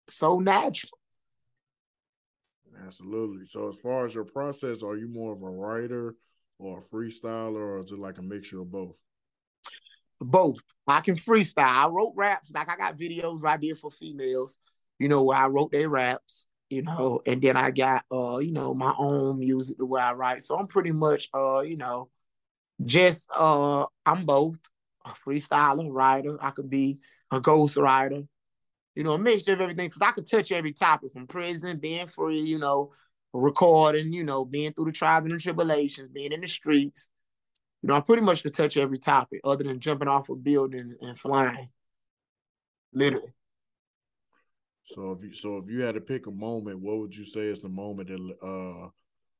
so 0.08 0.38
natural. 0.38 0.98
Absolutely. 2.86 3.44
So 3.44 3.68
as 3.68 3.76
far 3.76 4.06
as 4.06 4.14
your 4.14 4.24
process, 4.24 4.82
are 4.82 4.96
you 4.96 5.06
more 5.06 5.34
of 5.34 5.42
a 5.42 5.50
writer 5.50 6.14
or 6.58 6.78
a 6.78 6.94
freestyler 6.96 7.60
or 7.60 7.80
is 7.80 7.92
it 7.92 7.98
like 7.98 8.16
a 8.16 8.22
mixture 8.22 8.62
of 8.62 8.72
both? 8.72 8.96
Both. 10.18 10.60
I 10.86 11.02
can 11.02 11.14
freestyle. 11.14 11.58
I 11.58 11.88
wrote 11.88 12.14
raps. 12.16 12.52
Like 12.54 12.70
I 12.70 12.78
got 12.78 12.96
videos 12.96 13.44
I 13.44 13.58
did 13.58 13.76
for 13.76 13.90
females, 13.90 14.58
you 14.98 15.08
know, 15.08 15.24
where 15.24 15.36
I 15.36 15.48
wrote 15.48 15.72
their 15.72 15.90
raps, 15.90 16.46
you 16.70 16.82
know, 16.82 17.20
and 17.26 17.42
then 17.42 17.56
I 17.56 17.70
got 17.72 18.04
uh, 18.12 18.38
you 18.38 18.52
know, 18.52 18.72
my 18.74 18.94
own 18.98 19.38
music 19.38 19.76
the 19.78 19.84
way 19.86 20.00
I 20.00 20.12
write. 20.12 20.42
So 20.42 20.56
I'm 20.56 20.68
pretty 20.68 20.92
much 20.92 21.28
uh, 21.34 21.60
you 21.60 21.76
know, 21.76 22.08
just 22.84 23.28
uh 23.34 23.86
I'm 24.06 24.24
both 24.24 24.58
a 25.04 25.10
freestyler, 25.10 25.88
writer. 25.90 26.38
I 26.40 26.50
could 26.50 26.70
be 26.70 26.98
a 27.30 27.40
ghostwriter, 27.40 28.26
you 28.94 29.04
know, 29.04 29.14
a 29.14 29.18
mixture 29.18 29.52
of 29.54 29.60
everything. 29.60 29.90
Cause 29.90 30.02
I 30.02 30.12
could 30.12 30.28
touch 30.30 30.52
every 30.52 30.72
topic 30.72 31.12
from 31.12 31.26
prison, 31.26 31.78
being 31.78 32.06
free, 32.06 32.40
you 32.40 32.58
know, 32.58 32.92
recording, 33.32 34.12
you 34.12 34.24
know, 34.24 34.44
being 34.44 34.72
through 34.72 34.86
the 34.86 34.92
trials 34.92 35.24
and 35.24 35.34
the 35.34 35.38
tribulations, 35.38 36.10
being 36.12 36.32
in 36.32 36.40
the 36.40 36.46
streets. 36.46 37.10
You 37.82 37.88
know, 37.88 37.96
I 37.96 38.00
pretty 38.00 38.22
much 38.22 38.42
could 38.42 38.54
touch 38.54 38.76
every 38.76 38.98
topic 38.98 39.40
other 39.42 39.64
than 39.64 39.80
jumping 39.80 40.08
off 40.08 40.28
a 40.28 40.36
building 40.36 40.94
and 41.00 41.18
flying. 41.18 41.68
Literally. 42.92 43.32
So 44.94 45.12
if 45.12 45.22
you 45.22 45.32
so 45.34 45.58
if 45.58 45.68
you 45.68 45.82
had 45.82 45.94
to 45.94 46.00
pick 46.00 46.26
a 46.26 46.32
moment, 46.32 46.80
what 46.80 46.98
would 46.98 47.14
you 47.14 47.24
say 47.24 47.42
is 47.42 47.60
the 47.60 47.68
moment 47.68 48.08
that 48.08 48.46
uh 48.46 48.88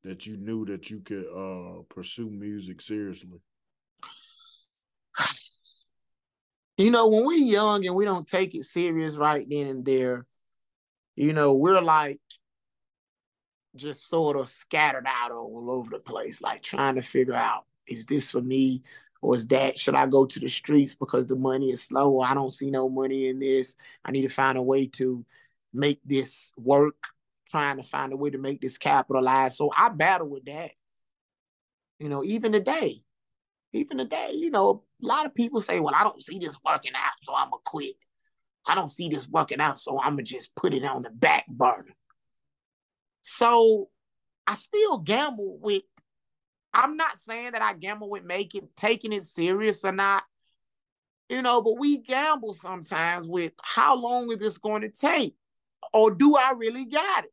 that 0.04 0.26
you 0.26 0.36
knew 0.36 0.64
that 0.66 0.90
you 0.90 1.00
could 1.00 1.26
uh 1.26 1.82
pursue 1.88 2.30
music 2.30 2.80
seriously? 2.80 3.40
you 6.76 6.90
know, 6.90 7.08
when 7.08 7.26
we're 7.26 7.36
young 7.36 7.84
and 7.84 7.94
we 7.94 8.04
don't 8.04 8.26
take 8.26 8.54
it 8.54 8.64
serious 8.64 9.16
right 9.16 9.46
then 9.48 9.66
and 9.66 9.84
there, 9.84 10.24
you 11.16 11.32
know, 11.32 11.54
we're 11.54 11.80
like 11.80 12.20
just 13.76 14.08
sort 14.08 14.36
of 14.36 14.48
scattered 14.48 15.06
out 15.06 15.32
all 15.32 15.70
over 15.70 15.90
the 15.90 15.98
place, 15.98 16.40
like 16.40 16.62
trying 16.62 16.94
to 16.94 17.02
figure 17.02 17.34
out, 17.34 17.64
is 17.86 18.06
this 18.06 18.30
for 18.30 18.40
me? 18.40 18.82
Or 19.22 19.34
is 19.34 19.46
that 19.48 19.78
should 19.78 19.94
I 19.94 20.06
go 20.06 20.24
to 20.24 20.40
the 20.40 20.48
streets 20.48 20.94
because 20.94 21.26
the 21.26 21.36
money 21.36 21.70
is 21.70 21.82
slow? 21.82 22.20
I 22.20 22.32
don't 22.32 22.52
see 22.52 22.70
no 22.70 22.88
money 22.88 23.28
in 23.28 23.38
this. 23.38 23.76
I 24.04 24.12
need 24.12 24.22
to 24.22 24.28
find 24.28 24.56
a 24.56 24.62
way 24.62 24.86
to 24.86 25.24
make 25.72 26.00
this 26.04 26.52
work, 26.56 26.96
trying 27.48 27.76
to 27.76 27.82
find 27.82 28.12
a 28.12 28.16
way 28.16 28.30
to 28.30 28.38
make 28.38 28.60
this 28.60 28.78
capitalize. 28.78 29.56
So 29.56 29.70
I 29.76 29.88
battle 29.88 30.28
with 30.28 30.44
that. 30.46 30.72
You 31.98 32.08
know, 32.08 32.24
even 32.24 32.52
today, 32.52 33.02
even 33.72 33.98
today, 33.98 34.32
you 34.34 34.50
know, 34.50 34.84
a 35.02 35.06
lot 35.06 35.26
of 35.26 35.34
people 35.34 35.60
say, 35.60 35.80
well, 35.80 35.94
I 35.94 36.02
don't 36.02 36.22
see 36.22 36.38
this 36.38 36.56
working 36.64 36.92
out, 36.94 37.12
so 37.22 37.34
I'm 37.34 37.50
going 37.50 37.60
to 37.64 37.70
quit. 37.70 37.94
I 38.66 38.74
don't 38.74 38.90
see 38.90 39.08
this 39.08 39.28
working 39.28 39.60
out, 39.60 39.78
so 39.78 39.98
I'm 40.00 40.14
going 40.14 40.24
to 40.24 40.34
just 40.34 40.54
put 40.54 40.74
it 40.74 40.84
on 40.84 41.02
the 41.02 41.10
back 41.10 41.46
burner. 41.48 41.94
So 43.22 43.88
I 44.46 44.54
still 44.54 44.98
gamble 44.98 45.58
with, 45.60 45.82
I'm 46.72 46.96
not 46.96 47.18
saying 47.18 47.52
that 47.52 47.62
I 47.62 47.74
gamble 47.74 48.10
with 48.10 48.24
making, 48.24 48.68
taking 48.76 49.12
it 49.12 49.24
serious 49.24 49.84
or 49.84 49.92
not, 49.92 50.22
you 51.28 51.42
know, 51.42 51.62
but 51.62 51.78
we 51.78 51.98
gamble 51.98 52.54
sometimes 52.54 53.26
with 53.28 53.52
how 53.62 53.96
long 53.96 54.30
is 54.32 54.38
this 54.38 54.58
going 54.58 54.82
to 54.82 54.88
take? 54.88 55.36
Or 55.92 56.10
do 56.10 56.36
I 56.36 56.52
really 56.52 56.84
got 56.84 57.24
it? 57.24 57.30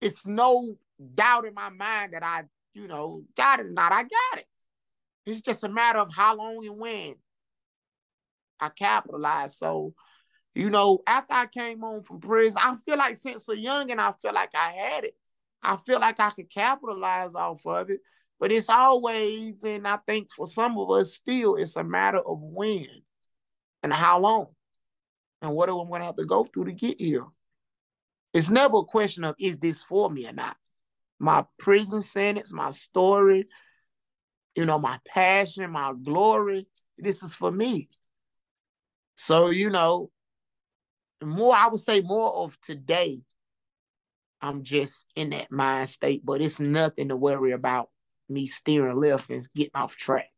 It's 0.00 0.26
no 0.26 0.76
doubt 1.14 1.46
in 1.46 1.54
my 1.54 1.70
mind 1.70 2.12
that 2.12 2.22
I, 2.22 2.44
you 2.74 2.88
know, 2.88 3.22
got 3.36 3.60
it 3.60 3.66
or 3.66 3.70
not. 3.70 3.92
I 3.92 4.02
got 4.02 4.38
it. 4.38 4.46
It's 5.26 5.40
just 5.40 5.64
a 5.64 5.68
matter 5.68 5.98
of 5.98 6.12
how 6.12 6.36
long 6.36 6.66
and 6.66 6.78
when 6.78 7.14
I 8.60 8.68
capitalized. 8.68 9.56
So, 9.56 9.94
you 10.54 10.70
know, 10.70 11.00
after 11.06 11.34
I 11.34 11.46
came 11.46 11.80
home 11.80 12.02
from 12.02 12.20
prison, 12.20 12.60
I 12.62 12.76
feel 12.76 12.98
like 12.98 13.16
since 13.16 13.48
a 13.48 13.56
young 13.56 13.90
and 13.90 14.00
I 14.00 14.12
feel 14.12 14.34
like 14.34 14.54
I 14.54 14.72
had 14.72 15.04
it. 15.04 15.14
I 15.62 15.76
feel 15.78 15.98
like 15.98 16.20
I 16.20 16.30
could 16.30 16.50
capitalize 16.50 17.30
off 17.34 17.64
of 17.66 17.90
it. 17.90 18.00
But 18.38 18.52
it's 18.52 18.68
always, 18.68 19.62
and 19.64 19.86
I 19.86 19.98
think 20.06 20.30
for 20.32 20.46
some 20.46 20.76
of 20.76 20.90
us 20.90 21.14
still, 21.14 21.56
it's 21.56 21.76
a 21.76 21.84
matter 21.84 22.18
of 22.18 22.38
when 22.40 22.86
and 23.82 23.92
how 23.92 24.18
long 24.20 24.48
and 25.44 25.54
what 25.54 25.68
am 25.68 25.76
I 25.76 25.84
going 25.84 26.00
to 26.00 26.06
have 26.06 26.16
to 26.16 26.24
go 26.24 26.42
through 26.44 26.64
to 26.64 26.72
get 26.72 26.98
here. 26.98 27.26
It's 28.32 28.48
never 28.48 28.78
a 28.78 28.84
question 28.84 29.24
of 29.24 29.36
is 29.38 29.58
this 29.58 29.82
for 29.82 30.10
me 30.10 30.26
or 30.26 30.32
not. 30.32 30.56
My 31.20 31.44
prison 31.58 32.00
sentence, 32.00 32.52
my 32.52 32.70
story, 32.70 33.46
you 34.56 34.64
know, 34.64 34.78
my 34.78 34.98
passion, 35.06 35.70
my 35.70 35.92
glory. 36.02 36.66
This 36.96 37.22
is 37.22 37.34
for 37.34 37.52
me. 37.52 37.88
So, 39.16 39.50
you 39.50 39.68
know, 39.68 40.10
more, 41.22 41.54
I 41.54 41.68
would 41.68 41.80
say 41.80 42.00
more 42.00 42.34
of 42.34 42.58
today, 42.62 43.20
I'm 44.40 44.62
just 44.62 45.06
in 45.14 45.28
that 45.30 45.52
mind 45.52 45.90
state, 45.90 46.24
but 46.24 46.40
it's 46.40 46.58
nothing 46.58 47.10
to 47.10 47.16
worry 47.16 47.52
about 47.52 47.90
me 48.30 48.46
steering 48.46 48.98
left 48.98 49.28
and 49.28 49.46
getting 49.54 49.72
off 49.74 49.94
track. 49.96 50.30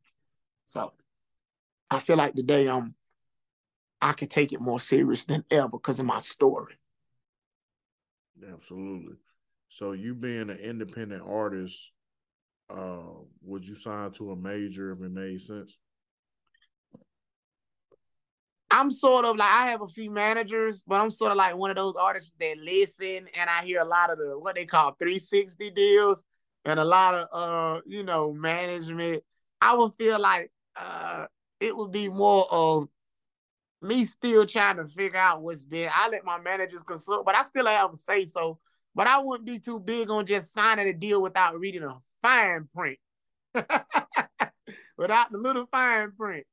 So 0.64 0.92
I 1.90 2.00
feel 2.00 2.16
like 2.16 2.34
today 2.34 2.68
I'm 2.68 2.95
I 4.00 4.12
can 4.12 4.28
take 4.28 4.52
it 4.52 4.61
more 4.61 4.80
serious 4.80 5.24
than 5.24 5.44
ever 5.50 5.68
because 5.68 5.98
of 6.00 6.06
my 6.06 6.18
story. 6.18 6.74
Absolutely. 8.52 9.16
So 9.68 9.92
you 9.92 10.14
being 10.14 10.50
an 10.50 10.59
independent 10.59 11.22
artist, 11.26 11.92
uh, 12.70 13.02
would 13.42 13.64
you 13.64 13.74
sign 13.74 14.12
to 14.12 14.32
a 14.32 14.37
major 14.37 14.92
if 14.92 15.00
it 15.00 15.11
made 15.11 15.40
sense? 15.40 15.76
I'm 18.70 18.90
sort 18.90 19.24
of 19.24 19.37
like 19.37 19.50
I 19.50 19.70
have 19.70 19.80
a 19.80 19.87
few 19.87 20.11
managers, 20.11 20.82
but 20.87 21.00
I'm 21.00 21.11
sort 21.11 21.30
of 21.30 21.38
like 21.38 21.56
one 21.56 21.70
of 21.70 21.76
those 21.76 21.94
artists 21.94 22.32
that 22.40 22.59
listen 22.59 23.28
and 23.35 23.48
I 23.48 23.64
hear 23.64 23.80
a 23.80 23.85
lot 23.85 24.11
of 24.11 24.18
the 24.18 24.38
what 24.38 24.56
they 24.56 24.66
call 24.66 24.92
360 24.98 25.70
deals 25.70 26.24
and 26.64 26.80
a 26.80 26.85
lot 26.85 27.14
of 27.14 27.28
uh, 27.32 27.80
you 27.87 28.02
know, 28.02 28.32
management. 28.32 29.22
I 29.61 29.74
would 29.74 29.92
feel 29.96 30.20
like 30.20 30.50
uh 30.76 31.26
it 31.61 31.74
would 31.74 31.90
be 31.90 32.09
more 32.09 32.46
of 32.50 32.88
me 33.82 34.04
still 34.04 34.46
trying 34.46 34.76
to 34.76 34.86
figure 34.86 35.18
out 35.18 35.42
what's 35.42 35.64
been. 35.64 35.90
I 35.94 36.08
let 36.08 36.24
my 36.24 36.40
managers 36.40 36.82
consult, 36.82 37.24
but 37.24 37.34
I 37.34 37.42
still 37.42 37.66
have 37.66 37.92
a 37.92 37.96
say 37.96 38.24
so. 38.24 38.58
But 38.94 39.06
I 39.06 39.18
wouldn't 39.18 39.46
be 39.46 39.58
too 39.58 39.78
big 39.78 40.10
on 40.10 40.24
just 40.24 40.52
signing 40.52 40.88
a 40.88 40.92
deal 40.92 41.20
without 41.20 41.58
reading 41.58 41.82
a 41.84 41.98
fine 42.22 42.66
print. 42.74 42.98
without 44.96 45.30
the 45.30 45.38
little 45.38 45.66
fine 45.70 46.12
print 46.12 46.46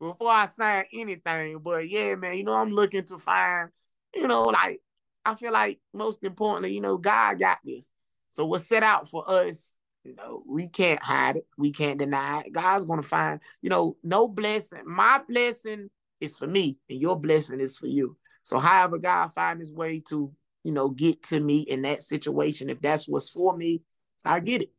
before 0.00 0.30
I 0.30 0.46
sign 0.46 0.84
anything. 0.92 1.58
But 1.58 1.88
yeah, 1.88 2.14
man, 2.14 2.36
you 2.36 2.44
know, 2.44 2.54
I'm 2.54 2.72
looking 2.72 3.04
to 3.04 3.18
find, 3.18 3.70
you 4.14 4.26
know, 4.26 4.44
like 4.44 4.80
I 5.24 5.34
feel 5.34 5.52
like 5.52 5.78
most 5.92 6.24
importantly, 6.24 6.74
you 6.74 6.80
know, 6.80 6.96
God 6.96 7.38
got 7.38 7.58
this. 7.64 7.90
So 8.30 8.46
what's 8.46 8.66
set 8.66 8.82
out 8.82 9.08
for 9.08 9.28
us, 9.28 9.74
you 10.04 10.14
know, 10.14 10.42
we 10.46 10.66
can't 10.66 11.02
hide 11.02 11.36
it. 11.36 11.46
We 11.56 11.72
can't 11.72 11.98
deny 11.98 12.40
it. 12.40 12.52
God's 12.52 12.84
gonna 12.84 13.02
find, 13.02 13.40
you 13.60 13.70
know, 13.70 13.96
no 14.02 14.26
blessing. 14.26 14.82
My 14.86 15.20
blessing 15.28 15.90
is 16.22 16.38
for 16.38 16.46
me, 16.46 16.78
and 16.88 17.00
your 17.00 17.18
blessing 17.18 17.60
is 17.60 17.76
for 17.76 17.86
you. 17.86 18.16
So 18.42 18.58
however 18.58 18.98
God 18.98 19.32
find 19.34 19.60
his 19.60 19.72
way 19.72 20.00
to, 20.08 20.32
you 20.64 20.72
know, 20.72 20.88
get 20.88 21.22
to 21.24 21.40
me 21.40 21.60
in 21.60 21.82
that 21.82 22.02
situation, 22.02 22.70
if 22.70 22.80
that's 22.80 23.08
what's 23.08 23.30
for 23.30 23.56
me, 23.56 23.82
I 24.24 24.40
get 24.40 24.62
it. 24.62 24.72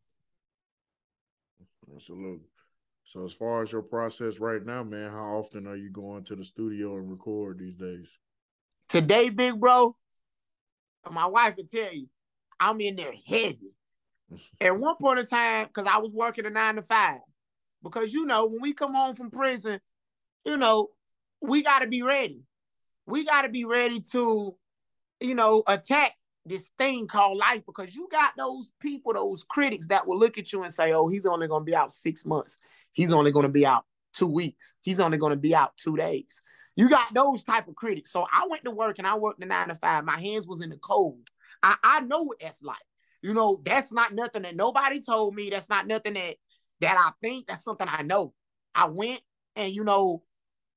Absolutely. 1.93 2.47
So 3.05 3.25
as 3.25 3.33
far 3.33 3.61
as 3.61 3.71
your 3.71 3.83
process 3.83 4.39
right 4.39 4.65
now, 4.65 4.83
man, 4.83 5.11
how 5.11 5.35
often 5.35 5.67
are 5.67 5.75
you 5.75 5.91
going 5.91 6.23
to 6.25 6.35
the 6.35 6.43
studio 6.43 6.97
and 6.97 7.11
record 7.11 7.59
these 7.59 7.75
days? 7.75 8.09
Today, 8.89 9.29
big 9.29 9.59
bro, 9.59 9.95
my 11.11 11.27
wife 11.27 11.55
would 11.57 11.69
tell 11.69 11.93
you, 11.93 12.07
I'm 12.59 12.79
in 12.81 12.95
there 12.95 13.13
heavy. 13.27 13.75
At 14.61 14.79
one 14.79 14.95
point 14.99 15.19
in 15.19 15.25
time, 15.27 15.67
because 15.67 15.85
I 15.85 15.99
was 15.99 16.15
working 16.15 16.45
a 16.45 16.49
nine 16.49 16.75
to 16.75 16.81
five. 16.81 17.19
Because 17.83 18.13
you 18.13 18.25
know, 18.25 18.45
when 18.45 18.61
we 18.61 18.73
come 18.73 18.93
home 18.93 19.13
from 19.15 19.29
prison, 19.29 19.79
you 20.45 20.57
know, 20.57 20.89
we 21.43 21.61
gotta 21.61 21.87
be 21.87 22.01
ready. 22.01 22.41
We 23.05 23.25
gotta 23.25 23.49
be 23.49 23.65
ready 23.65 23.99
to, 24.11 24.55
you 25.19 25.35
know, 25.35 25.63
attack 25.67 26.13
this 26.45 26.71
thing 26.77 27.07
called 27.07 27.37
life 27.37 27.65
because 27.65 27.95
you 27.95 28.07
got 28.11 28.33
those 28.37 28.71
people, 28.79 29.13
those 29.13 29.43
critics 29.43 29.87
that 29.87 30.05
will 30.07 30.17
look 30.17 30.37
at 30.37 30.51
you 30.51 30.63
and 30.63 30.73
say, 30.73 30.93
oh, 30.93 31.07
he's 31.07 31.25
only 31.25 31.47
going 31.47 31.61
to 31.61 31.65
be 31.65 31.75
out 31.75 31.93
six 31.93 32.25
months. 32.25 32.57
He's 32.91 33.13
only 33.13 33.31
going 33.31 33.45
to 33.45 33.51
be 33.51 33.65
out 33.65 33.85
two 34.13 34.27
weeks. 34.27 34.73
He's 34.81 34.99
only 34.99 35.17
going 35.17 35.31
to 35.31 35.37
be 35.37 35.55
out 35.55 35.77
two 35.77 35.95
days. 35.95 36.41
You 36.75 36.89
got 36.89 37.13
those 37.13 37.43
type 37.43 37.67
of 37.67 37.75
critics. 37.75 38.11
So 38.11 38.23
I 38.23 38.47
went 38.49 38.63
to 38.65 38.71
work 38.71 38.97
and 38.97 39.07
I 39.07 39.15
worked 39.17 39.39
the 39.39 39.45
nine 39.45 39.69
to 39.69 39.75
five. 39.75 40.03
My 40.03 40.19
hands 40.19 40.47
was 40.47 40.63
in 40.63 40.69
the 40.69 40.77
cold. 40.77 41.29
I, 41.61 41.75
I 41.83 42.01
know 42.01 42.23
what 42.23 42.39
that's 42.41 42.63
like. 42.63 42.77
You 43.21 43.33
know, 43.33 43.61
that's 43.63 43.93
not 43.93 44.13
nothing 44.13 44.41
that 44.41 44.55
nobody 44.55 44.99
told 45.01 45.35
me. 45.35 45.49
That's 45.49 45.69
not 45.69 45.87
nothing 45.87 46.15
that 46.15 46.35
that 46.81 46.97
I 46.97 47.11
think. 47.25 47.47
That's 47.47 47.63
something 47.63 47.87
I 47.89 48.01
know. 48.01 48.33
I 48.75 48.87
went 48.89 49.21
and 49.55 49.73
you 49.73 49.85
know, 49.85 50.23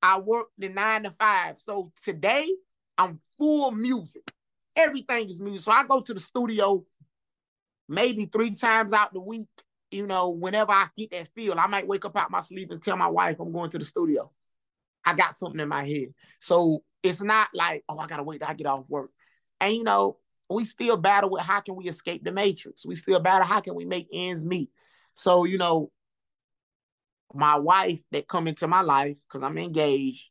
I 0.01 0.19
work 0.19 0.47
the 0.57 0.69
nine 0.69 1.03
to 1.03 1.11
five. 1.11 1.59
So 1.59 1.91
today 2.03 2.47
I'm 2.97 3.19
full 3.37 3.71
music. 3.71 4.31
Everything 4.75 5.29
is 5.29 5.39
music. 5.39 5.61
So 5.61 5.71
I 5.71 5.85
go 5.85 6.01
to 6.01 6.13
the 6.13 6.19
studio 6.19 6.85
maybe 7.89 8.25
three 8.25 8.51
times 8.51 8.93
out 8.93 9.13
the 9.13 9.21
week. 9.21 9.47
You 9.89 10.05
know, 10.05 10.31
whenever 10.31 10.71
I 10.71 10.87
get 10.97 11.11
that 11.11 11.29
feel, 11.29 11.57
I 11.57 11.67
might 11.67 11.87
wake 11.87 12.03
up 12.05 12.17
out 12.17 12.29
my 12.29 12.41
sleep 12.41 12.71
and 12.71 12.83
tell 12.83 12.97
my 12.97 13.07
wife 13.07 13.37
I'm 13.39 13.53
going 13.53 13.69
to 13.71 13.77
the 13.77 13.85
studio. 13.85 14.31
I 15.05 15.13
got 15.15 15.35
something 15.35 15.61
in 15.61 15.69
my 15.69 15.85
head. 15.85 16.13
So 16.41 16.83
it's 17.01 17.23
not 17.23 17.47
like, 17.53 17.83
oh, 17.87 17.97
I 17.97 18.07
gotta 18.07 18.23
wait 18.23 18.39
till 18.41 18.49
I 18.49 18.53
get 18.53 18.67
off 18.67 18.83
work. 18.89 19.11
And 19.61 19.73
you 19.73 19.83
know, 19.83 20.17
we 20.49 20.65
still 20.65 20.97
battle 20.97 21.29
with 21.29 21.41
how 21.41 21.61
can 21.61 21.75
we 21.75 21.87
escape 21.87 22.23
the 22.23 22.31
matrix? 22.31 22.85
We 22.85 22.95
still 22.95 23.19
battle 23.19 23.47
how 23.47 23.61
can 23.61 23.75
we 23.75 23.85
make 23.85 24.07
ends 24.11 24.43
meet? 24.43 24.69
So, 25.13 25.45
you 25.45 25.57
know, 25.57 25.91
my 27.33 27.57
wife 27.57 28.01
that 28.11 28.27
come 28.27 28.47
into 28.47 28.67
my 28.67 28.81
life, 28.81 29.17
because 29.27 29.43
I'm 29.43 29.57
engaged, 29.57 30.23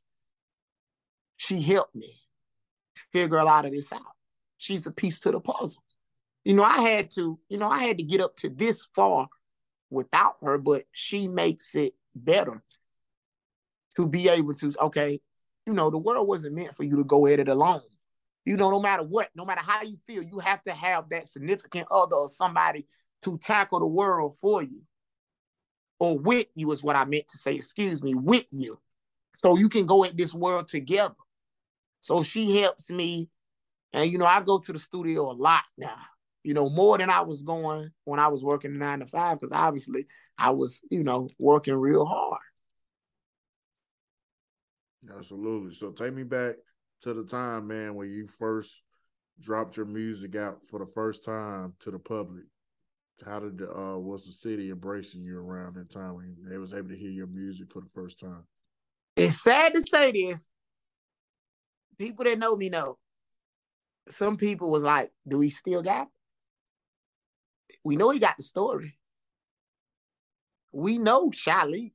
she 1.37 1.61
helped 1.61 1.95
me 1.95 2.15
figure 3.13 3.39
a 3.39 3.45
lot 3.45 3.67
of 3.67 3.73
this 3.73 3.93
out 3.93 4.17
she's 4.59 4.87
a 4.87 4.91
piece 4.91 5.21
to 5.21 5.31
the 5.31 5.41
puzzle. 5.41 5.83
You 6.45 6.55
know, 6.55 6.63
I 6.63 6.81
had 6.83 7.11
to, 7.13 7.39
you 7.49 7.59
know, 7.59 7.69
I 7.69 7.85
had 7.85 7.99
to 7.99 8.05
get 8.05 8.21
up 8.21 8.37
to 8.37 8.49
this 8.49 8.87
far 8.95 9.29
without 9.91 10.37
her, 10.43 10.59
but 10.59 10.85
she 10.93 11.29
makes 11.29 11.75
it 11.75 11.95
better 12.15 12.63
to 13.97 14.07
be 14.07 14.29
able 14.29 14.55
to, 14.55 14.73
okay, 14.81 15.21
you 15.67 15.73
know, 15.73 15.91
the 15.91 15.99
world 15.99 16.29
wasn't 16.29 16.55
meant 16.55 16.77
for 16.77 16.85
you 16.85 16.97
to 16.97 17.05
go 17.05 17.27
at 17.27 17.41
it 17.41 17.49
alone. 17.49 17.83
You 18.45 18.57
know, 18.57 18.71
no 18.71 18.81
matter 18.81 19.03
what, 19.03 19.31
no 19.35 19.44
matter 19.44 19.63
how 19.63 19.83
you 19.83 19.97
feel, 20.07 20.23
you 20.23 20.38
have 20.38 20.63
to 20.65 20.73
have 20.73 21.09
that 21.09 21.27
significant 21.27 21.88
other 21.90 22.15
or 22.15 22.29
somebody 22.29 22.87
to 23.23 23.38
tackle 23.38 23.81
the 23.81 23.87
world 23.87 24.37
for 24.38 24.63
you. 24.63 24.83
Or 25.99 26.19
with 26.19 26.47
you 26.55 26.73
is 26.73 26.83
what 26.83 26.97
I 26.97 27.05
meant 27.05 27.29
to 27.29 27.38
say, 27.38 27.55
excuse 27.55 28.03
me, 28.03 28.15
with 28.15 28.47
you. 28.51 28.79
So 29.37 29.57
you 29.57 29.69
can 29.69 29.87
go 29.87 30.05
at 30.05 30.17
this 30.17 30.35
world 30.35 30.69
together. 30.69 31.15
So 32.01 32.23
she 32.23 32.59
helps 32.59 32.90
me 32.90 33.29
and 33.97 34.11
you 34.11 34.19
know, 34.19 34.27
I 34.27 34.42
go 34.42 34.59
to 34.59 34.73
the 34.73 34.79
studio 34.79 35.31
a 35.31 35.33
lot 35.33 35.63
now. 35.79 35.97
You 36.42 36.55
know, 36.55 36.69
more 36.69 36.97
than 36.97 37.11
I 37.11 37.23
was 37.23 37.42
going 37.42 37.88
when 38.05 38.21
I 38.21 38.29
was 38.29 38.44
working 38.44 38.79
nine 38.79 39.01
to 39.01 39.07
five, 39.07 39.40
because 39.40 39.53
obviously 39.53 40.07
I 40.38 40.51
was, 40.51 40.83
you 40.90 41.03
know, 41.03 41.29
working 41.38 41.75
real 41.75 42.05
hard. 42.05 42.40
Absolutely. 45.17 45.75
So 45.75 45.90
take 45.90 46.15
me 46.15 46.23
back 46.23 46.57
to 47.03 47.15
the 47.15 47.25
time, 47.25 47.67
man, 47.67 47.94
when 47.94 48.11
you 48.11 48.29
first 48.29 48.71
dropped 49.40 49.77
your 49.77 49.87
music 49.87 50.37
out 50.37 50.59
for 50.69 50.79
the 50.79 50.90
first 50.94 51.25
time 51.25 51.73
to 51.81 51.90
the 51.90 51.99
public. 51.99 52.44
How 53.25 53.40
did 53.40 53.62
uh 53.62 53.98
was 53.98 54.27
the 54.27 54.33
city 54.33 54.71
embracing 54.71 55.23
you 55.23 55.38
around 55.38 55.75
that 55.77 55.90
time 55.90 56.14
when 56.17 56.37
they 56.48 56.58
was 56.58 56.75
able 56.75 56.88
to 56.88 56.96
hear 56.96 57.10
your 57.10 57.27
music 57.27 57.73
for 57.73 57.81
the 57.81 57.88
first 57.88 58.21
time? 58.21 58.44
It's 59.17 59.42
sad 59.42 59.75
to 59.75 59.81
say 59.81 60.12
this. 60.12 60.50
People 61.98 62.25
that 62.25 62.38
know 62.38 62.54
me 62.56 62.69
know. 62.69 62.98
Some 64.08 64.37
people 64.37 64.71
was 64.71 64.83
like, 64.83 65.10
"Do 65.27 65.38
we 65.38 65.50
still 65.50 65.83
got?" 65.83 66.08
It? 67.69 67.77
We 67.83 67.96
know 67.96 68.10
he 68.10 68.19
got 68.19 68.37
the 68.37 68.42
story. 68.42 68.98
We 70.73 70.98
know 70.98 71.31
Shali, 71.31 71.92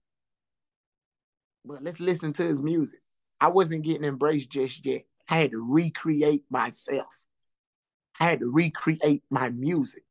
but 1.63 1.83
let's 1.83 1.99
listen 1.99 2.33
to 2.33 2.43
his 2.43 2.61
music. 2.61 2.99
I 3.39 3.49
wasn't 3.49 3.83
getting 3.83 4.03
embraced 4.03 4.49
just 4.49 4.85
yet. 4.85 5.03
I 5.29 5.37
had 5.37 5.51
to 5.51 5.63
recreate 5.63 6.45
myself. 6.49 7.07
I 8.19 8.25
had 8.25 8.39
to 8.39 8.51
recreate 8.51 9.23
my 9.29 9.49
music 9.49 10.03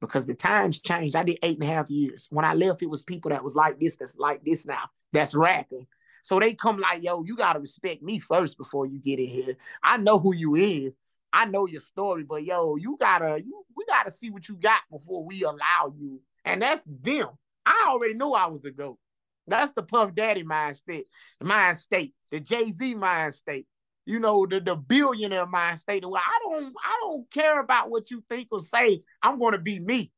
because 0.00 0.26
the 0.26 0.34
times 0.34 0.80
changed. 0.80 1.16
I 1.16 1.22
did 1.22 1.38
eight 1.42 1.60
and 1.60 1.68
a 1.68 1.72
half 1.72 1.90
years. 1.90 2.28
When 2.30 2.44
I 2.44 2.54
left, 2.54 2.82
it 2.82 2.90
was 2.90 3.02
people 3.02 3.30
that 3.30 3.44
was 3.44 3.54
like 3.54 3.78
this, 3.80 3.96
that's 3.96 4.16
like 4.16 4.44
this 4.44 4.66
now, 4.66 4.90
that's 5.12 5.34
rapping. 5.34 5.86
So 6.22 6.38
they 6.38 6.54
come 6.54 6.78
like, 6.78 7.02
yo, 7.02 7.24
you 7.24 7.36
gotta 7.36 7.60
respect 7.60 8.02
me 8.02 8.18
first 8.18 8.58
before 8.58 8.86
you 8.86 8.98
get 8.98 9.18
in 9.18 9.28
here. 9.28 9.56
I 9.82 9.96
know 9.96 10.18
who 10.18 10.34
you 10.34 10.54
is. 10.54 10.92
I 11.32 11.44
know 11.44 11.66
your 11.66 11.80
story, 11.80 12.24
but 12.24 12.44
yo, 12.44 12.76
you 12.76 12.96
gotta, 12.98 13.40
you 13.44 13.64
we 13.76 13.84
gotta 13.86 14.10
see 14.10 14.30
what 14.30 14.48
you 14.48 14.56
got 14.56 14.80
before 14.90 15.24
we 15.24 15.42
allow 15.42 15.92
you. 15.96 16.20
And 16.44 16.62
that's 16.62 16.84
them. 16.84 17.28
I 17.66 17.86
already 17.90 18.14
knew 18.14 18.32
I 18.32 18.46
was 18.46 18.64
a 18.64 18.70
goat. 18.70 18.98
That's 19.46 19.72
the 19.72 19.82
Puff 19.82 20.14
Daddy 20.14 20.42
mind 20.42 20.76
state, 20.76 21.06
mind 21.42 21.78
state, 21.78 22.14
the 22.30 22.40
Jay 22.40 22.70
Z 22.70 22.94
mind 22.94 23.34
state 23.34 23.66
you 24.08 24.18
know, 24.18 24.46
the, 24.46 24.58
the 24.58 24.74
billionaire 24.74 25.44
mind 25.44 25.78
state. 25.78 26.02
Well, 26.02 26.16
I 26.16 26.38
don't, 26.42 26.74
I 26.82 26.98
don't 27.02 27.30
care 27.30 27.60
about 27.60 27.90
what 27.90 28.10
you 28.10 28.24
think 28.30 28.48
or 28.50 28.58
say. 28.58 29.02
I'm 29.22 29.38
going 29.38 29.52
to 29.52 29.58
be 29.58 29.78
me. 29.80 30.10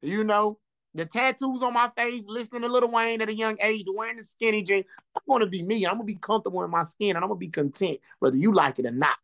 You 0.00 0.22
know, 0.22 0.60
the 0.94 1.06
tattoos 1.06 1.64
on 1.64 1.74
my 1.74 1.90
face, 1.96 2.22
listening 2.28 2.62
to 2.62 2.68
Lil 2.68 2.86
Wayne 2.86 3.20
at 3.20 3.28
a 3.28 3.34
young 3.34 3.56
age, 3.60 3.86
wearing 3.92 4.18
the 4.18 4.22
skinny 4.22 4.62
jeans. 4.62 4.84
I'm 5.16 5.22
going 5.26 5.40
to 5.40 5.48
be 5.48 5.64
me. 5.64 5.84
I'm 5.86 5.94
going 5.94 6.06
to 6.06 6.14
be 6.14 6.20
comfortable 6.20 6.62
in 6.62 6.70
my 6.70 6.84
skin 6.84 7.16
and 7.16 7.24
I'm 7.24 7.30
going 7.30 7.40
to 7.40 7.46
be 7.46 7.50
content, 7.50 7.98
whether 8.20 8.36
you 8.36 8.54
like 8.54 8.78
it 8.78 8.86
or 8.86 8.92
not. 8.92 9.16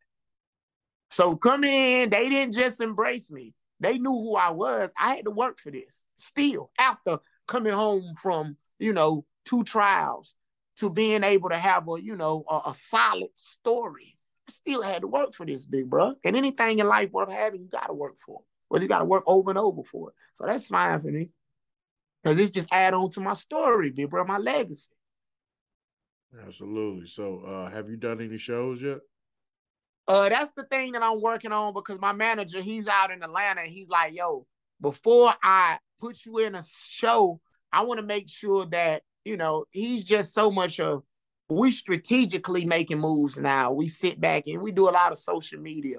So 1.12 1.36
come 1.36 1.62
in, 1.62 2.10
they 2.10 2.28
didn't 2.28 2.54
just 2.54 2.80
embrace 2.80 3.30
me. 3.30 3.54
They 3.78 3.98
knew 3.98 4.10
who 4.10 4.34
I 4.34 4.50
was. 4.50 4.90
I 4.98 5.14
had 5.14 5.26
to 5.26 5.30
work 5.30 5.60
for 5.60 5.70
this. 5.70 6.02
Still, 6.16 6.72
after 6.76 7.18
coming 7.46 7.72
home 7.72 8.14
from, 8.20 8.56
you 8.80 8.92
know, 8.92 9.26
two 9.44 9.62
trials, 9.62 10.34
to 10.76 10.90
being 10.90 11.24
able 11.24 11.50
to 11.50 11.58
have 11.58 11.88
a 11.88 12.00
you 12.00 12.16
know 12.16 12.44
a, 12.48 12.70
a, 12.70 12.74
solid 12.74 13.30
story. 13.34 14.14
I 14.48 14.52
still 14.52 14.82
had 14.82 15.02
to 15.02 15.08
work 15.08 15.34
for 15.34 15.46
this, 15.46 15.66
big 15.66 15.88
bro. 15.88 16.14
And 16.24 16.36
anything 16.36 16.78
in 16.78 16.86
life 16.86 17.10
worth 17.10 17.30
having, 17.30 17.62
you 17.62 17.68
got 17.68 17.86
to 17.86 17.92
work 17.92 18.18
for. 18.18 18.40
Whether 18.68 18.84
you 18.84 18.88
got 18.88 19.00
to 19.00 19.04
work 19.04 19.24
over 19.26 19.50
and 19.50 19.58
over 19.58 19.82
for 19.84 20.10
it. 20.10 20.14
So 20.34 20.46
that's 20.46 20.66
fine 20.66 21.00
for 21.00 21.08
me, 21.08 21.30
because 22.22 22.38
it's 22.38 22.50
just 22.50 22.68
add 22.72 22.94
on 22.94 23.10
to 23.10 23.20
my 23.20 23.34
story, 23.34 23.90
big 23.90 24.10
bro, 24.10 24.24
my 24.24 24.38
legacy. 24.38 24.90
Absolutely. 26.46 27.06
So, 27.06 27.40
uh, 27.40 27.70
have 27.70 27.90
you 27.90 27.96
done 27.96 28.20
any 28.20 28.38
shows 28.38 28.80
yet? 28.80 28.98
Uh, 30.08 30.28
that's 30.28 30.52
the 30.52 30.64
thing 30.64 30.92
that 30.92 31.02
I'm 31.02 31.20
working 31.20 31.52
on 31.52 31.74
because 31.74 32.00
my 32.00 32.12
manager, 32.12 32.60
he's 32.60 32.88
out 32.88 33.10
in 33.10 33.22
Atlanta. 33.22 33.62
he's 33.62 33.88
like, 33.88 34.14
yo, 34.14 34.46
before 34.80 35.32
I 35.42 35.78
put 36.00 36.24
you 36.24 36.38
in 36.38 36.54
a 36.54 36.62
show, 36.88 37.40
I 37.72 37.84
want 37.84 38.00
to 38.00 38.06
make 38.06 38.28
sure 38.28 38.66
that 38.66 39.02
you 39.24 39.36
know, 39.36 39.64
he's 39.70 40.04
just 40.04 40.34
so 40.34 40.50
much 40.50 40.80
of 40.80 41.02
we 41.48 41.70
strategically 41.70 42.64
making 42.64 43.00
moves 43.00 43.36
now. 43.38 43.72
We 43.72 43.88
sit 43.88 44.20
back 44.20 44.46
and 44.46 44.62
we 44.62 44.72
do 44.72 44.88
a 44.88 44.90
lot 44.90 45.12
of 45.12 45.18
social 45.18 45.60
media. 45.60 45.98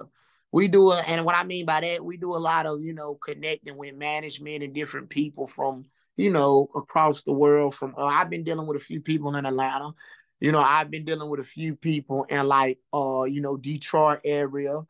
We 0.52 0.68
do 0.68 0.92
a, 0.92 0.98
and 1.08 1.24
what 1.24 1.34
I 1.34 1.44
mean 1.44 1.66
by 1.66 1.80
that, 1.80 2.04
we 2.04 2.16
do 2.16 2.34
a 2.34 2.38
lot 2.38 2.66
of, 2.66 2.82
you 2.82 2.92
know, 2.92 3.14
connecting 3.16 3.76
with 3.76 3.94
management 3.94 4.62
and 4.62 4.74
different 4.74 5.10
people 5.10 5.46
from, 5.46 5.84
you 6.16 6.30
know, 6.30 6.68
across 6.74 7.22
the 7.22 7.32
world. 7.32 7.74
From 7.74 7.94
uh, 7.96 8.04
I've 8.04 8.30
been 8.30 8.44
dealing 8.44 8.66
with 8.66 8.80
a 8.80 8.84
few 8.84 9.00
people 9.00 9.34
in 9.34 9.46
Atlanta. 9.46 9.92
You 10.40 10.52
know, 10.52 10.60
I've 10.60 10.90
been 10.90 11.04
dealing 11.04 11.28
with 11.28 11.40
a 11.40 11.44
few 11.44 11.74
people 11.74 12.24
in 12.28 12.46
like 12.46 12.78
uh, 12.92 13.24
you 13.24 13.40
know, 13.40 13.56
Detroit 13.56 14.20
area. 14.24 14.80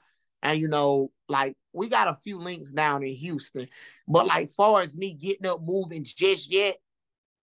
And 0.42 0.60
you 0.60 0.68
know, 0.68 1.10
like 1.28 1.56
we 1.72 1.88
got 1.88 2.08
a 2.08 2.14
few 2.14 2.38
links 2.38 2.70
down 2.70 3.02
in 3.02 3.14
Houston. 3.14 3.68
But 4.06 4.26
like 4.26 4.50
far 4.50 4.82
as 4.82 4.96
me 4.96 5.14
getting 5.14 5.46
up 5.46 5.62
moving 5.62 6.04
just 6.04 6.52
yet, 6.52 6.76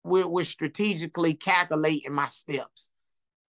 we're, 0.04 0.28
we're 0.28 0.45
strategically 0.45 1.34
calculating 1.34 2.14
my 2.14 2.28
steps 2.28 2.89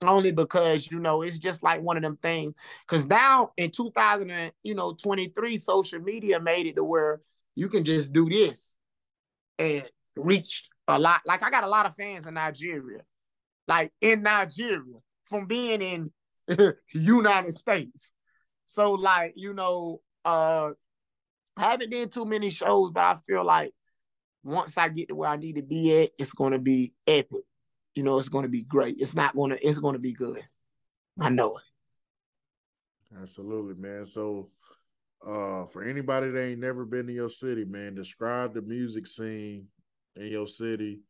only 0.02 0.32
because 0.32 0.90
you 0.90 0.98
know 0.98 1.22
it's 1.22 1.38
just 1.38 1.62
like 1.62 1.82
one 1.82 1.96
of 1.96 2.02
them 2.02 2.16
things. 2.16 2.54
Because 2.86 3.06
now 3.06 3.52
in 3.56 3.70
2000 3.70 4.30
and, 4.30 4.52
you 4.62 4.74
know 4.74 4.92
23 4.92 5.56
social 5.56 6.00
media 6.00 6.40
made 6.40 6.66
it 6.66 6.76
to 6.76 6.84
where 6.84 7.20
you 7.54 7.68
can 7.68 7.84
just 7.84 8.12
do 8.12 8.26
this 8.26 8.76
and 9.58 9.84
reach 10.16 10.64
a 10.88 10.98
lot. 10.98 11.20
Like 11.26 11.42
i 11.42 11.50
got 11.50 11.64
a 11.64 11.68
lot 11.68 11.86
of 11.86 11.94
fans 11.96 12.26
in 12.26 12.34
nigeria 12.34 13.02
like 13.68 13.92
in 14.00 14.22
nigeria 14.22 14.98
from 15.26 15.46
being 15.46 15.82
in 15.82 16.10
united 16.94 17.54
states. 17.54 18.12
So 18.66 18.92
like 18.92 19.34
you 19.36 19.52
know 19.52 20.00
uh 20.24 20.70
I 21.56 21.62
haven't 21.62 21.90
done 21.90 22.08
too 22.08 22.24
many 22.24 22.48
shows 22.48 22.90
but 22.90 23.04
i 23.04 23.16
feel 23.26 23.44
like 23.44 23.72
once 24.42 24.76
I 24.78 24.88
get 24.88 25.08
to 25.08 25.14
where 25.14 25.30
I 25.30 25.36
need 25.36 25.56
to 25.56 25.62
be 25.62 26.02
at, 26.02 26.10
it's 26.18 26.32
going 26.32 26.52
to 26.52 26.58
be 26.58 26.92
epic. 27.06 27.42
You 27.94 28.02
know, 28.02 28.18
it's 28.18 28.28
going 28.28 28.44
to 28.44 28.48
be 28.48 28.62
great. 28.62 28.96
It's 28.98 29.14
not 29.14 29.34
going 29.34 29.50
to, 29.50 29.66
it's 29.66 29.78
going 29.78 29.94
to 29.94 30.00
be 30.00 30.12
good. 30.12 30.40
I 31.18 31.28
know 31.28 31.58
it. 31.58 31.64
Absolutely, 33.20 33.74
man. 33.74 34.06
So, 34.06 34.50
uh, 35.26 35.66
for 35.66 35.82
anybody 35.82 36.30
that 36.30 36.42
ain't 36.42 36.60
never 36.60 36.84
been 36.84 37.06
to 37.06 37.12
your 37.12 37.28
city, 37.28 37.64
man, 37.64 37.94
describe 37.94 38.54
the 38.54 38.62
music 38.62 39.06
scene 39.06 39.66
in 40.16 40.28
your 40.28 40.46
city, 40.46 41.00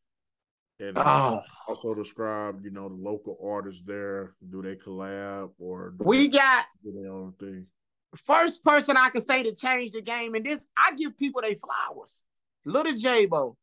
and 0.81 0.97
oh. 0.97 1.41
also 1.69 1.95
describe, 1.95 2.65
you 2.65 2.71
know, 2.71 2.89
the 2.89 2.95
local 2.95 3.39
artists 3.45 3.83
there. 3.87 4.35
Do 4.51 4.63
they 4.63 4.77
collab 4.77 5.51
or 5.59 5.95
we 5.99 6.29
got 6.29 6.65
their 6.83 7.13
own 7.13 7.35
thing? 7.39 7.67
First 8.17 8.65
person 8.65 8.97
I 8.97 9.11
can 9.11 9.21
say 9.21 9.43
to 9.45 9.55
change 9.55 9.93
the 9.93 10.01
game, 10.01 10.35
and 10.35 10.45
this 10.45 10.67
I 10.77 10.95
give 10.97 11.17
people 11.17 11.43
their 11.43 11.55
flowers. 11.55 12.25
Little 12.65 12.95
J-Bo. 12.95 13.57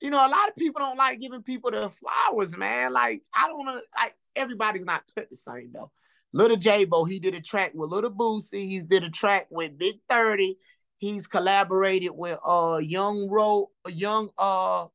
You 0.00 0.10
know, 0.10 0.18
a 0.18 0.28
lot 0.28 0.48
of 0.48 0.56
people 0.56 0.80
don't 0.80 0.98
like 0.98 1.20
giving 1.20 1.42
people 1.42 1.70
the 1.70 1.88
flowers, 1.88 2.56
man. 2.56 2.92
Like, 2.92 3.22
I 3.34 3.48
don't 3.48 3.64
know, 3.64 3.80
like 3.96 4.14
everybody's 4.36 4.84
not 4.84 5.02
cut 5.16 5.30
the 5.30 5.36
same 5.36 5.70
though. 5.72 5.90
Little 6.32 6.56
J-Bo, 6.56 7.04
he 7.04 7.20
did 7.20 7.34
a 7.34 7.40
track 7.40 7.72
with 7.74 7.90
Lil 7.90 8.10
Boosie. 8.10 8.68
He's 8.68 8.84
did 8.84 9.04
a 9.04 9.10
track 9.10 9.46
with 9.50 9.78
Big 9.78 10.00
30. 10.10 10.58
He's 10.98 11.26
collaborated 11.26 12.10
with 12.12 12.38
uh 12.44 12.80
Young 12.82 13.28
Ro, 13.30 13.70
Young 13.88 14.30
uh 14.36 14.86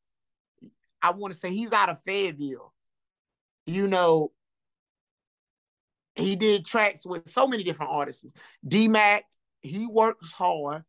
I 1.01 1.11
want 1.11 1.33
to 1.33 1.39
say 1.39 1.51
he's 1.51 1.71
out 1.71 1.89
of 1.89 2.01
Fayetteville. 2.01 2.73
You 3.65 3.87
know, 3.87 4.31
he 6.15 6.35
did 6.35 6.65
tracks 6.65 7.05
with 7.05 7.27
so 7.29 7.47
many 7.47 7.63
different 7.63 7.91
artists. 7.93 8.25
D-Mac, 8.67 9.23
he 9.61 9.87
works 9.87 10.33
hard. 10.33 10.83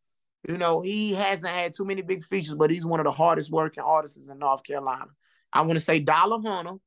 You 0.47 0.57
know, 0.57 0.81
he 0.81 1.13
hasn't 1.13 1.53
had 1.53 1.73
too 1.73 1.85
many 1.85 2.01
big 2.01 2.25
features, 2.25 2.55
but 2.55 2.71
he's 2.71 2.85
one 2.85 2.99
of 2.99 3.03
the 3.03 3.11
hardest 3.11 3.51
working 3.51 3.83
artists 3.83 4.29
in 4.29 4.39
North 4.39 4.63
Carolina. 4.63 5.11
I 5.53 5.61
want 5.61 5.73
to 5.73 5.79
say 5.79 5.99
Dollar 5.99 6.41
Hunter. 6.41 6.77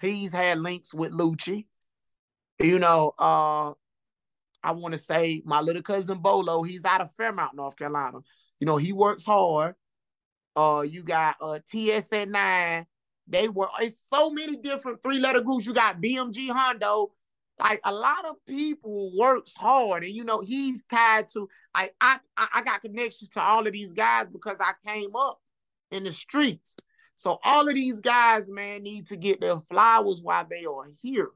He's 0.00 0.32
had 0.32 0.58
links 0.58 0.92
with 0.92 1.12
Lucci. 1.12 1.66
You 2.58 2.78
know, 2.78 3.12
uh, 3.18 3.72
I 4.62 4.72
want 4.72 4.94
to 4.94 4.98
say 4.98 5.42
my 5.44 5.60
little 5.60 5.82
cousin 5.82 6.18
Bolo, 6.18 6.62
he's 6.62 6.84
out 6.84 7.00
of 7.00 7.14
Fairmont, 7.14 7.54
North 7.54 7.76
Carolina. 7.76 8.18
You 8.58 8.66
know, 8.66 8.76
he 8.76 8.92
works 8.92 9.24
hard. 9.24 9.74
Uh, 10.56 10.84
you 10.88 11.02
got 11.02 11.36
uh 11.40 11.58
ts9 11.70 12.86
They 13.28 13.48
were 13.48 13.68
it's 13.80 14.08
so 14.08 14.30
many 14.30 14.56
different 14.56 15.02
three-letter 15.02 15.42
groups. 15.42 15.66
You 15.66 15.74
got 15.74 16.00
BMG 16.00 16.50
Hondo, 16.50 17.12
like 17.58 17.80
a 17.84 17.92
lot 17.92 18.26
of 18.26 18.36
people 18.46 19.12
works 19.16 19.54
hard 19.54 20.04
and 20.04 20.12
you 20.12 20.24
know 20.24 20.40
he's 20.40 20.84
tied 20.84 21.28
to 21.28 21.48
like 21.74 21.94
I 22.00 22.18
I 22.36 22.46
i 22.56 22.62
got 22.62 22.82
connections 22.82 23.30
to 23.30 23.40
all 23.40 23.66
of 23.66 23.72
these 23.72 23.92
guys 23.92 24.26
because 24.30 24.58
I 24.60 24.72
came 24.86 25.14
up 25.16 25.40
in 25.90 26.04
the 26.04 26.12
streets. 26.12 26.76
So 27.16 27.38
all 27.44 27.66
of 27.68 27.74
these 27.74 28.00
guys, 28.00 28.48
man, 28.48 28.82
need 28.82 29.06
to 29.06 29.16
get 29.16 29.40
their 29.40 29.60
flowers 29.70 30.20
while 30.22 30.46
they 30.48 30.64
are 30.66 30.90
here. 31.00 31.30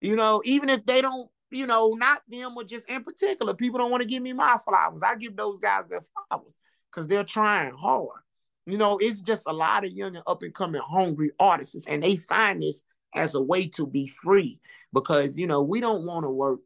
You 0.00 0.16
know, 0.16 0.42
even 0.44 0.68
if 0.68 0.84
they 0.84 1.00
don't, 1.00 1.30
you 1.50 1.66
know, 1.66 1.94
not 1.94 2.22
them 2.28 2.56
or 2.56 2.64
just 2.64 2.88
in 2.88 3.02
particular, 3.02 3.54
people 3.54 3.78
don't 3.78 3.90
want 3.90 4.02
to 4.02 4.08
give 4.08 4.22
me 4.22 4.34
my 4.34 4.58
flowers. 4.66 5.02
I 5.02 5.16
give 5.16 5.34
those 5.34 5.58
guys 5.60 5.84
their 5.88 6.02
flowers 6.02 6.60
because 6.90 7.08
they're 7.08 7.24
trying 7.24 7.74
hard. 7.74 8.20
You 8.66 8.76
know, 8.76 8.98
it's 8.98 9.22
just 9.22 9.44
a 9.46 9.52
lot 9.52 9.84
of 9.84 9.92
young 9.92 10.14
and 10.14 10.24
up 10.26 10.42
and 10.42 10.54
coming 10.54 10.82
hungry 10.84 11.30
artists, 11.40 11.86
and 11.86 12.02
they 12.02 12.16
find 12.16 12.62
this 12.62 12.84
as 13.14 13.34
a 13.34 13.42
way 13.42 13.68
to 13.68 13.86
be 13.86 14.08
free 14.22 14.60
because 14.92 15.38
you 15.38 15.46
know 15.46 15.62
we 15.62 15.80
don't 15.80 16.04
want 16.04 16.24
to 16.24 16.30
work 16.30 16.60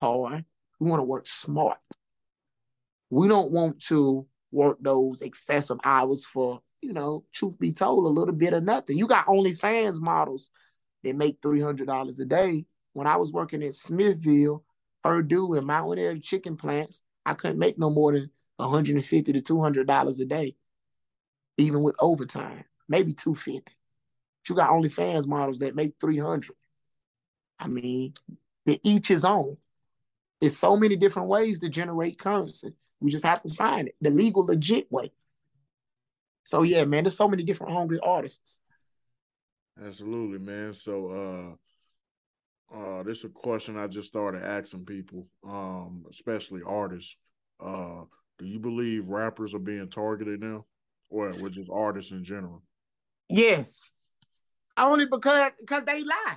hard. 0.00 0.44
We 0.78 0.88
want 0.90 1.00
to 1.00 1.04
work 1.04 1.26
smart. 1.26 1.78
We 3.10 3.28
don't 3.28 3.50
want 3.50 3.82
to 3.86 4.26
work 4.50 4.78
those 4.80 5.22
excessive 5.22 5.78
hours 5.84 6.24
for 6.24 6.60
you 6.80 6.92
know 6.92 7.24
truth 7.32 7.58
be 7.58 7.72
told 7.72 8.04
a 8.04 8.08
little 8.08 8.34
bit 8.34 8.52
of 8.52 8.64
nothing. 8.64 8.98
You 8.98 9.06
got 9.06 9.26
OnlyFans 9.26 10.00
models 10.00 10.50
that 11.04 11.16
make 11.16 11.40
$300 11.40 12.20
a 12.20 12.24
day. 12.24 12.64
When 12.94 13.06
i 13.06 13.16
was 13.16 13.32
working 13.32 13.62
in 13.62 13.70
Smithfield 13.70 14.62
Perdue 15.04 15.54
and 15.54 15.66
Mountaire 15.66 16.18
chicken 16.18 16.56
plants 16.56 17.02
I 17.28 17.34
couldn't 17.34 17.58
make 17.58 17.78
no 17.78 17.90
more 17.90 18.12
than 18.12 18.30
150 18.56 19.32
to 19.34 19.40
200 19.42 19.86
dollars 19.86 20.18
a 20.18 20.24
day, 20.24 20.56
even 21.58 21.82
with 21.82 21.94
overtime, 22.00 22.64
maybe 22.88 23.12
250. 23.12 23.77
You 24.48 24.56
got 24.56 24.70
OnlyFans 24.70 25.26
models 25.26 25.58
that 25.60 25.74
make 25.74 25.94
300. 26.00 26.50
I 27.58 27.68
mean, 27.68 28.14
each 28.66 29.08
his 29.08 29.24
own. 29.24 29.56
There's 30.40 30.56
so 30.56 30.76
many 30.76 30.96
different 30.96 31.28
ways 31.28 31.60
to 31.60 31.68
generate 31.68 32.18
currency. 32.18 32.70
We 33.00 33.10
just 33.10 33.24
have 33.24 33.42
to 33.42 33.48
find 33.48 33.88
it, 33.88 33.94
the 34.00 34.10
legal, 34.10 34.44
legit 34.44 34.90
way. 34.90 35.10
So 36.44 36.62
yeah, 36.62 36.84
man, 36.84 37.04
there's 37.04 37.16
so 37.16 37.28
many 37.28 37.42
different 37.42 37.74
hungry 37.74 37.98
artists. 38.02 38.60
Absolutely, 39.84 40.38
man. 40.38 40.72
So 40.72 41.56
uh 42.72 42.76
uh 42.76 43.02
this 43.02 43.18
is 43.18 43.24
a 43.24 43.28
question 43.28 43.76
I 43.76 43.86
just 43.86 44.08
started 44.08 44.42
asking 44.42 44.86
people, 44.86 45.26
um, 45.46 46.04
especially 46.10 46.62
artists. 46.66 47.16
Uh 47.60 48.04
do 48.38 48.46
you 48.46 48.58
believe 48.58 49.08
rappers 49.08 49.54
are 49.54 49.58
being 49.58 49.88
targeted 49.90 50.40
now? 50.40 50.64
Or 51.10 51.32
or 51.40 51.48
just 51.48 51.70
artists 51.70 52.12
in 52.12 52.24
general? 52.24 52.62
Yes. 53.28 53.92
Only 54.78 55.06
because 55.06 55.50
because 55.60 55.84
they 55.84 56.04
lie. 56.04 56.36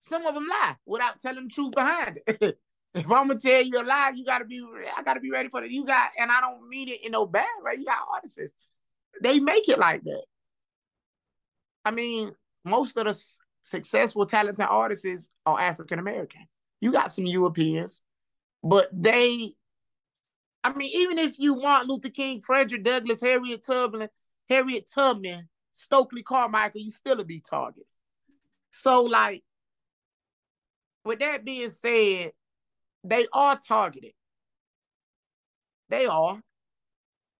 Some 0.00 0.26
of 0.26 0.34
them 0.34 0.46
lie 0.48 0.76
without 0.86 1.20
telling 1.20 1.44
the 1.44 1.50
truth 1.50 1.74
behind 1.74 2.18
it. 2.26 2.58
if 2.94 3.04
I'm 3.10 3.28
gonna 3.28 3.38
tell 3.38 3.62
you 3.62 3.80
a 3.80 3.82
lie, 3.82 4.12
you 4.14 4.24
gotta 4.24 4.44
be 4.44 4.64
I 4.96 5.02
gotta 5.02 5.20
be 5.20 5.30
ready 5.30 5.48
for 5.48 5.62
it. 5.62 5.70
You 5.70 5.84
got 5.84 6.10
and 6.18 6.30
I 6.30 6.40
don't 6.40 6.68
mean 6.68 6.88
it 6.88 7.04
in 7.04 7.12
no 7.12 7.26
bad 7.26 7.46
way. 7.62 7.74
You 7.78 7.84
got 7.84 7.98
artists. 8.12 8.54
They 9.22 9.38
make 9.40 9.68
it 9.68 9.78
like 9.78 10.02
that. 10.04 10.24
I 11.84 11.90
mean, 11.90 12.34
most 12.64 12.96
of 12.96 13.04
the 13.04 13.22
successful, 13.62 14.26
talented 14.26 14.66
artists 14.68 15.28
are 15.44 15.60
African 15.60 15.98
American. 15.98 16.46
You 16.80 16.92
got 16.92 17.12
some 17.12 17.26
Europeans, 17.26 18.02
but 18.62 18.88
they, 18.92 19.54
I 20.62 20.72
mean, 20.72 20.90
even 20.94 21.18
if 21.18 21.38
you 21.38 21.54
want 21.54 21.88
Luther 21.88 22.10
King, 22.10 22.42
Frederick 22.42 22.84
Douglass, 22.84 23.20
Harriet 23.20 23.64
Tubman, 23.64 24.08
Harriet 24.48 24.90
Tubman, 24.92 25.48
Stokely 25.74 26.22
Carmichael, 26.22 26.80
you 26.80 26.90
still 26.90 27.20
a 27.20 27.24
be 27.24 27.40
target. 27.40 27.86
So, 28.70 29.02
like, 29.02 29.42
with 31.04 31.18
that 31.18 31.44
being 31.44 31.68
said, 31.68 32.32
they 33.02 33.26
are 33.32 33.58
targeted. 33.58 34.12
They 35.88 36.06
are. 36.06 36.40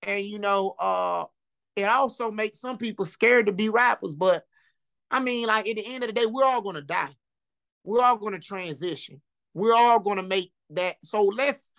And 0.03 0.25
you 0.25 0.39
know, 0.39 0.75
uh, 0.79 1.25
it 1.77 1.85
also 1.85 2.31
makes 2.31 2.61
some 2.61 2.77
people 2.77 3.05
scared 3.05 3.47
to 3.47 3.53
be 3.53 3.69
rappers, 3.69 4.15
but 4.15 4.45
I 5.11 5.21
mean, 5.21 5.47
like 5.47 5.69
at 5.69 5.77
the 5.77 5.87
end 5.87 6.03
of 6.03 6.09
the 6.09 6.13
day, 6.13 6.27
we're 6.27 6.45
all 6.45 6.61
gonna 6.61 6.83
die. 6.83 7.15
We're 7.85 8.03
all 8.03 8.17
gonna 8.17 8.41
transition. 8.41 9.23
We're 9.55 9.75
all 9.75 10.01
gonna 10.01 10.25
make 10.25 10.53
that. 10.71 10.97
So 11.05 11.23
let's 11.23 11.73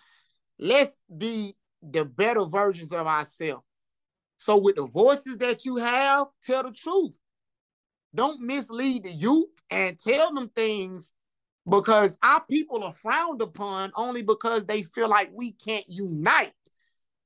let's 0.58 1.02
be 1.16 1.54
the 1.82 2.06
better 2.06 2.46
versions 2.46 2.92
of 2.92 3.06
ourselves. 3.06 3.65
So 4.36 4.56
with 4.56 4.76
the 4.76 4.86
voices 4.86 5.38
that 5.38 5.64
you 5.64 5.76
have, 5.76 6.28
tell 6.42 6.62
the 6.62 6.72
truth. 6.72 7.18
Don't 8.14 8.40
mislead 8.40 9.04
the 9.04 9.10
youth 9.10 9.48
and 9.70 9.98
tell 9.98 10.32
them 10.32 10.48
things 10.48 11.12
because 11.68 12.18
our 12.22 12.42
people 12.44 12.84
are 12.84 12.94
frowned 12.94 13.42
upon 13.42 13.92
only 13.96 14.22
because 14.22 14.64
they 14.66 14.82
feel 14.82 15.08
like 15.08 15.30
we 15.34 15.52
can't 15.52 15.84
unite. 15.88 16.52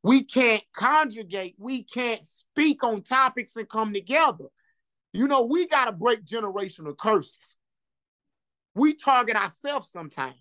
We 0.02 0.24
can't 0.24 0.62
conjugate. 0.74 1.56
We 1.58 1.84
can't 1.84 2.24
speak 2.24 2.82
on 2.82 3.02
topics 3.02 3.56
and 3.56 3.68
come 3.68 3.92
together. 3.92 4.46
You 5.12 5.28
know, 5.28 5.42
we 5.42 5.66
got 5.66 5.86
to 5.86 5.92
break 5.92 6.24
generational 6.24 6.96
curses. 6.96 7.56
We 8.74 8.94
target 8.94 9.36
ourselves 9.36 9.90
sometimes. 9.90 10.36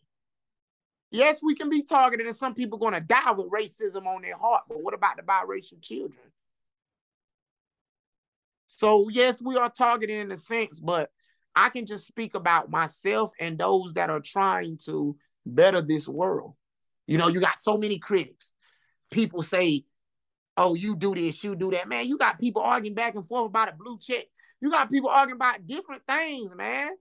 Yes, 1.11 1.41
we 1.43 1.55
can 1.55 1.69
be 1.69 1.81
targeted, 1.81 2.27
and 2.27 2.35
some 2.35 2.53
people 2.53 2.77
going 2.77 2.93
to 2.93 3.01
die 3.01 3.31
with 3.31 3.49
racism 3.49 4.05
on 4.05 4.21
their 4.21 4.37
heart. 4.37 4.63
But 4.69 4.81
what 4.83 4.93
about 4.93 5.17
the 5.17 5.23
biracial 5.23 5.81
children? 5.81 6.19
So, 8.71 9.09
yes, 9.09 9.41
we 9.41 9.57
are 9.57 9.71
targeted 9.71 10.19
in 10.19 10.31
a 10.31 10.37
sense, 10.37 10.79
but 10.79 11.09
I 11.55 11.69
can 11.69 11.87
just 11.87 12.05
speak 12.05 12.35
about 12.35 12.69
myself 12.69 13.31
and 13.39 13.57
those 13.57 13.93
that 13.93 14.11
are 14.11 14.19
trying 14.19 14.77
to 14.85 15.17
better 15.43 15.81
this 15.81 16.07
world. 16.07 16.55
You 17.07 17.17
know, 17.17 17.29
you 17.29 17.41
got 17.41 17.59
so 17.59 17.77
many 17.77 17.97
critics. 17.97 18.53
People 19.09 19.41
say, 19.41 19.85
oh, 20.55 20.75
you 20.75 20.95
do 20.95 21.15
this, 21.15 21.43
you 21.43 21.55
do 21.55 21.71
that. 21.71 21.89
Man, 21.89 22.07
you 22.07 22.19
got 22.19 22.39
people 22.39 22.61
arguing 22.61 22.93
back 22.93 23.15
and 23.15 23.25
forth 23.25 23.47
about 23.47 23.69
a 23.69 23.73
blue 23.73 23.97
check. 23.99 24.25
You 24.61 24.69
got 24.69 24.91
people 24.91 25.09
arguing 25.09 25.37
about 25.37 25.65
different 25.65 26.03
things, 26.07 26.53
man. 26.53 26.91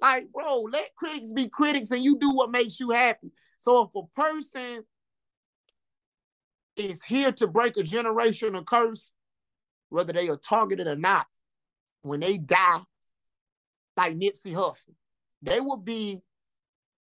Like, 0.00 0.32
bro, 0.32 0.62
let 0.62 0.94
critics 0.96 1.30
be 1.32 1.50
critics 1.50 1.90
and 1.90 2.02
you 2.02 2.16
do 2.18 2.30
what 2.30 2.50
makes 2.50 2.80
you 2.80 2.88
happy. 2.88 3.32
So 3.58 3.82
if 3.82 3.90
a 3.94 4.06
person 4.18 4.84
is 6.76 7.02
here 7.02 7.32
to 7.32 7.46
break 7.46 7.76
a 7.76 7.82
generational 7.82 8.64
curse, 8.64 9.12
whether 9.92 10.12
they 10.12 10.28
are 10.28 10.36
targeted 10.36 10.86
or 10.86 10.96
not, 10.96 11.26
when 12.02 12.20
they 12.20 12.38
die, 12.38 12.80
like 13.96 14.14
Nipsey 14.14 14.54
Hussle, 14.54 14.94
they 15.42 15.60
will 15.60 15.76
be 15.76 16.22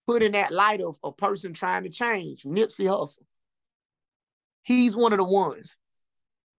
put 0.08 0.24
in 0.24 0.32
that 0.32 0.52
light 0.52 0.82
of 0.82 0.98
a 1.04 1.12
person 1.12 1.54
trying 1.54 1.84
to 1.84 1.90
change. 1.90 2.44
Nipsey 2.44 2.86
Hussle. 2.86 3.24
He's 4.64 4.96
one 4.96 5.14
of 5.14 5.20
the 5.20 5.24
ones. 5.24 5.78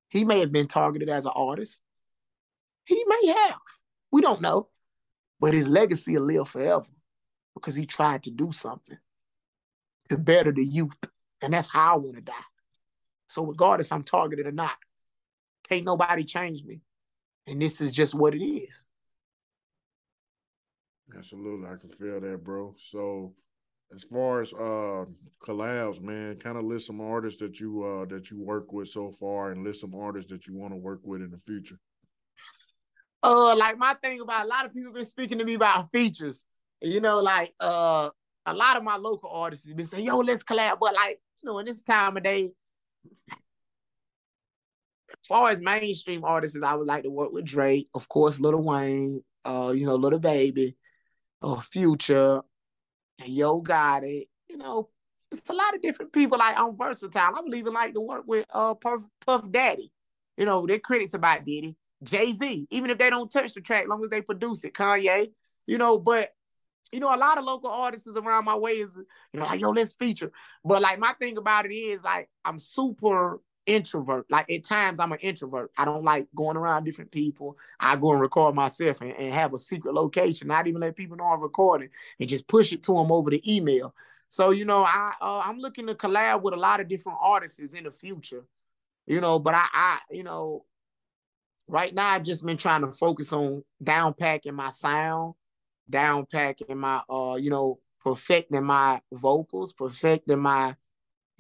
He 0.08 0.24
may 0.24 0.40
have 0.40 0.52
been 0.52 0.66
targeted 0.66 1.08
as 1.08 1.24
an 1.24 1.32
artist. 1.34 1.80
He 2.84 3.02
may 3.06 3.26
have. 3.32 3.58
We 4.12 4.20
don't 4.20 4.40
know. 4.40 4.68
But 5.40 5.54
his 5.54 5.68
legacy 5.68 6.16
will 6.16 6.26
live 6.26 6.48
forever 6.48 6.86
because 7.54 7.74
he 7.74 7.86
tried 7.86 8.22
to 8.24 8.30
do 8.30 8.52
something 8.52 8.98
to 10.08 10.18
better 10.18 10.52
the 10.52 10.64
youth. 10.64 10.98
And 11.42 11.52
that's 11.52 11.70
how 11.70 11.94
I 11.94 11.98
want 11.98 12.16
to 12.16 12.22
die. 12.22 12.34
So 13.28 13.44
regardless 13.44 13.90
I'm 13.92 14.02
targeted 14.02 14.46
or 14.46 14.52
not, 14.52 14.76
can't 15.70 15.84
nobody 15.84 16.24
change 16.24 16.64
me. 16.64 16.80
And 17.46 17.60
this 17.60 17.80
is 17.80 17.92
just 17.92 18.14
what 18.14 18.34
it 18.34 18.44
is. 18.44 18.84
Absolutely. 21.16 21.66
I 21.66 21.76
can 21.76 21.90
feel 21.90 22.20
that, 22.20 22.44
bro. 22.44 22.74
So 22.78 23.34
as 23.94 24.04
far 24.04 24.40
as 24.40 24.52
uh 24.52 25.04
collabs, 25.44 26.00
man, 26.00 26.36
kind 26.36 26.56
of 26.56 26.64
list 26.64 26.86
some 26.86 27.00
artists 27.00 27.40
that 27.40 27.58
you 27.58 27.82
uh 27.82 28.04
that 28.06 28.30
you 28.30 28.40
work 28.40 28.72
with 28.72 28.88
so 28.88 29.10
far 29.10 29.50
and 29.50 29.64
list 29.64 29.80
some 29.80 29.94
artists 29.94 30.30
that 30.30 30.46
you 30.46 30.54
want 30.54 30.72
to 30.72 30.76
work 30.76 31.00
with 31.02 31.22
in 31.22 31.30
the 31.30 31.40
future. 31.46 31.78
Uh 33.22 33.56
like 33.56 33.78
my 33.78 33.94
thing 34.02 34.20
about 34.20 34.44
a 34.44 34.48
lot 34.48 34.66
of 34.66 34.72
people 34.72 34.92
been 34.92 35.04
speaking 35.04 35.38
to 35.38 35.44
me 35.44 35.54
about 35.54 35.90
features. 35.92 36.44
You 36.80 37.00
know, 37.00 37.20
like 37.20 37.52
uh 37.60 38.10
a 38.46 38.54
lot 38.54 38.76
of 38.76 38.84
my 38.84 38.96
local 38.96 39.30
artists 39.30 39.66
have 39.68 39.76
been 39.76 39.86
saying, 39.86 40.06
yo, 40.06 40.18
let's 40.18 40.44
collab. 40.44 40.78
But 40.80 40.94
like, 40.94 41.20
you 41.42 41.50
know, 41.50 41.58
in 41.58 41.66
this 41.66 41.82
time 41.82 42.16
of 42.16 42.22
day, 42.22 42.52
as 45.10 45.26
far 45.26 45.50
as 45.50 45.60
mainstream 45.60 46.24
artists, 46.24 46.58
I 46.62 46.74
would 46.74 46.86
like 46.86 47.04
to 47.04 47.10
work 47.10 47.32
with 47.32 47.44
Drake, 47.44 47.88
of 47.94 48.08
course, 48.08 48.40
Lil 48.40 48.62
Wayne, 48.62 49.22
uh, 49.44 49.72
you 49.74 49.86
know, 49.86 49.96
Lil 49.96 50.18
Baby, 50.18 50.76
uh, 51.42 51.60
Future, 51.60 52.42
and 53.18 53.28
Yo 53.28 53.62
Gotti. 53.62 54.28
You 54.48 54.56
know, 54.58 54.88
it's 55.30 55.48
a 55.48 55.54
lot 55.54 55.74
of 55.74 55.82
different 55.82 56.12
people. 56.12 56.38
Like 56.38 56.58
I'm 56.58 56.76
versatile. 56.76 57.34
I 57.36 57.40
would 57.40 57.54
even 57.54 57.72
like 57.72 57.94
to 57.94 58.00
work 58.00 58.24
with 58.26 58.46
uh 58.52 58.74
Puff, 58.74 59.02
Puff 59.24 59.44
Daddy. 59.50 59.92
You 60.36 60.46
know, 60.46 60.66
they're 60.66 60.78
critics 60.78 61.14
about 61.14 61.44
Diddy. 61.44 61.76
Jay 62.02 62.32
Z, 62.32 62.66
even 62.70 62.90
if 62.90 62.98
they 62.98 63.10
don't 63.10 63.30
touch 63.30 63.52
the 63.52 63.60
track, 63.60 63.86
long 63.86 64.02
as 64.02 64.10
they 64.10 64.22
produce 64.22 64.64
it. 64.64 64.72
Kanye, 64.72 65.32
you 65.66 65.76
know, 65.76 65.98
but 65.98 66.30
you 66.92 66.98
know, 66.98 67.14
a 67.14 67.16
lot 67.16 67.38
of 67.38 67.44
local 67.44 67.70
artists 67.70 68.08
around 68.08 68.44
my 68.44 68.56
way 68.56 68.72
is, 68.72 68.96
you 69.32 69.38
know, 69.38 69.46
like, 69.46 69.60
yo, 69.60 69.70
let's 69.70 69.94
feature. 69.94 70.32
But 70.64 70.82
like 70.82 70.98
my 70.98 71.12
thing 71.20 71.36
about 71.36 71.66
it 71.66 71.74
is 71.74 72.02
like 72.02 72.28
I'm 72.44 72.58
super 72.58 73.40
introvert. 73.66 74.26
Like 74.30 74.50
at 74.50 74.64
times 74.64 75.00
I'm 75.00 75.12
an 75.12 75.18
introvert. 75.18 75.70
I 75.76 75.84
don't 75.84 76.04
like 76.04 76.28
going 76.34 76.56
around 76.56 76.84
different 76.84 77.10
people. 77.10 77.58
I 77.78 77.96
go 77.96 78.12
and 78.12 78.20
record 78.20 78.54
myself 78.54 79.00
and, 79.00 79.12
and 79.12 79.34
have 79.34 79.54
a 79.54 79.58
secret 79.58 79.94
location, 79.94 80.48
not 80.48 80.66
even 80.66 80.80
let 80.80 80.96
people 80.96 81.16
know 81.16 81.24
I'm 81.24 81.42
recording 81.42 81.90
and 82.18 82.28
just 82.28 82.48
push 82.48 82.72
it 82.72 82.82
to 82.84 82.94
them 82.94 83.12
over 83.12 83.30
the 83.30 83.56
email. 83.56 83.94
So, 84.28 84.50
you 84.50 84.64
know, 84.64 84.84
I 84.84 85.12
uh, 85.20 85.42
I'm 85.44 85.58
looking 85.58 85.86
to 85.88 85.94
collab 85.94 86.42
with 86.42 86.54
a 86.54 86.58
lot 86.58 86.80
of 86.80 86.88
different 86.88 87.18
artists 87.20 87.58
in 87.58 87.84
the 87.84 87.90
future. 87.90 88.44
You 89.06 89.20
know, 89.20 89.38
but 89.38 89.54
I 89.54 89.66
I, 89.72 89.98
you 90.10 90.22
know, 90.22 90.64
right 91.66 91.92
now 91.92 92.10
I've 92.10 92.22
just 92.22 92.46
been 92.46 92.56
trying 92.56 92.82
to 92.82 92.92
focus 92.92 93.32
on 93.32 93.64
down 93.82 94.14
packing 94.14 94.54
my 94.54 94.70
sound, 94.70 95.34
down 95.88 96.26
packing 96.30 96.78
my 96.78 97.02
uh, 97.10 97.36
you 97.40 97.50
know, 97.50 97.80
perfecting 98.02 98.64
my 98.64 99.00
vocals, 99.12 99.72
perfecting 99.72 100.38
my 100.38 100.76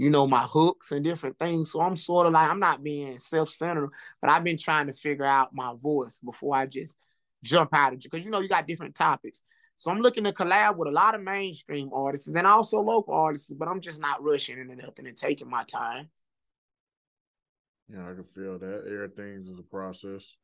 you 0.00 0.08
know, 0.08 0.26
my 0.26 0.46
hooks 0.48 0.92
and 0.92 1.04
different 1.04 1.38
things. 1.38 1.70
So 1.70 1.82
I'm 1.82 1.94
sort 1.94 2.26
of 2.26 2.32
like, 2.32 2.48
I'm 2.48 2.58
not 2.58 2.82
being 2.82 3.18
self-centered, 3.18 3.90
but 4.22 4.30
I've 4.30 4.42
been 4.42 4.56
trying 4.56 4.86
to 4.86 4.94
figure 4.94 5.26
out 5.26 5.50
my 5.52 5.74
voice 5.76 6.20
before 6.20 6.56
I 6.56 6.64
just 6.64 6.96
jump 7.44 7.74
out 7.74 7.92
of 7.92 7.98
it. 7.98 8.04
Because 8.04 8.24
you 8.24 8.30
know, 8.30 8.40
you 8.40 8.48
got 8.48 8.66
different 8.66 8.94
topics. 8.94 9.42
So 9.76 9.90
I'm 9.90 10.00
looking 10.00 10.24
to 10.24 10.32
collab 10.32 10.76
with 10.76 10.88
a 10.88 10.90
lot 10.90 11.14
of 11.14 11.20
mainstream 11.20 11.90
artists 11.92 12.28
and 12.28 12.46
also 12.46 12.80
local 12.80 13.12
artists, 13.12 13.52
but 13.52 13.68
I'm 13.68 13.82
just 13.82 14.00
not 14.00 14.22
rushing 14.22 14.58
into 14.58 14.74
nothing 14.74 15.06
and 15.06 15.14
taking 15.18 15.50
my 15.50 15.64
time. 15.64 16.08
Yeah, 17.92 18.10
I 18.10 18.14
can 18.14 18.24
feel 18.24 18.58
that. 18.58 18.84
Everything's 18.86 19.50
a 19.50 19.62
process. 19.64 20.34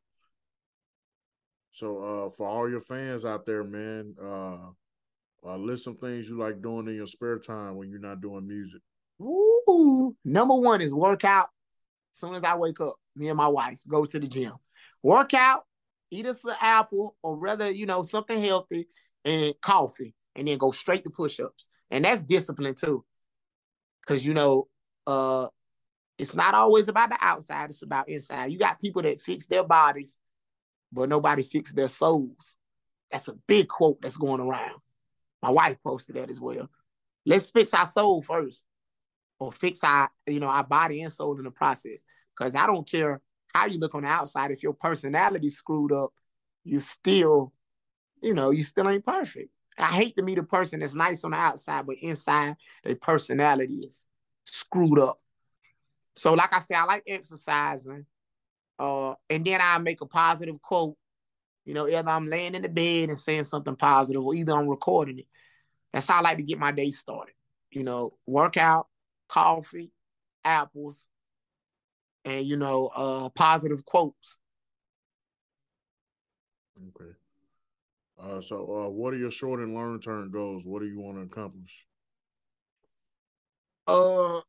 So 1.73 2.03
uh 2.05 2.29
for 2.29 2.47
all 2.47 2.69
your 2.69 2.83
fans 2.83 3.25
out 3.25 3.47
there, 3.47 3.65
man, 3.65 4.17
uh, 4.23 4.59
uh 5.47 5.57
list 5.57 5.85
some 5.85 5.97
things 5.97 6.29
you 6.29 6.37
like 6.37 6.61
doing 6.61 6.89
in 6.89 6.95
your 6.95 7.07
spare 7.07 7.39
time 7.39 7.77
when 7.77 7.89
you're 7.89 8.01
not 8.01 8.21
doing 8.21 8.47
music. 8.47 8.83
Number 9.19 10.55
one 10.55 10.81
is 10.81 10.93
workout. 10.93 11.49
As 12.13 12.21
soon 12.21 12.35
as 12.35 12.45
I 12.45 12.57
wake 12.57 12.81
up, 12.81 12.97
me 13.15 13.29
and 13.29 13.37
my 13.37 13.49
wife 13.49 13.79
go 13.89 14.05
to 14.05 14.19
the 14.19 14.27
gym, 14.27 14.53
workout, 15.03 15.65
eat 16.11 16.27
us 16.27 16.45
an 16.45 16.55
apple, 16.61 17.17
or 17.23 17.37
rather, 17.37 17.71
you 17.71 17.87
know, 17.87 18.03
something 18.03 18.41
healthy 18.41 18.87
and 19.25 19.55
coffee, 19.61 20.15
and 20.35 20.49
then 20.49 20.59
go 20.59 20.71
straight 20.71 21.05
to 21.05 21.11
push-ups. 21.11 21.69
And 21.91 22.05
that's 22.05 22.23
discipline 22.23 22.75
too. 22.75 23.05
Cause 24.07 24.25
you 24.25 24.35
know, 24.35 24.69
uh, 25.07 25.49
it's 26.19 26.35
not 26.35 26.55
always 26.55 26.89
about 26.89 27.11
the 27.11 27.19
outside, 27.21 27.71
it's 27.71 27.83
about 27.83 28.09
inside. 28.09 28.53
You 28.53 28.59
got 28.59 28.81
people 28.81 29.03
that 29.03 29.21
fix 29.21 29.47
their 29.47 29.65
bodies, 29.65 30.19
but 30.93 31.09
nobody 31.09 31.43
fix 31.43 31.73
their 31.73 31.89
souls. 31.89 32.57
That's 33.11 33.29
a 33.29 33.35
big 33.47 33.69
quote 33.69 34.01
that's 34.01 34.17
going 34.17 34.41
around. 34.41 34.81
My 35.43 35.51
wife 35.51 35.77
posted 35.83 36.17
that 36.17 36.31
as 36.31 36.41
well. 36.41 36.69
Let's 37.25 37.51
fix 37.51 37.75
our 37.75 37.87
soul 37.87 38.23
first, 38.23 38.65
or 39.39 39.53
fix 39.53 39.85
our, 39.85 40.11
you 40.27 40.41
know, 40.41 40.49
our 40.49 40.65
body 40.65 41.03
and 41.03 41.13
soul 41.13 41.39
in 41.39 41.45
the 41.45 41.51
process. 41.51 42.03
Because 42.37 42.55
I 42.55 42.67
don't 42.67 42.89
care 42.89 43.21
how 43.55 43.67
you 43.67 43.79
look 43.79 43.95
on 43.95 44.03
the 44.03 44.09
outside. 44.09 44.51
If 44.51 44.63
your 44.63 44.75
personality 44.75 45.49
screwed 45.49 45.93
up, 45.93 46.11
you 46.65 46.81
still, 46.81 47.53
you 48.23 48.35
know, 48.35 48.51
you 48.51 48.63
still 48.63 48.89
ain't 48.89 49.05
perfect. 49.05 49.51
I 49.79 49.93
hate 49.93 50.17
to 50.17 50.23
meet 50.23 50.39
a 50.39 50.43
person 50.43 50.81
that's 50.81 50.95
nice 50.95 51.23
on 51.25 51.33
the 51.33 51.37
outside, 51.37 51.87
but 51.87 51.97
inside 52.01 52.57
their 52.83 52.97
personality 52.97 53.81
is 53.81 54.09
screwed 54.45 54.99
up. 54.99 55.19
So, 56.15 56.33
like 56.33 56.53
I 56.53 56.61
said, 56.61 56.79
I 56.79 56.85
like 56.85 57.03
exercising. 57.07 58.07
Uh, 58.79 59.15
and 59.29 59.45
then 59.45 59.61
I 59.63 59.79
make 59.79 60.01
a 60.01 60.07
positive 60.07 60.61
quote. 60.63 60.97
You 61.65 61.75
know, 61.75 61.89
either 61.89 62.09
I'm 62.09 62.29
laying 62.29 62.55
in 62.55 62.63
the 62.63 62.69
bed 62.69 63.09
and 63.09 63.19
saying 63.19 63.45
something 63.45 63.77
positive, 63.77 64.23
or 64.23 64.35
either 64.35 64.53
I'm 64.53 64.69
recording 64.69 65.19
it. 65.19 65.27
That's 65.93 66.07
how 66.07 66.19
I 66.19 66.21
like 66.21 66.37
to 66.37 66.43
get 66.43 66.59
my 66.59 66.73
day 66.73 66.91
started. 66.91 67.35
You 67.71 67.83
know, 67.83 68.15
workout, 68.27 68.87
coffee, 69.29 69.93
apples, 70.45 71.09
and 72.25 72.47
you 72.47 72.57
know, 72.57 72.89
uh, 72.89 73.29
positive 73.31 73.85
quotes. 73.85 74.39
Okay. 76.89 77.11
Uh, 78.19 78.41
so, 78.41 78.57
uh, 78.57 78.89
what 78.89 79.13
are 79.13 79.19
your 79.19 79.31
short 79.31 79.61
and 79.61 79.75
long 79.75 80.01
term 80.01 80.31
goals? 80.31 80.67
What 80.67 80.81
do 80.81 80.89
you 80.89 81.01
want 81.01 81.19
to 81.19 81.23
accomplish? 81.23 81.87
Uh, 83.87 84.41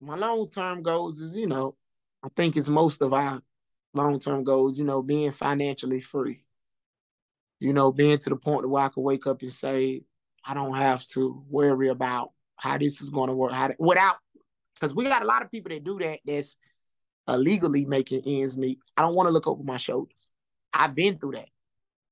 my 0.00 0.16
long 0.16 0.48
term 0.48 0.82
goals 0.82 1.20
is, 1.20 1.34
you 1.34 1.46
know, 1.46 1.76
I 2.22 2.28
think 2.36 2.56
it's 2.56 2.68
most 2.68 3.00
of 3.00 3.12
our 3.12 3.40
long 3.94 4.18
term 4.18 4.44
goals, 4.44 4.78
you 4.78 4.84
know, 4.84 5.02
being 5.02 5.30
financially 5.30 6.00
free. 6.00 6.44
You 7.60 7.72
know, 7.72 7.92
being 7.92 8.18
to 8.18 8.30
the 8.30 8.36
point 8.36 8.68
where 8.68 8.82
I 8.82 8.88
can 8.88 9.02
wake 9.02 9.26
up 9.26 9.40
and 9.42 9.52
say, 9.52 10.02
I 10.44 10.52
don't 10.52 10.74
have 10.74 11.06
to 11.08 11.42
worry 11.48 11.88
about 11.88 12.32
how 12.56 12.78
this 12.78 13.00
is 13.00 13.10
going 13.10 13.28
to 13.28 13.34
work, 13.34 13.52
how 13.52 13.68
to, 13.68 13.76
without, 13.78 14.16
because 14.74 14.94
we 14.94 15.04
got 15.04 15.22
a 15.22 15.26
lot 15.26 15.42
of 15.42 15.50
people 15.50 15.70
that 15.70 15.84
do 15.84 15.98
that 15.98 16.20
that's 16.24 16.56
illegally 17.28 17.84
making 17.84 18.22
ends 18.26 18.56
meet. 18.56 18.78
I 18.96 19.02
don't 19.02 19.14
want 19.14 19.26
to 19.28 19.32
look 19.32 19.46
over 19.46 19.62
my 19.62 19.76
shoulders. 19.76 20.32
I've 20.72 20.94
been 20.94 21.18
through 21.18 21.32
that. 21.32 21.48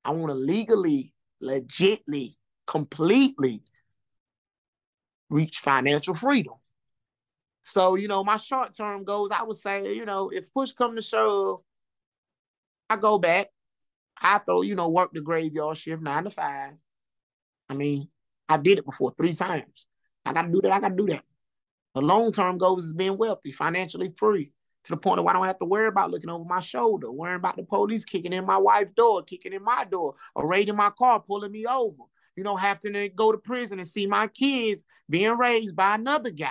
I 0.05 0.11
want 0.11 0.29
to 0.29 0.35
legally, 0.35 1.13
legitly, 1.41 2.35
completely 2.65 3.61
reach 5.29 5.59
financial 5.59 6.15
freedom. 6.15 6.53
So, 7.61 7.95
you 7.95 8.07
know, 8.07 8.23
my 8.23 8.37
short 8.37 8.75
term 8.75 9.03
goals, 9.03 9.31
I 9.31 9.43
would 9.43 9.55
say, 9.55 9.93
you 9.93 10.05
know, 10.05 10.29
if 10.29 10.53
push 10.53 10.71
come 10.73 10.95
to 10.95 11.01
shove, 11.01 11.61
I 12.89 12.97
go 12.97 13.17
back. 13.17 13.47
I 14.19 14.37
throw, 14.39 14.61
you 14.61 14.75
know, 14.75 14.89
work 14.89 15.11
the 15.13 15.21
graveyard 15.21 15.77
shift 15.77 16.01
nine 16.01 16.25
to 16.25 16.29
five. 16.29 16.73
I 17.69 17.73
mean, 17.73 18.07
I 18.47 18.57
did 18.57 18.77
it 18.77 18.85
before 18.85 19.13
three 19.17 19.33
times. 19.33 19.87
I 20.25 20.33
gotta 20.33 20.51
do 20.51 20.61
that. 20.61 20.71
I 20.71 20.79
gotta 20.79 20.95
do 20.95 21.07
that. 21.07 21.23
The 21.95 22.01
long 22.01 22.31
term 22.31 22.57
goals 22.57 22.85
is 22.85 22.93
being 22.93 23.17
wealthy, 23.17 23.51
financially 23.51 24.11
free, 24.15 24.51
to 24.85 24.91
the 24.91 24.97
point 24.97 25.23
where 25.23 25.33
I 25.33 25.37
don't 25.37 25.45
have 25.45 25.59
to 25.59 25.65
worry 25.65 25.87
about 25.87 26.11
looking 26.11 26.29
over 26.29 26.43
my 26.43 26.59
shoulder, 26.59 27.11
worrying 27.11 27.37
about 27.37 27.55
the 27.55 27.63
police 27.63 28.05
kicking 28.05 28.33
in 28.33 28.45
my 28.45 28.57
wife's 28.57 28.91
door, 28.91 29.21
kicking 29.23 29.53
in 29.53 29.63
my 29.63 29.85
door, 29.85 30.15
or 30.35 30.47
raiding 30.47 30.75
my 30.75 30.89
car, 30.89 31.19
pulling 31.19 31.51
me 31.51 31.65
over. 31.65 32.03
You 32.35 32.43
know, 32.43 32.55
having 32.55 32.93
to 32.93 33.09
go 33.09 33.31
to 33.31 33.37
prison 33.37 33.77
and 33.77 33.87
see 33.87 34.07
my 34.07 34.27
kids 34.27 34.87
being 35.07 35.37
raised 35.37 35.75
by 35.75 35.95
another 35.95 36.31
guy 36.31 36.49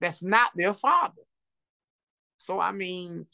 that's 0.00 0.22
not 0.22 0.50
their 0.54 0.72
father. 0.72 1.22
So 2.38 2.60
I 2.60 2.72
mean, 2.72 3.26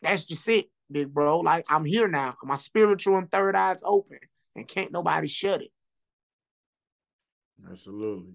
that's 0.00 0.24
just 0.24 0.48
it, 0.48 0.70
big 0.90 1.12
bro. 1.12 1.40
Like 1.40 1.66
I'm 1.68 1.84
here 1.84 2.08
now. 2.08 2.36
My 2.42 2.54
spiritual 2.54 3.18
and 3.18 3.30
third 3.30 3.54
eye's 3.54 3.82
open, 3.84 4.18
and 4.54 4.66
can't 4.66 4.92
nobody 4.92 5.26
shut 5.26 5.62
it. 5.62 5.72
Absolutely. 7.70 8.34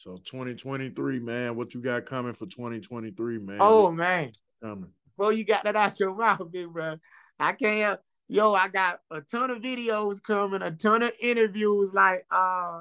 So 0.00 0.16
2023, 0.24 1.20
man, 1.20 1.56
what 1.56 1.74
you 1.74 1.82
got 1.82 2.06
coming 2.06 2.32
for 2.32 2.46
2023, 2.46 3.36
man? 3.36 3.58
Oh 3.60 3.92
man, 3.92 4.32
coming. 4.62 4.88
You 5.18 5.44
got 5.44 5.64
that 5.64 5.76
out 5.76 6.00
your 6.00 6.16
mouth, 6.16 6.50
big 6.50 6.72
bro. 6.72 6.96
I 7.38 7.52
can't. 7.52 8.00
Yo, 8.26 8.54
I 8.54 8.68
got 8.68 9.00
a 9.10 9.20
ton 9.20 9.50
of 9.50 9.58
videos 9.58 10.22
coming, 10.22 10.62
a 10.62 10.70
ton 10.70 11.02
of 11.02 11.12
interviews. 11.20 11.92
Like, 11.92 12.24
uh, 12.30 12.80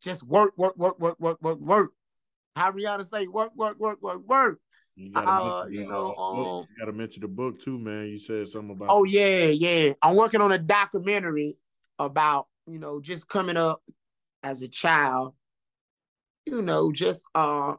just 0.00 0.22
work, 0.22 0.54
work, 0.56 0.78
work, 0.78 0.98
work, 0.98 1.20
work, 1.20 1.42
work, 1.42 1.60
work. 1.60 1.90
How 2.56 2.72
Rihanna 2.72 3.06
say, 3.06 3.26
work, 3.26 3.54
work, 3.54 3.78
work, 3.78 4.00
work, 4.00 4.26
work. 4.26 4.60
You 4.96 5.12
gotta, 5.12 5.28
uh, 5.28 5.66
you 5.66 5.86
know, 5.86 6.14
um, 6.14 6.66
you 6.70 6.78
gotta 6.78 6.96
mention 6.96 7.20
the 7.20 7.28
book 7.28 7.60
too, 7.60 7.78
man. 7.78 8.06
You 8.06 8.16
said 8.16 8.48
something 8.48 8.74
about. 8.74 8.88
Oh 8.88 9.04
yeah, 9.04 9.48
yeah. 9.48 9.92
I'm 10.00 10.16
working 10.16 10.40
on 10.40 10.50
a 10.50 10.58
documentary 10.58 11.58
about 11.98 12.46
you 12.66 12.78
know 12.78 13.02
just 13.02 13.28
coming 13.28 13.58
up 13.58 13.82
as 14.42 14.62
a 14.62 14.68
child. 14.68 15.34
You 16.46 16.62
know, 16.62 16.92
just 16.92 17.24
uh, 17.34 17.74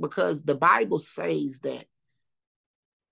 because 0.00 0.42
the 0.42 0.54
Bible 0.54 0.98
says 0.98 1.60
that 1.60 1.86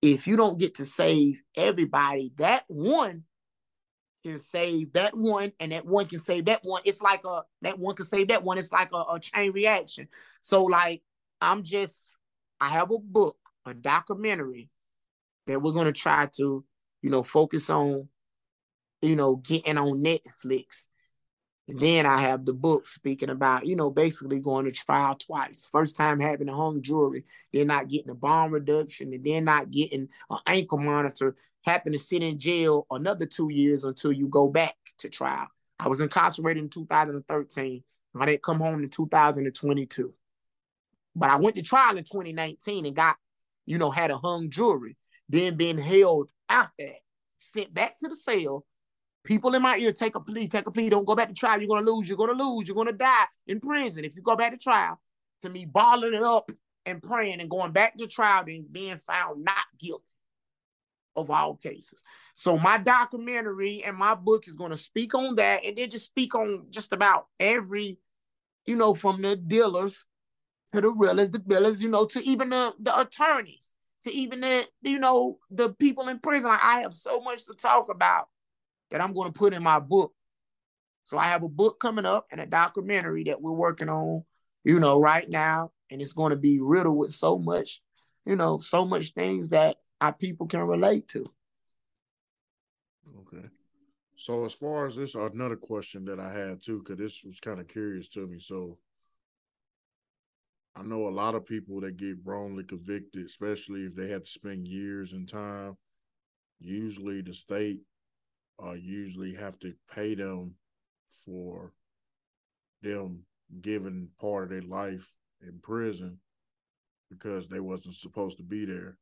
if 0.03 0.27
you 0.27 0.37
don't 0.37 0.59
get 0.59 0.77
to 0.77 0.85
save 0.85 1.41
everybody, 1.57 2.33
that 2.37 2.65
one 2.69 3.25
can 4.23 4.39
save 4.39 4.93
that 4.93 5.17
one, 5.17 5.53
and 5.61 5.73
that 5.73 5.87
one 5.87 6.07
can 6.07 6.19
save 6.19 6.47
that 6.47 6.61
one. 6.63 6.83
It's 6.85 7.03
like 7.03 7.25
a 7.25 7.43
that 7.63 7.79
one 7.79 7.97
can 7.97 8.07
save 8.07 8.29
that 8.29 8.43
one. 8.43 8.59
It's 8.59 8.73
like 8.73 8.91
a, 8.93 9.05
a 9.15 9.21
chain 9.21 9.53
reaction. 9.53 10.09
So 10.41 10.65
like 10.65 11.03
I'm 11.41 11.63
just 11.63 12.17
I 12.61 12.69
have 12.69 12.91
a 12.91 12.99
book, 12.99 13.37
a 13.65 13.75
documentary 13.75 14.71
that 15.47 15.61
we're 15.61 15.73
gonna 15.73 15.93
try 15.93 16.29
to, 16.37 16.65
you 17.03 17.11
know, 17.11 17.23
focus 17.23 17.71
on, 17.71 18.09
you 19.03 19.17
know, 19.17 19.37
getting 19.37 19.79
on 19.79 20.03
Netflix 20.03 20.87
then 21.69 22.07
I 22.07 22.21
have 22.21 22.45
the 22.45 22.53
book 22.53 22.87
speaking 22.87 23.31
about, 23.31 23.67
you 23.67 23.75
know, 23.75 23.91
basically 23.91 24.39
going 24.39 24.67
to 24.67 24.71
trial 24.71 25.17
twice. 25.17 25.69
First 25.71 25.97
time 25.97 26.21
having 26.21 26.49
a 26.49 26.55
hung 26.55 26.81
jury, 26.81 27.25
then 27.53 27.67
not 27.67 27.89
getting 27.89 28.11
a 28.11 28.15
bond 28.15 28.53
reduction, 28.53 29.13
and 29.13 29.25
then 29.25 29.45
not 29.45 29.71
getting 29.71 30.09
an 30.31 30.39
ankle 30.47 30.79
monitor, 30.79 31.35
having 31.63 31.93
to 31.93 31.99
sit 31.99 32.23
in 32.23 32.39
jail 32.39 32.87
another 32.91 33.27
two 33.27 33.51
years 33.51 33.83
until 33.83 34.13
you 34.13 34.29
go 34.29 34.49
back 34.49 34.77
to 34.99 35.09
trial. 35.09 35.49
I 35.79 35.89
was 35.89 36.01
incarcerated 36.01 36.63
in 36.63 36.71
2013. 36.71 37.83
I 38.19 38.27
didn't 38.27 38.43
come 38.43 38.61
home 38.61 38.83
in 38.83 38.89
2022. 38.89 40.11
But 41.15 41.31
I 41.31 41.37
went 41.37 41.57
to 41.57 41.63
trial 41.63 41.97
in 41.97 42.05
2019 42.05 42.87
and 42.87 42.97
got, 42.97 43.17
you 43.67 43.79
know, 43.79 43.91
had 43.91 44.11
a 44.11 44.19
hung 44.19 44.51
jury, 44.51 44.97
then 45.29 45.57
being 45.57 45.79
held 45.79 46.31
after 46.49 46.85
that, 46.85 47.01
sent 47.39 47.75
back 47.75 47.99
to 47.99 48.09
the 48.09 48.17
cell 48.17 48.65
people 49.27 49.55
in 49.55 49.63
my 49.63 49.77
ear 49.77 49.93
take 49.93 50.15
a 50.15 50.21
plea, 50.21 50.49
take 50.49 50.67
a 50.67 50.71
plea, 50.71 50.89
don't 50.89 51.05
go 51.05 51.15
back 51.15 51.29
to 51.29 51.35
trial. 51.35 51.61
You're 51.61 51.69
gonna 51.69 51.91
lose, 51.91 52.09
you're 52.09 52.17
gonna 52.17 52.33
lose, 52.33 52.67
you're 52.67 52.77
gonna 52.77 52.93
die 52.93 53.25
in 53.47 53.61
prison 53.61 54.05
if 54.05 54.17
you 54.17 54.23
go 54.23 54.37
back 54.37 54.53
to 54.53 54.59
trial. 54.59 54.99
To 55.43 55.51
me, 55.51 55.67
balling 55.67 56.15
it 56.15 56.23
up 56.23 56.51
and 56.87 57.03
praying 57.03 57.41
and 57.41 57.51
going 57.51 57.73
back 57.73 57.99
to 57.99 58.07
trial 58.07 58.45
and 58.47 58.73
being 58.73 59.01
found 59.07 59.45
not 59.45 59.65
guilty 59.79 60.15
of 61.15 61.31
all 61.31 61.57
cases. 61.57 62.03
So 62.35 62.57
my 62.57 62.79
documentary 62.79 63.83
and 63.85 63.97
my 63.97 64.15
book 64.15 64.49
is 64.49 64.57
gonna 64.57 64.77
speak 64.77 65.15
on 65.15 65.35
that 65.37 65.65
and 65.65 65.77
then 65.77 65.91
just 65.91 66.07
speak 66.07 66.35
on 66.35 66.67
just 66.71 66.93
about 66.93 67.27
every, 67.39 67.99
you 68.65 68.77
know, 68.77 68.95
from 68.95 69.21
the 69.21 69.37
dealers 69.37 70.07
to 70.75 70.81
the 70.81 70.91
realers, 70.91 71.31
the 71.31 71.39
billers, 71.39 71.83
you 71.83 71.89
know, 71.89 72.07
to 72.07 72.21
even 72.25 72.51
the, 72.51 72.75
the 72.79 72.99
attorneys, 72.99 73.75
to 74.03 74.13
even 74.13 74.41
the, 74.41 74.67
you 74.83 74.99
know, 74.99 75.39
the 75.51 75.71
people 75.71 76.09
in 76.09 76.19
prison. 76.19 76.51
Like, 76.51 76.61
I 76.63 76.81
have 76.81 76.95
so 76.95 77.21
much 77.21 77.45
to 77.47 77.55
talk 77.55 77.89
about 77.91 78.29
that 78.91 79.01
I'm 79.01 79.13
going 79.13 79.33
to 79.33 79.39
put 79.39 79.53
in 79.53 79.63
my 79.63 79.79
book. 79.79 80.13
So 81.03 81.19
I 81.19 81.25
have 81.25 81.43
a 81.43 81.49
book 81.49 81.79
coming 81.81 82.07
up 82.07 82.27
and 82.31 82.41
a 82.41 82.47
documentary 82.47 83.25
that 83.25 83.41
we're 83.41 83.53
working 83.53 83.89
on, 83.89 84.25
you 84.65 84.81
know, 84.81 84.99
right 85.01 85.29
now. 85.29 85.71
And 85.91 86.03
it's 86.03 86.13
going 86.13 86.31
to 86.31 86.37
be 86.37 86.59
riddled 86.61 86.97
with 86.97 87.13
so 87.13 87.39
much, 87.39 87.81
you 88.25 88.35
know, 88.35 88.59
so 88.59 88.85
much 88.85 89.13
things 89.13 89.51
that 89.51 89.77
our 90.01 90.13
people 90.13 90.49
can 90.49 90.61
relate 90.61 91.07
to. 91.09 91.25
Okay. 93.21 93.47
So 94.17 94.45
as 94.45 94.55
far 94.55 94.87
as 94.87 94.97
this, 94.97 95.15
another 95.15 95.57
question 95.57 96.05
that 96.07 96.19
I 96.19 96.33
had 96.33 96.63
too, 96.63 96.83
because 96.83 96.99
this 96.99 97.23
was 97.23 97.39
kind 97.39 97.61
of 97.61 97.69
curious 97.69 98.09
to 98.11 98.27
me. 98.27 98.41
So 98.41 98.79
I 100.75 100.83
know 100.83 101.07
a 101.07 101.11
lot 101.11 101.35
of 101.35 101.47
people 101.47 101.81
that 101.83 101.97
get 101.97 102.17
wrongly 102.25 102.65
convicted, 102.65 103.27
especially 103.27 103.83
if 103.83 103.95
they 103.95 104.09
had 104.09 104.25
to 104.25 104.31
spend 104.31 104.67
years 104.67 105.13
in 105.13 105.27
time. 105.27 105.77
Usually 106.59 107.21
the 107.21 107.33
state 107.33 107.81
uh, 108.65 108.73
usually 108.73 109.35
have 109.35 109.59
to 109.61 109.73
pay 109.93 110.15
them 110.15 110.55
for 111.25 111.73
them 112.83 113.23
giving 113.61 114.09
part 114.21 114.45
of 114.45 114.51
their 114.51 114.63
life 114.63 115.15
in 115.43 115.59
prison 115.63 116.19
because 117.11 117.49
they 117.49 117.61
wasn't 117.61 117.95
supposed 117.95 118.37
to 118.37 118.43
be 118.43 118.65
there. 118.65 118.99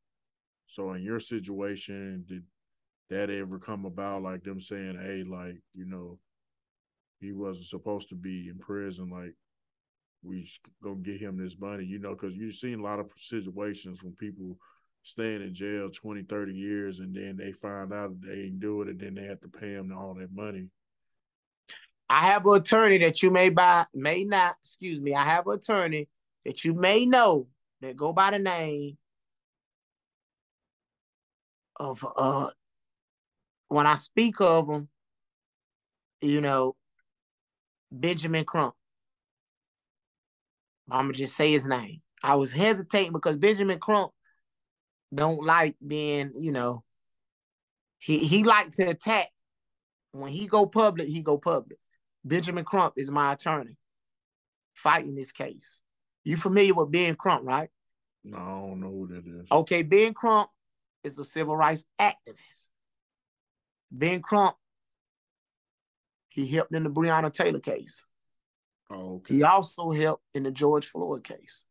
So 0.67 0.93
in 0.93 1.03
your 1.03 1.21
situation, 1.21 2.25
did 2.27 2.45
that 3.11 3.31
ever 3.31 3.59
come 3.59 3.85
about 3.85 4.23
like 4.23 4.43
them 4.45 4.61
saying, 4.61 4.99
hey, 5.01 5.25
like, 5.25 5.61
you 5.75 5.87
know, 5.87 6.19
he 7.21 7.33
wasn't 7.33 7.67
supposed 7.67 8.09
to 8.11 8.15
be 8.15 8.49
in 8.49 8.59
prison, 8.59 9.09
like 9.09 9.35
we 10.23 10.49
gonna 10.83 10.97
get 10.97 11.21
him 11.21 11.37
this 11.37 11.59
money, 11.59 11.85
you 11.85 11.99
know, 11.99 12.15
because 12.15 12.37
you've 12.37 12.55
seen 12.55 12.81
a 12.81 12.83
lot 12.83 12.99
of 12.99 13.11
situations 13.19 14.03
when 14.03 14.15
people 14.15 14.59
staying 15.05 15.43
in 15.43 15.55
jail 15.55 15.91
20, 15.91 16.23
30 16.23 16.53
years 16.53 16.99
and 16.99 17.15
then 17.15 17.37
they 17.37 17.53
find 17.53 17.93
out 17.93 18.21
they 18.21 18.45
ain't 18.45 18.59
do 18.59 18.83
it 18.83 18.89
and 18.89 18.99
then 18.99 19.15
they 19.15 19.25
have 19.25 19.41
to 19.41 19.49
pay 19.49 19.73
him 19.73 19.95
all 19.97 20.15
that 20.15 20.33
money. 20.35 20.67
I 22.09 22.27
have 22.27 22.47
an 22.47 22.57
attorney 22.57 22.99
that 22.99 23.23
you 23.23 23.31
may 23.31 23.51
buy, 23.51 23.87
may 23.95 24.25
not, 24.25 24.57
excuse 24.63 25.01
me, 25.01 25.15
I 25.15 25.25
have 25.25 25.47
an 25.47 25.55
attorney 25.55 26.09
that 26.45 26.65
you 26.65 26.75
may 26.75 27.07
know 27.07 27.47
that 27.81 27.97
go 27.97 28.13
by 28.13 28.31
the 28.31 28.39
name 28.39 28.97
of 31.77 32.07
uh 32.17 32.49
when 33.69 33.87
I 33.87 33.97
speak 33.97 34.41
of 34.41 34.69
him, 34.69 34.89
you 36.21 36.41
know, 36.41 36.77
Benjamin 37.91 38.45
Crump. 38.45 38.75
I'm 40.91 41.07
gonna 41.07 41.15
just 41.15 41.37
say 41.37 41.51
his 41.51 41.67
name. 41.67 42.01
I 42.23 42.37
was 42.37 42.53
hesitating 42.53 43.13
because 43.13 43.37
Benjamin 43.37 43.79
Crump 43.79 44.13
don't 45.15 45.45
like 45.45 45.77
being, 45.87 46.33
you 46.37 46.53
know, 46.53 46.85
he 47.99 48.19
he 48.19 48.43
like 48.43 48.73
to 48.73 48.91
attack. 48.91 49.29
When 50.13 50.31
he 50.31 50.47
go 50.47 50.67
public, 50.67 51.09
he 51.09 51.23
go 51.23 51.39
public. 51.39 51.79
Benjamin 52.25 52.65
Crump 52.65 52.95
is 52.97 53.11
my 53.11 53.33
attorney 53.33 53.77
fighting 54.75 55.15
this 55.15 55.33
case. 55.33 55.81
You 56.25 56.37
familiar 56.37 56.75
with 56.75 56.91
Ben 56.91 57.17
Crump, 57.17 57.45
right? 57.45 57.69
No, 58.25 58.39
I 58.39 58.51
don't 58.51 58.81
know 58.81 58.91
who 58.91 59.07
that 59.09 59.27
is. 59.27 59.47
Okay, 59.51 59.83
Ben 59.83 60.15
Crump 60.15 60.49
is 61.03 61.19
a 61.19 61.25
civil 61.25 61.57
rights 61.57 61.85
activist. 62.01 62.69
Ben 63.91 64.21
Crump, 64.23 64.57
he 66.29 66.47
helped 66.47 66.75
in 66.75 66.83
the 66.83 66.91
Breonna 66.91 67.33
Taylor 67.33 67.61
case. 67.61 68.05
Oh, 68.91 69.17
okay. 69.17 69.35
He 69.35 69.43
also 69.43 69.93
helped 69.93 70.25
in 70.35 70.45
the 70.45 70.51
George 70.51 70.87
Floyd 70.87 71.25
case. 71.25 71.65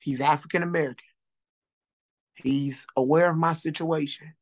He's 0.00 0.20
African 0.20 0.62
American. 0.62 1.06
He's 2.36 2.86
aware 2.96 3.30
of 3.30 3.36
my 3.36 3.52
situation. 3.52 4.34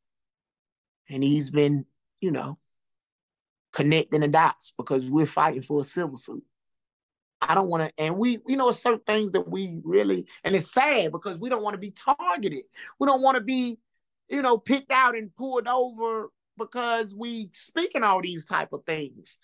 And 1.09 1.23
he's 1.23 1.49
been, 1.49 1.85
you 2.19 2.31
know, 2.31 2.57
connecting 3.71 4.21
the 4.21 4.27
dots 4.27 4.73
because 4.77 5.09
we're 5.09 5.25
fighting 5.25 5.61
for 5.61 5.81
a 5.81 5.83
civil 5.83 6.17
suit. 6.17 6.43
I 7.41 7.53
don't 7.53 7.69
want 7.69 7.83
to, 7.83 8.03
and 8.03 8.17
we, 8.17 8.39
you 8.47 8.57
know, 8.57 8.71
certain 8.71 9.01
things 9.05 9.31
that 9.31 9.47
we 9.47 9.79
really, 9.83 10.25
and 10.43 10.55
it's 10.55 10.71
sad 10.71 11.11
because 11.11 11.39
we 11.39 11.49
don't 11.49 11.61
want 11.61 11.75
to 11.75 11.79
be 11.79 11.91
targeted. 11.91 12.63
We 12.99 13.07
don't 13.07 13.21
want 13.21 13.35
to 13.35 13.43
be, 13.43 13.77
you 14.29 14.41
know, 14.41 14.57
picked 14.57 14.91
out 14.91 15.15
and 15.15 15.35
pulled 15.35 15.67
over 15.67 16.31
because 16.57 17.13
we 17.13 17.49
speaking 17.53 18.03
all 18.03 18.21
these 18.21 18.45
type 18.45 18.73
of 18.73 18.83
things. 18.85 19.37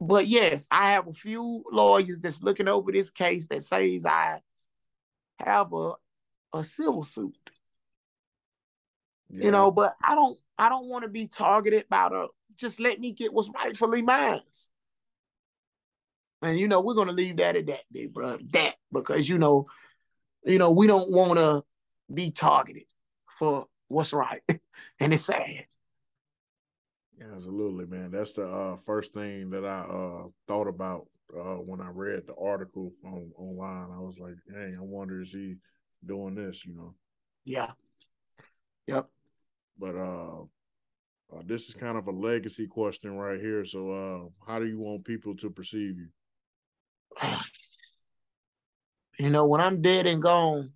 But 0.00 0.26
yes, 0.26 0.68
I 0.70 0.92
have 0.92 1.08
a 1.08 1.12
few 1.12 1.64
lawyers 1.72 2.20
that's 2.20 2.42
looking 2.42 2.68
over 2.68 2.92
this 2.92 3.10
case 3.10 3.48
that 3.48 3.62
says 3.62 4.04
I 4.06 4.40
have 5.38 5.72
a 5.72 5.92
a 6.54 6.64
civil 6.64 7.02
suit. 7.02 7.34
Yeah. 9.30 9.46
You 9.46 9.50
know, 9.50 9.70
but 9.70 9.96
I 10.02 10.14
don't 10.14 10.38
I 10.56 10.68
don't 10.68 10.86
want 10.86 11.02
to 11.02 11.08
be 11.08 11.26
targeted 11.26 11.88
by 11.88 12.08
the 12.08 12.28
just 12.56 12.78
let 12.80 13.00
me 13.00 13.12
get 13.12 13.32
what's 13.32 13.50
rightfully 13.54 14.00
mine. 14.00 14.40
And 16.40 16.58
you 16.58 16.68
know, 16.68 16.80
we're 16.80 16.94
gonna 16.94 17.12
leave 17.12 17.38
that 17.38 17.56
at 17.56 17.66
that, 17.66 17.82
big 17.90 18.12
bro. 18.12 18.38
That 18.52 18.76
because 18.92 19.28
you 19.28 19.38
know, 19.38 19.66
you 20.44 20.58
know, 20.58 20.70
we 20.70 20.86
don't 20.86 21.10
want 21.10 21.38
to 21.38 21.64
be 22.12 22.30
targeted 22.30 22.84
for 23.38 23.66
what's 23.88 24.12
right, 24.12 24.42
and 25.00 25.12
it's 25.12 25.24
sad. 25.24 25.66
Yeah, 27.18 27.26
absolutely, 27.34 27.86
man. 27.86 28.10
That's 28.10 28.34
the 28.34 28.48
uh, 28.48 28.76
first 28.76 29.14
thing 29.14 29.50
that 29.50 29.64
I 29.64 29.80
uh, 29.80 30.26
thought 30.46 30.68
about 30.68 31.06
uh, 31.34 31.56
when 31.56 31.80
I 31.80 31.88
read 31.88 32.26
the 32.26 32.34
article 32.34 32.92
on 33.04 33.32
online. 33.36 33.96
I 33.96 34.00
was 34.00 34.18
like, 34.18 34.34
"Hey, 34.52 34.74
I 34.78 34.82
wonder 34.82 35.22
is 35.22 35.32
he 35.32 35.56
doing 36.06 36.34
this?" 36.34 36.64
You 36.64 36.74
know? 36.74 36.94
Yeah. 37.44 37.70
Yep. 38.86 39.06
But 39.78 39.96
uh, 39.96 40.42
uh, 41.32 41.42
this 41.46 41.68
is 41.68 41.74
kind 41.74 41.96
of 41.96 42.06
a 42.06 42.12
legacy 42.12 42.66
question 42.66 43.16
right 43.16 43.40
here. 43.40 43.64
So, 43.64 43.90
uh, 43.90 44.46
how 44.46 44.58
do 44.58 44.66
you 44.66 44.78
want 44.78 45.04
people 45.04 45.36
to 45.36 45.50
perceive 45.50 45.96
you? 45.98 46.08
You 49.16 49.30
know, 49.30 49.46
when 49.46 49.60
I'm 49.60 49.80
dead 49.80 50.08
and 50.08 50.20
gone, 50.20 50.72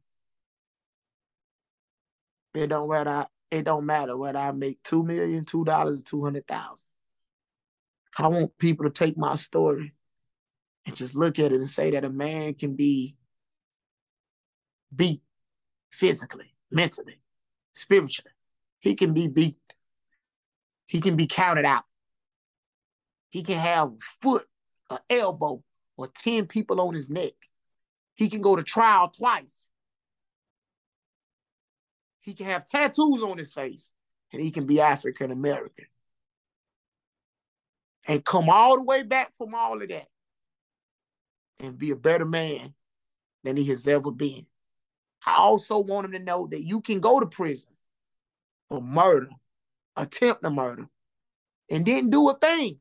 it 2.54 2.68
don't 2.68 2.88
matter. 2.88 3.26
It 3.50 3.64
don't 3.64 3.84
matter 3.84 4.16
whether 4.16 4.38
I 4.38 4.52
make 4.52 4.80
two 4.84 5.02
million, 5.02 5.44
two 5.44 5.64
dollars, 5.64 6.04
two 6.04 6.22
hundred 6.22 6.46
thousand. 6.46 6.86
I 8.16 8.28
want 8.28 8.56
people 8.56 8.84
to 8.84 8.92
take 8.92 9.18
my 9.18 9.34
story 9.34 9.92
and 10.86 10.94
just 10.94 11.16
look 11.16 11.40
at 11.40 11.52
it 11.52 11.56
and 11.56 11.68
say 11.68 11.90
that 11.90 12.04
a 12.04 12.10
man 12.10 12.54
can 12.54 12.76
be 12.76 13.16
beat 14.94 15.22
physically, 15.90 16.54
mentally, 16.70 17.20
spiritually. 17.72 18.30
He 18.80 18.94
can 18.94 19.12
be 19.12 19.28
beat. 19.28 19.56
He 20.86 21.00
can 21.00 21.16
be 21.16 21.26
counted 21.26 21.64
out. 21.64 21.84
He 23.30 23.42
can 23.42 23.58
have 23.58 23.90
a 23.90 23.96
foot, 24.22 24.44
an 24.90 24.98
elbow, 25.10 25.62
or 25.96 26.06
10 26.06 26.46
people 26.46 26.80
on 26.80 26.94
his 26.94 27.10
neck. 27.10 27.32
He 28.14 28.28
can 28.28 28.40
go 28.40 28.56
to 28.56 28.62
trial 28.62 29.10
twice. 29.10 29.68
He 32.20 32.34
can 32.34 32.46
have 32.46 32.66
tattoos 32.66 33.22
on 33.22 33.38
his 33.38 33.52
face, 33.52 33.92
and 34.32 34.40
he 34.40 34.50
can 34.50 34.66
be 34.66 34.80
African 34.80 35.30
American. 35.30 35.86
And 38.06 38.24
come 38.24 38.48
all 38.48 38.76
the 38.76 38.82
way 38.82 39.02
back 39.02 39.32
from 39.36 39.54
all 39.54 39.80
of 39.82 39.88
that 39.88 40.08
and 41.60 41.78
be 41.78 41.90
a 41.90 41.96
better 41.96 42.24
man 42.24 42.74
than 43.44 43.56
he 43.56 43.64
has 43.66 43.86
ever 43.86 44.10
been. 44.10 44.46
I 45.26 45.34
also 45.36 45.78
want 45.78 46.06
him 46.06 46.12
to 46.12 46.18
know 46.18 46.46
that 46.48 46.62
you 46.62 46.80
can 46.80 47.00
go 47.00 47.20
to 47.20 47.26
prison 47.26 47.72
for 48.68 48.80
murder, 48.80 49.30
attempt 49.96 50.42
to 50.42 50.50
murder, 50.50 50.88
and 51.70 51.84
didn't 51.84 52.10
do 52.10 52.28
a 52.28 52.34
thing 52.34 52.78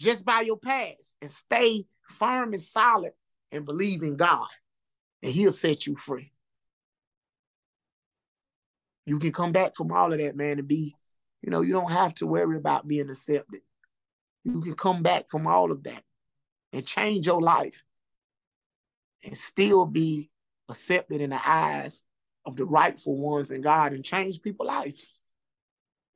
just 0.00 0.24
by 0.24 0.40
your 0.42 0.58
past 0.58 1.16
and 1.20 1.30
stay 1.30 1.86
firm 2.08 2.52
and 2.52 2.62
solid 2.62 3.12
and 3.52 3.64
believe 3.64 4.02
in 4.02 4.16
God, 4.16 4.48
and 5.22 5.32
He'll 5.32 5.52
set 5.52 5.86
you 5.86 5.96
free. 5.96 6.30
You 9.06 9.18
can 9.18 9.32
come 9.32 9.52
back 9.52 9.74
from 9.74 9.90
all 9.90 10.12
of 10.12 10.18
that, 10.18 10.36
man, 10.36 10.58
and 10.58 10.68
be, 10.68 10.94
you 11.42 11.50
know, 11.50 11.62
you 11.62 11.72
don't 11.72 11.90
have 11.90 12.14
to 12.16 12.26
worry 12.26 12.56
about 12.56 12.86
being 12.86 13.08
accepted. 13.08 13.60
You 14.44 14.60
can 14.60 14.74
come 14.74 15.02
back 15.02 15.30
from 15.30 15.46
all 15.46 15.72
of 15.72 15.82
that 15.84 16.02
and 16.72 16.86
change 16.86 17.26
your 17.26 17.40
life 17.40 17.82
and 19.24 19.36
still 19.36 19.86
be 19.86 20.28
accepted 20.68 21.20
in 21.20 21.30
the 21.30 21.48
eyes 21.48 22.04
of 22.44 22.56
the 22.56 22.64
rightful 22.64 23.16
ones 23.16 23.50
in 23.50 23.60
God 23.60 23.92
and 23.92 24.04
change 24.04 24.42
people's 24.42 24.68
lives. 24.68 25.12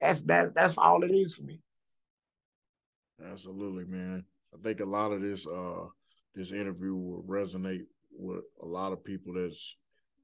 That's 0.00 0.22
that 0.24 0.54
that's 0.54 0.78
all 0.78 1.04
it 1.04 1.12
is 1.12 1.34
for 1.34 1.42
me. 1.42 1.60
Absolutely, 3.30 3.84
man. 3.84 4.24
I 4.52 4.62
think 4.62 4.80
a 4.80 4.84
lot 4.84 5.12
of 5.12 5.20
this 5.20 5.46
uh 5.46 5.86
this 6.34 6.52
interview 6.52 6.94
will 6.94 7.22
resonate 7.22 7.84
with 8.10 8.42
a 8.62 8.66
lot 8.66 8.92
of 8.92 9.04
people 9.04 9.34
that's 9.34 9.76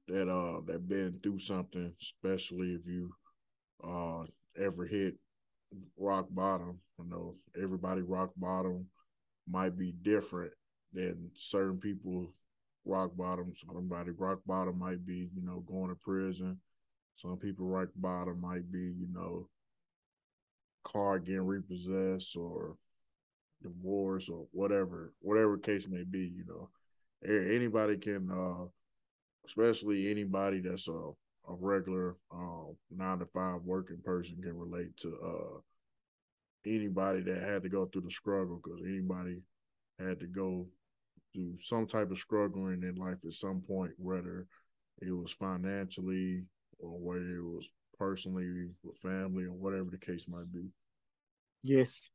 that 0.07 0.27
uh 0.27 0.61
that 0.65 0.87
been 0.87 1.19
through 1.21 1.39
something, 1.39 1.93
especially 2.01 2.73
if 2.73 2.81
you 2.85 3.11
uh 3.83 4.23
ever 4.59 4.85
hit 4.85 5.15
rock 5.97 6.27
bottom. 6.31 6.79
You 6.97 7.05
know, 7.05 7.35
everybody 7.61 8.01
rock 8.01 8.31
bottom 8.35 8.87
might 9.49 9.77
be 9.77 9.93
different 10.01 10.51
than 10.91 11.31
certain 11.35 11.77
people 11.77 12.33
rock 12.89 13.11
bottom. 13.15 13.53
Somebody 13.55 14.11
rock 14.11 14.39
bottom 14.45 14.77
might 14.79 15.05
be, 15.05 15.29
you 15.33 15.41
know, 15.43 15.63
going 15.67 15.89
to 15.89 15.95
prison. 15.95 16.59
Some 17.15 17.37
people 17.37 17.65
rock 17.65 17.89
bottom 17.95 18.41
might 18.41 18.71
be, 18.71 18.79
you 18.79 19.07
know, 19.13 19.47
car 20.83 21.19
getting 21.19 21.45
repossessed 21.45 22.35
or 22.35 22.75
divorce 23.61 24.29
or 24.29 24.47
whatever, 24.51 25.13
whatever 25.19 25.57
case 25.57 25.87
may 25.87 26.03
be, 26.03 26.19
you 26.19 26.45
know, 26.47 26.69
anybody 27.25 27.97
can, 27.97 28.29
uh, 28.31 28.65
especially 29.45 30.09
anybody 30.09 30.61
that's 30.61 30.87
a, 30.87 30.91
a 30.91 31.55
regular 31.59 32.15
uh, 32.31 32.71
nine 32.89 33.19
to 33.19 33.25
five 33.25 33.61
working 33.63 33.99
person 34.03 34.37
can 34.41 34.57
relate 34.57 34.95
to 34.97 35.17
uh, 35.23 35.59
anybody 36.65 37.21
that 37.21 37.43
had 37.43 37.63
to 37.63 37.69
go 37.69 37.85
through 37.85 38.01
the 38.01 38.11
struggle 38.11 38.61
because 38.63 38.81
anybody 38.85 39.41
had 39.99 40.19
to 40.19 40.27
go 40.27 40.65
through 41.33 41.55
some 41.61 41.87
type 41.87 42.11
of 42.11 42.17
struggle 42.17 42.67
in 42.69 42.95
life 42.95 43.17
at 43.25 43.33
some 43.33 43.61
point, 43.61 43.91
whether 43.97 44.47
it 45.01 45.11
was 45.11 45.31
financially 45.31 46.43
or 46.79 46.99
whether 46.99 47.37
it 47.37 47.43
was 47.43 47.69
personally 47.97 48.69
with 48.83 48.97
family 48.97 49.45
or 49.45 49.53
whatever 49.53 49.89
the 49.91 49.97
case 49.97 50.25
might 50.27 50.51
be. 50.51 50.69
Yes. 51.63 52.09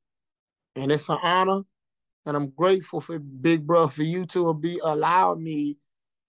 And 0.77 0.93
it's 0.93 1.09
an 1.09 1.19
honor 1.23 1.62
And 2.27 2.37
I'm 2.37 2.51
grateful 2.51 3.01
for 3.01 3.19
Big 3.19 3.67
Bro 3.67 3.89
for 3.89 4.03
you 4.03 4.27
to 4.27 4.55
be 4.55 4.81
allow 4.83 5.35
me. 5.35 5.79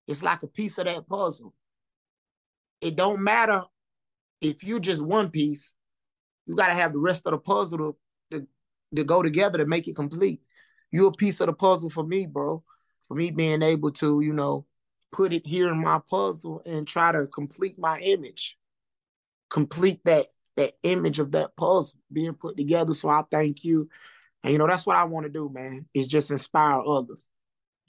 It's 0.07 0.23
like 0.23 0.43
a 0.43 0.47
piece 0.47 0.77
of 0.77 0.85
that 0.85 1.07
puzzle. 1.07 1.53
It 2.81 2.95
don't 2.95 3.21
matter 3.23 3.63
if 4.41 4.63
you're 4.63 4.79
just 4.79 5.05
one 5.05 5.31
piece, 5.31 5.71
you 6.45 6.55
got 6.55 6.67
to 6.67 6.73
have 6.73 6.93
the 6.93 6.99
rest 6.99 7.25
of 7.25 7.31
the 7.31 7.39
puzzle 7.39 7.77
to, 7.79 7.95
to, 8.31 8.47
to 8.95 9.03
go 9.03 9.23
together 9.23 9.59
to 9.59 9.65
make 9.65 9.87
it 9.87 9.95
complete. 9.95 10.41
You're 10.91 11.09
a 11.09 11.11
piece 11.13 11.39
of 11.41 11.47
the 11.47 11.53
puzzle 11.53 11.89
for 11.89 12.03
me, 12.05 12.27
bro. 12.27 12.63
For 13.07 13.15
me 13.15 13.31
being 13.31 13.61
able 13.61 13.91
to, 13.91 14.21
you 14.21 14.33
know, 14.33 14.65
put 15.11 15.31
it 15.31 15.45
here 15.45 15.69
in 15.69 15.81
my 15.81 15.99
puzzle 16.09 16.61
and 16.65 16.87
try 16.87 17.11
to 17.11 17.27
complete 17.27 17.79
my 17.79 17.99
image, 17.99 18.57
complete 19.49 20.01
that 20.05 20.27
that 20.57 20.73
image 20.83 21.19
of 21.19 21.31
that 21.33 21.55
puzzle 21.55 21.99
being 22.11 22.33
put 22.33 22.57
together. 22.57 22.93
So 22.93 23.09
I 23.09 23.23
thank 23.29 23.63
you. 23.63 23.89
And 24.43 24.53
you 24.53 24.57
know, 24.57 24.67
that's 24.67 24.87
what 24.87 24.95
I 24.97 25.03
want 25.03 25.25
to 25.25 25.31
do, 25.31 25.49
man, 25.53 25.85
is 25.93 26.07
just 26.07 26.31
inspire 26.31 26.79
others. 26.79 27.29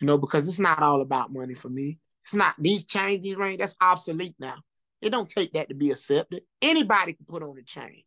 You 0.00 0.06
know, 0.06 0.18
because 0.18 0.46
it's 0.46 0.58
not 0.58 0.82
all 0.82 1.00
about 1.00 1.32
money 1.32 1.54
for 1.54 1.68
me. 1.68 1.98
It's 2.24 2.34
not 2.34 2.54
these 2.58 2.84
chains, 2.84 3.22
these 3.22 3.36
rings, 3.36 3.58
that's 3.58 3.76
obsolete 3.80 4.34
now. 4.38 4.56
It 5.00 5.10
don't 5.10 5.28
take 5.28 5.52
that 5.52 5.68
to 5.68 5.74
be 5.74 5.90
accepted. 5.90 6.42
Anybody 6.60 7.12
can 7.12 7.26
put 7.26 7.42
on 7.42 7.56
a 7.58 7.62
chain 7.62 8.02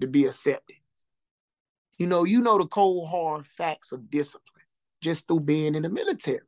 to 0.00 0.06
be 0.06 0.24
accepted. 0.24 0.76
You 1.98 2.06
know, 2.06 2.24
you 2.24 2.40
know 2.40 2.58
the 2.58 2.66
cold 2.66 3.10
hard 3.10 3.46
facts 3.46 3.92
of 3.92 4.10
discipline 4.10 4.57
just 5.00 5.26
through 5.26 5.40
being 5.40 5.74
in 5.74 5.82
the 5.82 5.88
military. 5.88 6.40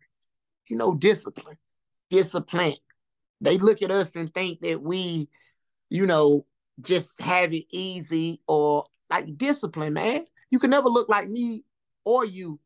You 0.68 0.76
know, 0.76 0.94
discipline, 0.94 1.56
discipline. 2.10 2.74
They 3.40 3.58
look 3.58 3.82
at 3.82 3.90
us 3.90 4.14
and 4.16 4.32
think 4.32 4.60
that 4.60 4.82
we, 4.82 5.28
you 5.88 6.06
know, 6.06 6.46
just 6.80 7.20
have 7.20 7.52
it 7.52 7.64
easy 7.70 8.40
or 8.46 8.86
like 9.10 9.36
discipline, 9.36 9.94
man. 9.94 10.24
You 10.50 10.58
can 10.58 10.70
never 10.70 10.88
look 10.88 11.08
like 11.08 11.28
me 11.28 11.64
or 12.04 12.24
you. 12.24 12.58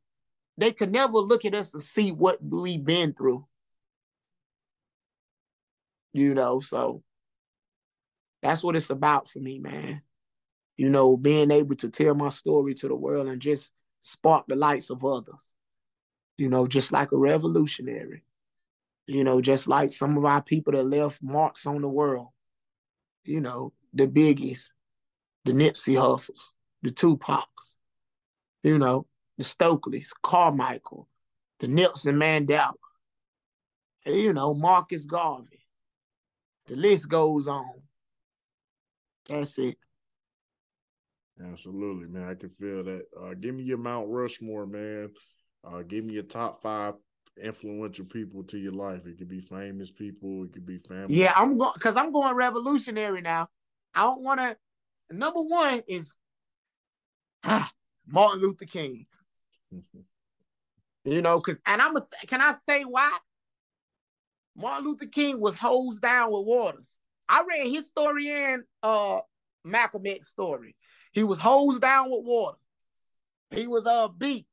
They 0.56 0.72
could 0.72 0.92
never 0.92 1.18
look 1.18 1.44
at 1.44 1.54
us 1.54 1.74
and 1.74 1.82
see 1.82 2.10
what 2.10 2.38
we've 2.42 2.84
been 2.84 3.12
through. 3.12 3.46
You 6.12 6.34
know, 6.34 6.60
so 6.60 7.00
that's 8.42 8.62
what 8.62 8.76
it's 8.76 8.90
about 8.90 9.28
for 9.28 9.40
me, 9.40 9.58
man. 9.58 10.02
You 10.76 10.90
know, 10.90 11.16
being 11.16 11.50
able 11.50 11.76
to 11.76 11.88
tell 11.88 12.14
my 12.14 12.28
story 12.28 12.74
to 12.74 12.88
the 12.88 12.94
world 12.94 13.26
and 13.28 13.40
just 13.40 13.72
spark 14.00 14.46
the 14.46 14.54
lights 14.54 14.90
of 14.90 15.04
others. 15.04 15.54
You 16.36 16.48
know, 16.48 16.66
just 16.66 16.92
like 16.92 17.12
a 17.12 17.16
revolutionary. 17.16 18.24
You 19.06 19.22
know, 19.22 19.40
just 19.40 19.68
like 19.68 19.92
some 19.92 20.16
of 20.16 20.24
our 20.24 20.42
people 20.42 20.72
that 20.72 20.84
left 20.84 21.22
marks 21.22 21.66
on 21.66 21.82
the 21.82 21.88
world. 21.88 22.28
You 23.24 23.40
know, 23.40 23.72
the 23.92 24.06
Biggies, 24.06 24.70
the 25.44 25.52
Nipsey 25.52 25.94
Hussles, 25.94 26.52
the 26.82 26.90
Tupacs, 26.90 27.76
you 28.62 28.78
know, 28.78 29.06
the 29.38 29.44
Stokeleys, 29.44 30.10
Carmichael, 30.22 31.08
the 31.60 31.68
Nelson 31.68 32.16
Mandela, 32.16 32.72
you 34.06 34.32
know, 34.32 34.54
Marcus 34.54 35.06
Garvey. 35.06 35.60
The 36.66 36.76
list 36.76 37.08
goes 37.08 37.46
on. 37.46 37.82
That's 39.28 39.58
it. 39.58 39.76
Absolutely, 41.42 42.08
man. 42.08 42.28
I 42.28 42.34
can 42.34 42.48
feel 42.48 42.84
that. 42.84 43.02
Uh, 43.18 43.34
give 43.34 43.54
me 43.54 43.64
your 43.64 43.78
Mount 43.78 44.08
Rushmore, 44.08 44.66
man. 44.66 45.10
Uh, 45.66 45.82
give 45.82 46.04
me 46.04 46.14
your 46.14 46.22
top 46.24 46.62
five 46.62 46.94
influential 47.42 48.04
people 48.04 48.42
to 48.44 48.58
your 48.58 48.72
life. 48.72 49.06
It 49.06 49.18
could 49.18 49.28
be 49.28 49.40
famous 49.40 49.90
people. 49.90 50.44
It 50.44 50.52
could 50.52 50.66
be 50.66 50.78
family. 50.78 51.14
Yeah, 51.14 51.32
I'm 51.34 51.56
going 51.56 51.72
because 51.74 51.96
I'm 51.96 52.10
going 52.10 52.34
revolutionary 52.34 53.20
now. 53.20 53.48
I 53.94 54.02
don't 54.02 54.22
want 54.22 54.40
to. 54.40 54.56
Number 55.10 55.40
one 55.40 55.82
is 55.86 56.16
ah, 57.44 57.70
Martin 58.06 58.42
Luther 58.42 58.64
King. 58.64 59.06
you 61.04 61.22
know, 61.22 61.40
because 61.40 61.60
and 61.66 61.80
I'm 61.80 61.96
a, 61.96 62.02
can 62.26 62.40
I 62.40 62.54
say 62.68 62.82
why? 62.82 63.16
Martin 64.56 64.86
Luther 64.86 65.06
King 65.06 65.40
was 65.40 65.58
hosed 65.58 66.02
down 66.02 66.30
with 66.30 66.46
waters. 66.46 66.98
I 67.28 67.42
read 67.48 67.68
his 67.68 67.88
story 67.88 68.30
and 68.30 68.64
uh 68.82 69.20
Malcolm 69.64 70.02
X 70.06 70.28
story. 70.28 70.76
He 71.12 71.24
was 71.24 71.38
hosed 71.38 71.80
down 71.80 72.10
with 72.10 72.24
water. 72.24 72.58
He 73.50 73.66
was 73.66 73.86
uh 73.86 74.08
beat. 74.08 74.46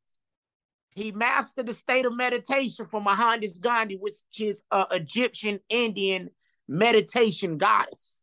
He 0.94 1.12
mastered 1.12 1.68
the 1.68 1.74
state 1.74 2.06
of 2.06 2.16
meditation 2.16 2.86
from 2.86 3.04
Mohandas 3.04 3.60
Gandhi, 3.60 3.96
which 3.96 4.14
is 4.40 4.64
a 4.72 4.88
Egyptian 4.92 5.60
Indian 5.70 6.30
meditation 6.68 7.58
goddess. 7.58 8.22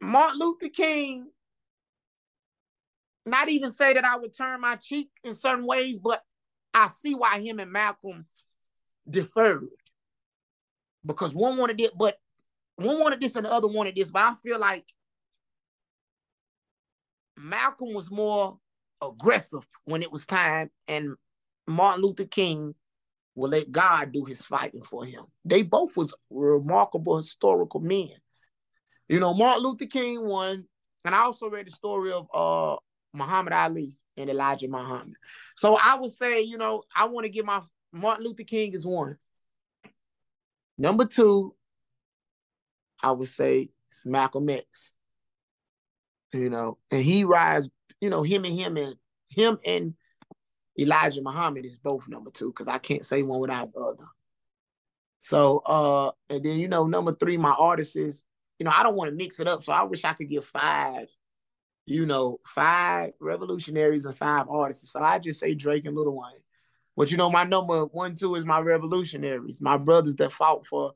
Martin 0.00 0.40
Luther 0.40 0.70
King, 0.70 1.30
not 3.26 3.50
even 3.50 3.68
say 3.68 3.92
that 3.92 4.04
I 4.04 4.16
would 4.16 4.34
turn 4.34 4.62
my 4.62 4.76
cheek 4.76 5.10
in 5.22 5.34
certain 5.34 5.66
ways, 5.66 5.98
but 5.98 6.22
I 6.72 6.86
see 6.86 7.14
why 7.14 7.40
him 7.40 7.58
and 7.58 7.70
Malcolm 7.70 8.26
deferred. 9.08 9.68
Because 11.04 11.34
one 11.34 11.58
wanted 11.58 11.80
it, 11.80 11.92
but 11.96 12.18
one 12.76 12.98
wanted 12.98 13.20
this 13.20 13.36
and 13.36 13.44
the 13.44 13.52
other 13.52 13.68
wanted 13.68 13.96
this. 13.96 14.10
But 14.10 14.22
I 14.22 14.34
feel 14.42 14.58
like 14.58 14.86
Malcolm 17.36 17.92
was 17.92 18.10
more 18.10 18.58
aggressive 19.02 19.66
when 19.84 20.02
it 20.02 20.12
was 20.12 20.26
time, 20.26 20.70
and 20.88 21.14
Martin 21.66 22.02
Luther 22.02 22.26
King 22.26 22.74
will 23.34 23.50
let 23.50 23.70
God 23.70 24.12
do 24.12 24.24
his 24.24 24.42
fighting 24.42 24.82
for 24.82 25.04
him. 25.04 25.24
They 25.44 25.62
both 25.62 25.96
was 25.96 26.14
remarkable 26.30 27.16
historical 27.16 27.80
men. 27.80 28.10
You 29.08 29.20
know, 29.20 29.34
Martin 29.34 29.64
Luther 29.64 29.86
King 29.86 30.24
won, 30.26 30.64
and 31.04 31.14
I 31.14 31.20
also 31.20 31.48
read 31.48 31.66
the 31.66 31.72
story 31.72 32.12
of 32.12 32.26
uh 32.32 32.76
Muhammad 33.12 33.52
Ali 33.52 33.96
and 34.16 34.30
Elijah 34.30 34.68
Muhammad. 34.68 35.14
So 35.56 35.76
I 35.76 35.96
would 35.98 36.12
say, 36.12 36.42
you 36.42 36.58
know, 36.58 36.82
I 36.94 37.06
want 37.06 37.24
to 37.24 37.30
give 37.30 37.44
my 37.46 37.60
Martin 37.92 38.24
Luther 38.24 38.44
King 38.44 38.72
is 38.72 38.86
one. 38.86 39.16
Number 40.78 41.04
two, 41.04 41.54
I 43.02 43.10
would 43.12 43.28
say 43.28 43.70
it's 43.88 44.06
Malcolm 44.06 44.48
X. 44.48 44.92
You 46.32 46.48
know, 46.48 46.78
and 46.92 47.02
he 47.02 47.24
rise, 47.24 47.68
you 48.00 48.10
know, 48.10 48.22
him 48.22 48.44
and 48.44 48.54
him 48.54 48.76
and 48.76 48.96
him 49.28 49.58
and 49.66 49.94
Elijah 50.78 51.22
Muhammad 51.22 51.64
is 51.64 51.78
both 51.78 52.08
number 52.08 52.30
two 52.30 52.48
because 52.48 52.68
I 52.68 52.78
can't 52.78 53.04
say 53.04 53.22
one 53.22 53.40
without 53.40 53.72
the 53.72 53.80
other. 53.80 54.04
So 55.18 55.58
uh 55.58 56.12
and 56.28 56.44
then 56.44 56.58
you 56.58 56.68
know, 56.68 56.86
number 56.86 57.14
three, 57.14 57.36
my 57.36 57.52
artist 57.52 57.96
is 57.96 58.24
you 58.58 58.64
know, 58.64 58.72
I 58.74 58.82
don't 58.82 58.96
want 58.96 59.10
to 59.10 59.16
mix 59.16 59.40
it 59.40 59.48
up. 59.48 59.62
So 59.62 59.72
I 59.72 59.84
wish 59.84 60.04
I 60.04 60.12
could 60.12 60.28
give 60.28 60.44
five, 60.44 61.08
you 61.86 62.06
know, 62.06 62.40
five 62.44 63.12
revolutionaries 63.20 64.04
and 64.04 64.16
five 64.16 64.48
artists. 64.48 64.92
So 64.92 65.00
I 65.00 65.18
just 65.18 65.40
say 65.40 65.54
Drake 65.54 65.86
and 65.86 65.96
Lil 65.96 66.14
Wayne. 66.14 66.42
But 66.96 67.10
you 67.10 67.16
know, 67.16 67.30
my 67.30 67.44
number 67.44 67.86
one, 67.86 68.14
two 68.14 68.34
is 68.34 68.44
my 68.44 68.60
revolutionaries, 68.60 69.60
my 69.60 69.78
brothers 69.78 70.16
that 70.16 70.32
fought 70.32 70.66
for, 70.66 70.92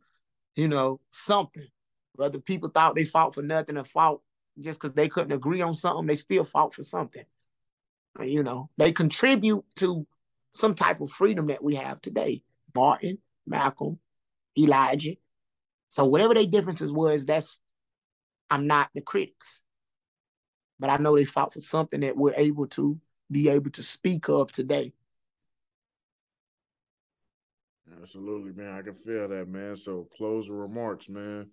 you 0.56 0.68
know, 0.68 1.00
something. 1.10 1.66
Whether 2.14 2.38
people 2.38 2.68
thought 2.68 2.94
they 2.94 3.04
fought 3.04 3.34
for 3.34 3.42
nothing 3.42 3.76
or 3.76 3.84
fought 3.84 4.20
just 4.58 4.80
because 4.80 4.94
they 4.94 5.08
couldn't 5.08 5.32
agree 5.32 5.60
on 5.60 5.74
something, 5.74 6.06
they 6.06 6.16
still 6.16 6.44
fought 6.44 6.74
for 6.74 6.82
something. 6.82 7.24
You 8.20 8.42
know, 8.42 8.68
they 8.76 8.92
contribute 8.92 9.64
to 9.76 10.06
some 10.52 10.74
type 10.74 11.00
of 11.00 11.10
freedom 11.10 11.48
that 11.48 11.64
we 11.64 11.74
have 11.74 12.00
today. 12.00 12.42
Martin, 12.74 13.18
Malcolm, 13.46 13.98
Elijah, 14.58 15.16
so 15.94 16.04
whatever 16.04 16.34
their 16.34 16.44
differences 16.44 16.92
was, 16.92 17.24
that's 17.24 17.60
I'm 18.50 18.66
not 18.66 18.90
the 18.96 19.00
critics. 19.00 19.62
But 20.80 20.90
I 20.90 20.96
know 20.96 21.14
they 21.14 21.24
fought 21.24 21.52
for 21.52 21.60
something 21.60 22.00
that 22.00 22.16
we're 22.16 22.34
able 22.36 22.66
to 22.70 22.98
be 23.30 23.48
able 23.48 23.70
to 23.70 23.82
speak 23.84 24.28
of 24.28 24.50
today. 24.50 24.92
Absolutely, 28.02 28.52
man. 28.52 28.74
I 28.74 28.82
can 28.82 28.96
feel 28.96 29.28
that, 29.28 29.46
man. 29.46 29.76
So 29.76 30.08
closing 30.16 30.56
remarks, 30.56 31.08
man. 31.08 31.48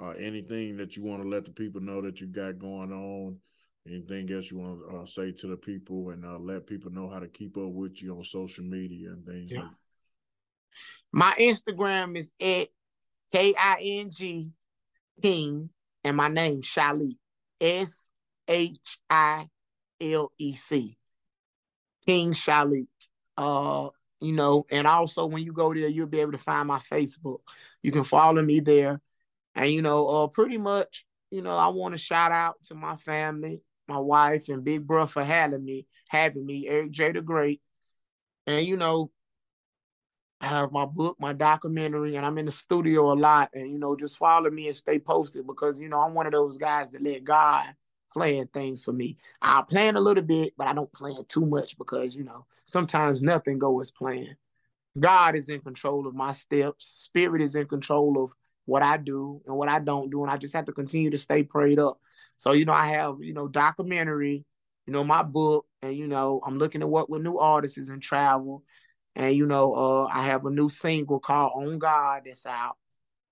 Uh, 0.00 0.10
anything 0.10 0.76
that 0.76 0.96
you 0.96 1.04
want 1.04 1.22
to 1.22 1.28
let 1.28 1.44
the 1.44 1.52
people 1.52 1.80
know 1.80 2.02
that 2.02 2.20
you 2.20 2.26
got 2.26 2.58
going 2.58 2.92
on, 2.92 3.38
anything 3.86 4.30
else 4.32 4.50
you 4.50 4.58
want 4.58 4.80
to 4.80 4.96
uh, 4.96 5.06
say 5.06 5.30
to 5.30 5.46
the 5.46 5.56
people 5.56 6.10
and 6.10 6.24
uh, 6.24 6.38
let 6.38 6.66
people 6.66 6.90
know 6.90 7.08
how 7.08 7.20
to 7.20 7.28
keep 7.28 7.56
up 7.56 7.70
with 7.70 8.02
you 8.02 8.16
on 8.16 8.24
social 8.24 8.64
media 8.64 9.10
and 9.10 9.24
things 9.24 9.52
yeah. 9.52 9.60
like 9.60 9.70
My 11.12 11.32
Instagram 11.38 12.16
is 12.16 12.30
at 12.40 12.68
K 13.32 13.54
I 13.56 13.76
N 13.80 14.10
G 14.10 14.50
King 15.22 15.70
and 16.02 16.16
my 16.16 16.28
name 16.28 16.62
Shilec. 16.62 17.16
S 17.60 18.08
H 18.48 18.98
I 19.08 19.48
L 20.00 20.32
E 20.38 20.54
C. 20.54 20.96
King 22.04 22.32
Shilec. 22.32 22.88
Uh, 23.36 23.88
you 24.20 24.32
know, 24.32 24.66
and 24.70 24.86
also 24.86 25.26
when 25.26 25.44
you 25.44 25.52
go 25.52 25.72
there, 25.72 25.88
you'll 25.88 26.06
be 26.06 26.20
able 26.20 26.32
to 26.32 26.38
find 26.38 26.68
my 26.68 26.78
Facebook. 26.78 27.40
You 27.82 27.92
can 27.92 28.04
follow 28.04 28.42
me 28.42 28.60
there. 28.60 29.00
And 29.54 29.70
you 29.70 29.82
know, 29.82 30.08
uh 30.08 30.26
pretty 30.28 30.58
much, 30.58 31.04
you 31.30 31.42
know, 31.42 31.56
I 31.56 31.68
want 31.68 31.94
to 31.94 31.98
shout 31.98 32.32
out 32.32 32.56
to 32.66 32.74
my 32.74 32.96
family, 32.96 33.62
my 33.88 33.98
wife 33.98 34.48
and 34.48 34.64
big 34.64 34.86
bro 34.86 35.06
for 35.06 35.24
having 35.24 35.64
me, 35.64 35.86
having 36.08 36.46
me, 36.46 36.68
Eric 36.68 36.90
J 36.90 37.12
the 37.12 37.22
Great. 37.22 37.60
And 38.46 38.64
you 38.66 38.76
know, 38.76 39.10
I 40.40 40.48
have 40.48 40.72
my 40.72 40.84
book, 40.84 41.16
my 41.18 41.32
documentary, 41.32 42.16
and 42.16 42.26
I'm 42.26 42.36
in 42.36 42.44
the 42.44 42.50
studio 42.52 43.12
a 43.12 43.14
lot. 43.14 43.50
And 43.54 43.70
you 43.70 43.78
know, 43.78 43.96
just 43.96 44.18
follow 44.18 44.50
me 44.50 44.66
and 44.66 44.76
stay 44.76 44.98
posted 44.98 45.46
because 45.46 45.80
you 45.80 45.88
know 45.88 46.00
I'm 46.00 46.14
one 46.14 46.26
of 46.26 46.32
those 46.32 46.58
guys 46.58 46.92
that 46.92 47.02
let 47.02 47.24
God 47.24 47.66
plan 48.12 48.46
things 48.52 48.84
for 48.84 48.92
me. 48.92 49.16
I 49.40 49.62
plan 49.62 49.96
a 49.96 50.00
little 50.00 50.22
bit, 50.22 50.52
but 50.56 50.66
I 50.66 50.74
don't 50.74 50.92
plan 50.92 51.24
too 51.28 51.46
much 51.46 51.78
because 51.78 52.14
you 52.14 52.24
know 52.24 52.46
sometimes 52.62 53.22
nothing 53.22 53.58
goes 53.58 53.86
as 53.86 53.90
planned. 53.90 54.36
God 54.98 55.34
is 55.34 55.48
in 55.48 55.60
control 55.60 56.06
of 56.06 56.14
my 56.14 56.32
steps. 56.32 56.86
Spirit 56.86 57.42
is 57.42 57.54
in 57.54 57.66
control 57.66 58.22
of 58.22 58.32
what 58.66 58.82
I 58.82 58.96
do 58.96 59.42
and 59.46 59.56
what 59.56 59.68
I 59.68 59.78
don't 59.78 60.10
do, 60.10 60.22
and 60.22 60.30
I 60.30 60.36
just 60.36 60.54
have 60.54 60.66
to 60.66 60.72
continue 60.72 61.10
to 61.10 61.18
stay 61.18 61.42
prayed 61.42 61.78
up. 61.78 61.98
So 62.36 62.52
you 62.52 62.64
know, 62.64 62.72
I 62.72 62.88
have 62.88 63.16
you 63.20 63.34
know 63.34 63.48
documentary, 63.48 64.44
you 64.86 64.92
know 64.92 65.04
my 65.04 65.22
book, 65.22 65.66
and 65.82 65.94
you 65.94 66.06
know 66.06 66.40
I'm 66.46 66.58
looking 66.58 66.80
to 66.80 66.86
work 66.86 67.08
with 67.08 67.22
new 67.22 67.38
artists 67.38 67.88
and 67.88 68.02
travel, 68.02 68.62
and 69.14 69.34
you 69.34 69.46
know 69.46 69.74
uh, 69.74 70.08
I 70.12 70.26
have 70.26 70.44
a 70.44 70.50
new 70.50 70.68
single 70.68 71.20
called 71.20 71.52
"On 71.56 71.78
God" 71.78 72.22
that's 72.24 72.46
out, 72.46 72.76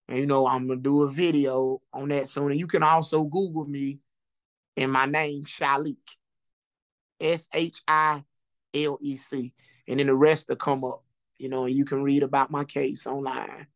and 0.08 0.18
you 0.18 0.26
know 0.26 0.46
I'm 0.46 0.68
gonna 0.68 0.80
do 0.80 1.02
a 1.02 1.10
video 1.10 1.80
on 1.92 2.08
that 2.08 2.28
soon. 2.28 2.50
And 2.50 2.60
you 2.60 2.66
can 2.66 2.82
also 2.82 3.24
Google 3.24 3.64
me 3.64 3.98
and 4.76 4.92
my 4.92 5.06
name 5.06 5.44
Shilec, 5.44 5.96
S 7.20 7.48
H 7.54 7.82
I 7.86 8.22
L 8.74 8.98
E 9.00 9.16
C, 9.16 9.52
and 9.88 9.98
then 9.98 10.06
the 10.06 10.14
rest 10.14 10.48
will 10.48 10.56
come 10.56 10.84
up. 10.84 11.04
You 11.38 11.48
know, 11.48 11.64
and 11.64 11.74
you 11.74 11.84
can 11.84 12.02
read 12.02 12.22
about 12.22 12.50
my 12.52 12.64
case 12.64 13.06
online. 13.06 13.66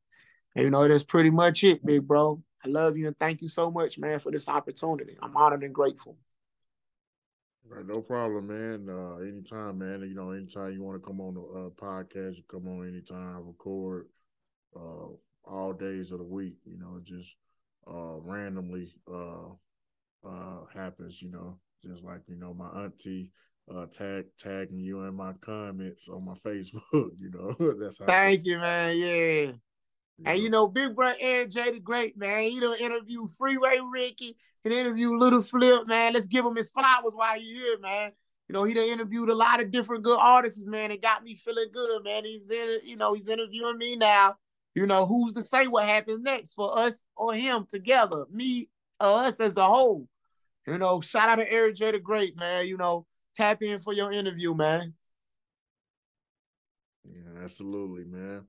And 0.57 0.65
you 0.65 0.71
know, 0.71 0.89
that's 0.89 1.05
pretty 1.05 1.29
much 1.29 1.63
it, 1.65 1.85
big 1.85 2.09
bro. 2.09 2.43
I 2.65 2.69
love 2.69 2.97
you 2.97 3.07
and 3.07 3.19
thank 3.19 3.43
you 3.43 3.49
so 3.49 3.71
much, 3.71 3.99
man, 3.99 4.19
for 4.19 4.33
this 4.33 4.49
opportunity. 4.49 5.17
I'm 5.23 5.37
honored 5.37 5.63
and 5.63 5.75
grateful. 5.75 6.17
Right, 7.69 7.87
no 7.87 8.01
problem, 8.01 8.47
man. 8.49 8.89
Uh, 8.89 9.17
anytime, 9.17 9.79
man. 9.79 10.01
You 10.01 10.15
know, 10.15 10.31
anytime 10.31 10.73
you 10.73 10.83
want 10.83 11.01
to 11.01 11.07
come 11.07 11.21
on 11.21 11.35
the 11.35 11.41
uh, 11.41 11.71
podcast, 11.71 12.37
you 12.37 12.43
come 12.49 12.69
on 12.69 12.89
anytime. 12.89 13.47
Record 13.47 14.07
uh, 14.75 15.09
all 15.45 15.73
days 15.75 16.11
of 16.11 16.19
the 16.19 16.25
week. 16.25 16.57
You 16.65 16.79
know, 16.79 17.01
just 17.03 17.37
uh, 17.87 18.19
randomly 18.21 18.95
uh, 19.13 19.49
uh, 20.27 20.65
happens. 20.73 21.21
You 21.21 21.33
know, 21.33 21.59
just 21.85 22.03
like 22.03 22.21
you 22.29 22.37
know, 22.37 22.55
my 22.55 22.69
auntie 22.85 23.31
uh, 23.75 23.87
tag 23.87 24.27
tagging 24.39 24.79
you 24.79 25.03
in 25.03 25.15
my 25.15 25.35
comments 25.43 26.09
on 26.09 26.25
my 26.25 26.35
Facebook. 26.47 27.11
You 27.21 27.31
know, 27.31 27.75
that's 27.81 27.99
how. 27.99 28.07
Thank 28.07 28.47
you, 28.47 28.59
man. 28.59 28.97
Yeah. 28.97 29.53
And 30.25 30.39
you 30.39 30.45
mm-hmm. 30.45 30.53
know, 30.53 30.69
Big 30.69 30.95
Brother 30.95 31.17
Eric 31.21 31.51
J 31.51 31.73
the 31.73 31.81
Great, 31.81 32.17
man. 32.17 32.45
He 32.45 32.59
don't 32.61 32.81
interview 32.81 33.29
Freeway 33.39 33.81
Ricky 33.93 34.37
and 34.64 34.73
interview 34.73 35.17
Lil 35.17 35.43
Flip, 35.43 35.87
man. 35.87 36.14
Let's 36.14 36.29
give 36.29 36.45
him 36.45 36.57
his 36.57 36.71
flowers 36.71 37.12
while 37.14 37.37
he's 37.37 37.59
here, 37.59 37.79
man. 37.79 38.12
You 38.49 38.53
know, 38.53 38.64
he 38.64 38.75
done 38.75 38.89
interviewed 38.89 39.29
a 39.29 39.35
lot 39.35 39.61
of 39.61 39.71
different 39.71 40.05
good 40.05 40.19
artists, 40.19 40.67
man. 40.67 40.91
It 40.91 41.03
got 41.03 41.25
me 41.25 41.35
feeling 41.35 41.69
good, 41.73 42.05
man. 42.05 42.25
He's 42.25 42.49
in, 42.51 42.79
you 42.85 42.97
know, 42.97 43.12
he's 43.12 43.29
interviewing 43.29 43.77
me 43.77 43.97
now. 43.97 44.37
You 44.75 44.87
know, 44.87 45.07
who's 45.07 45.33
to 45.35 45.43
say 45.43 45.67
what 45.67 45.87
happens 45.87 46.23
next 46.23 46.55
for 46.55 46.79
us 46.79 47.03
or 47.17 47.35
him 47.35 47.67
together, 47.69 48.25
me 48.31 48.69
or 49.01 49.09
us 49.09 49.41
as 49.41 49.57
a 49.57 49.67
whole. 49.67 50.07
You 50.67 50.79
know, 50.79 51.01
shout 51.01 51.29
out 51.29 51.37
to 51.37 51.51
Eric 51.51 51.77
J 51.77 51.93
the 51.93 51.99
Great, 51.99 52.37
man. 52.37 52.67
You 52.67 52.77
know, 52.77 53.07
tap 53.35 53.62
in 53.62 53.81
for 53.81 53.93
your 53.93 54.12
interview, 54.12 54.55
man. 54.55 54.95
Yeah, 57.05 57.43
absolutely, 57.43 58.05
man. 58.05 58.47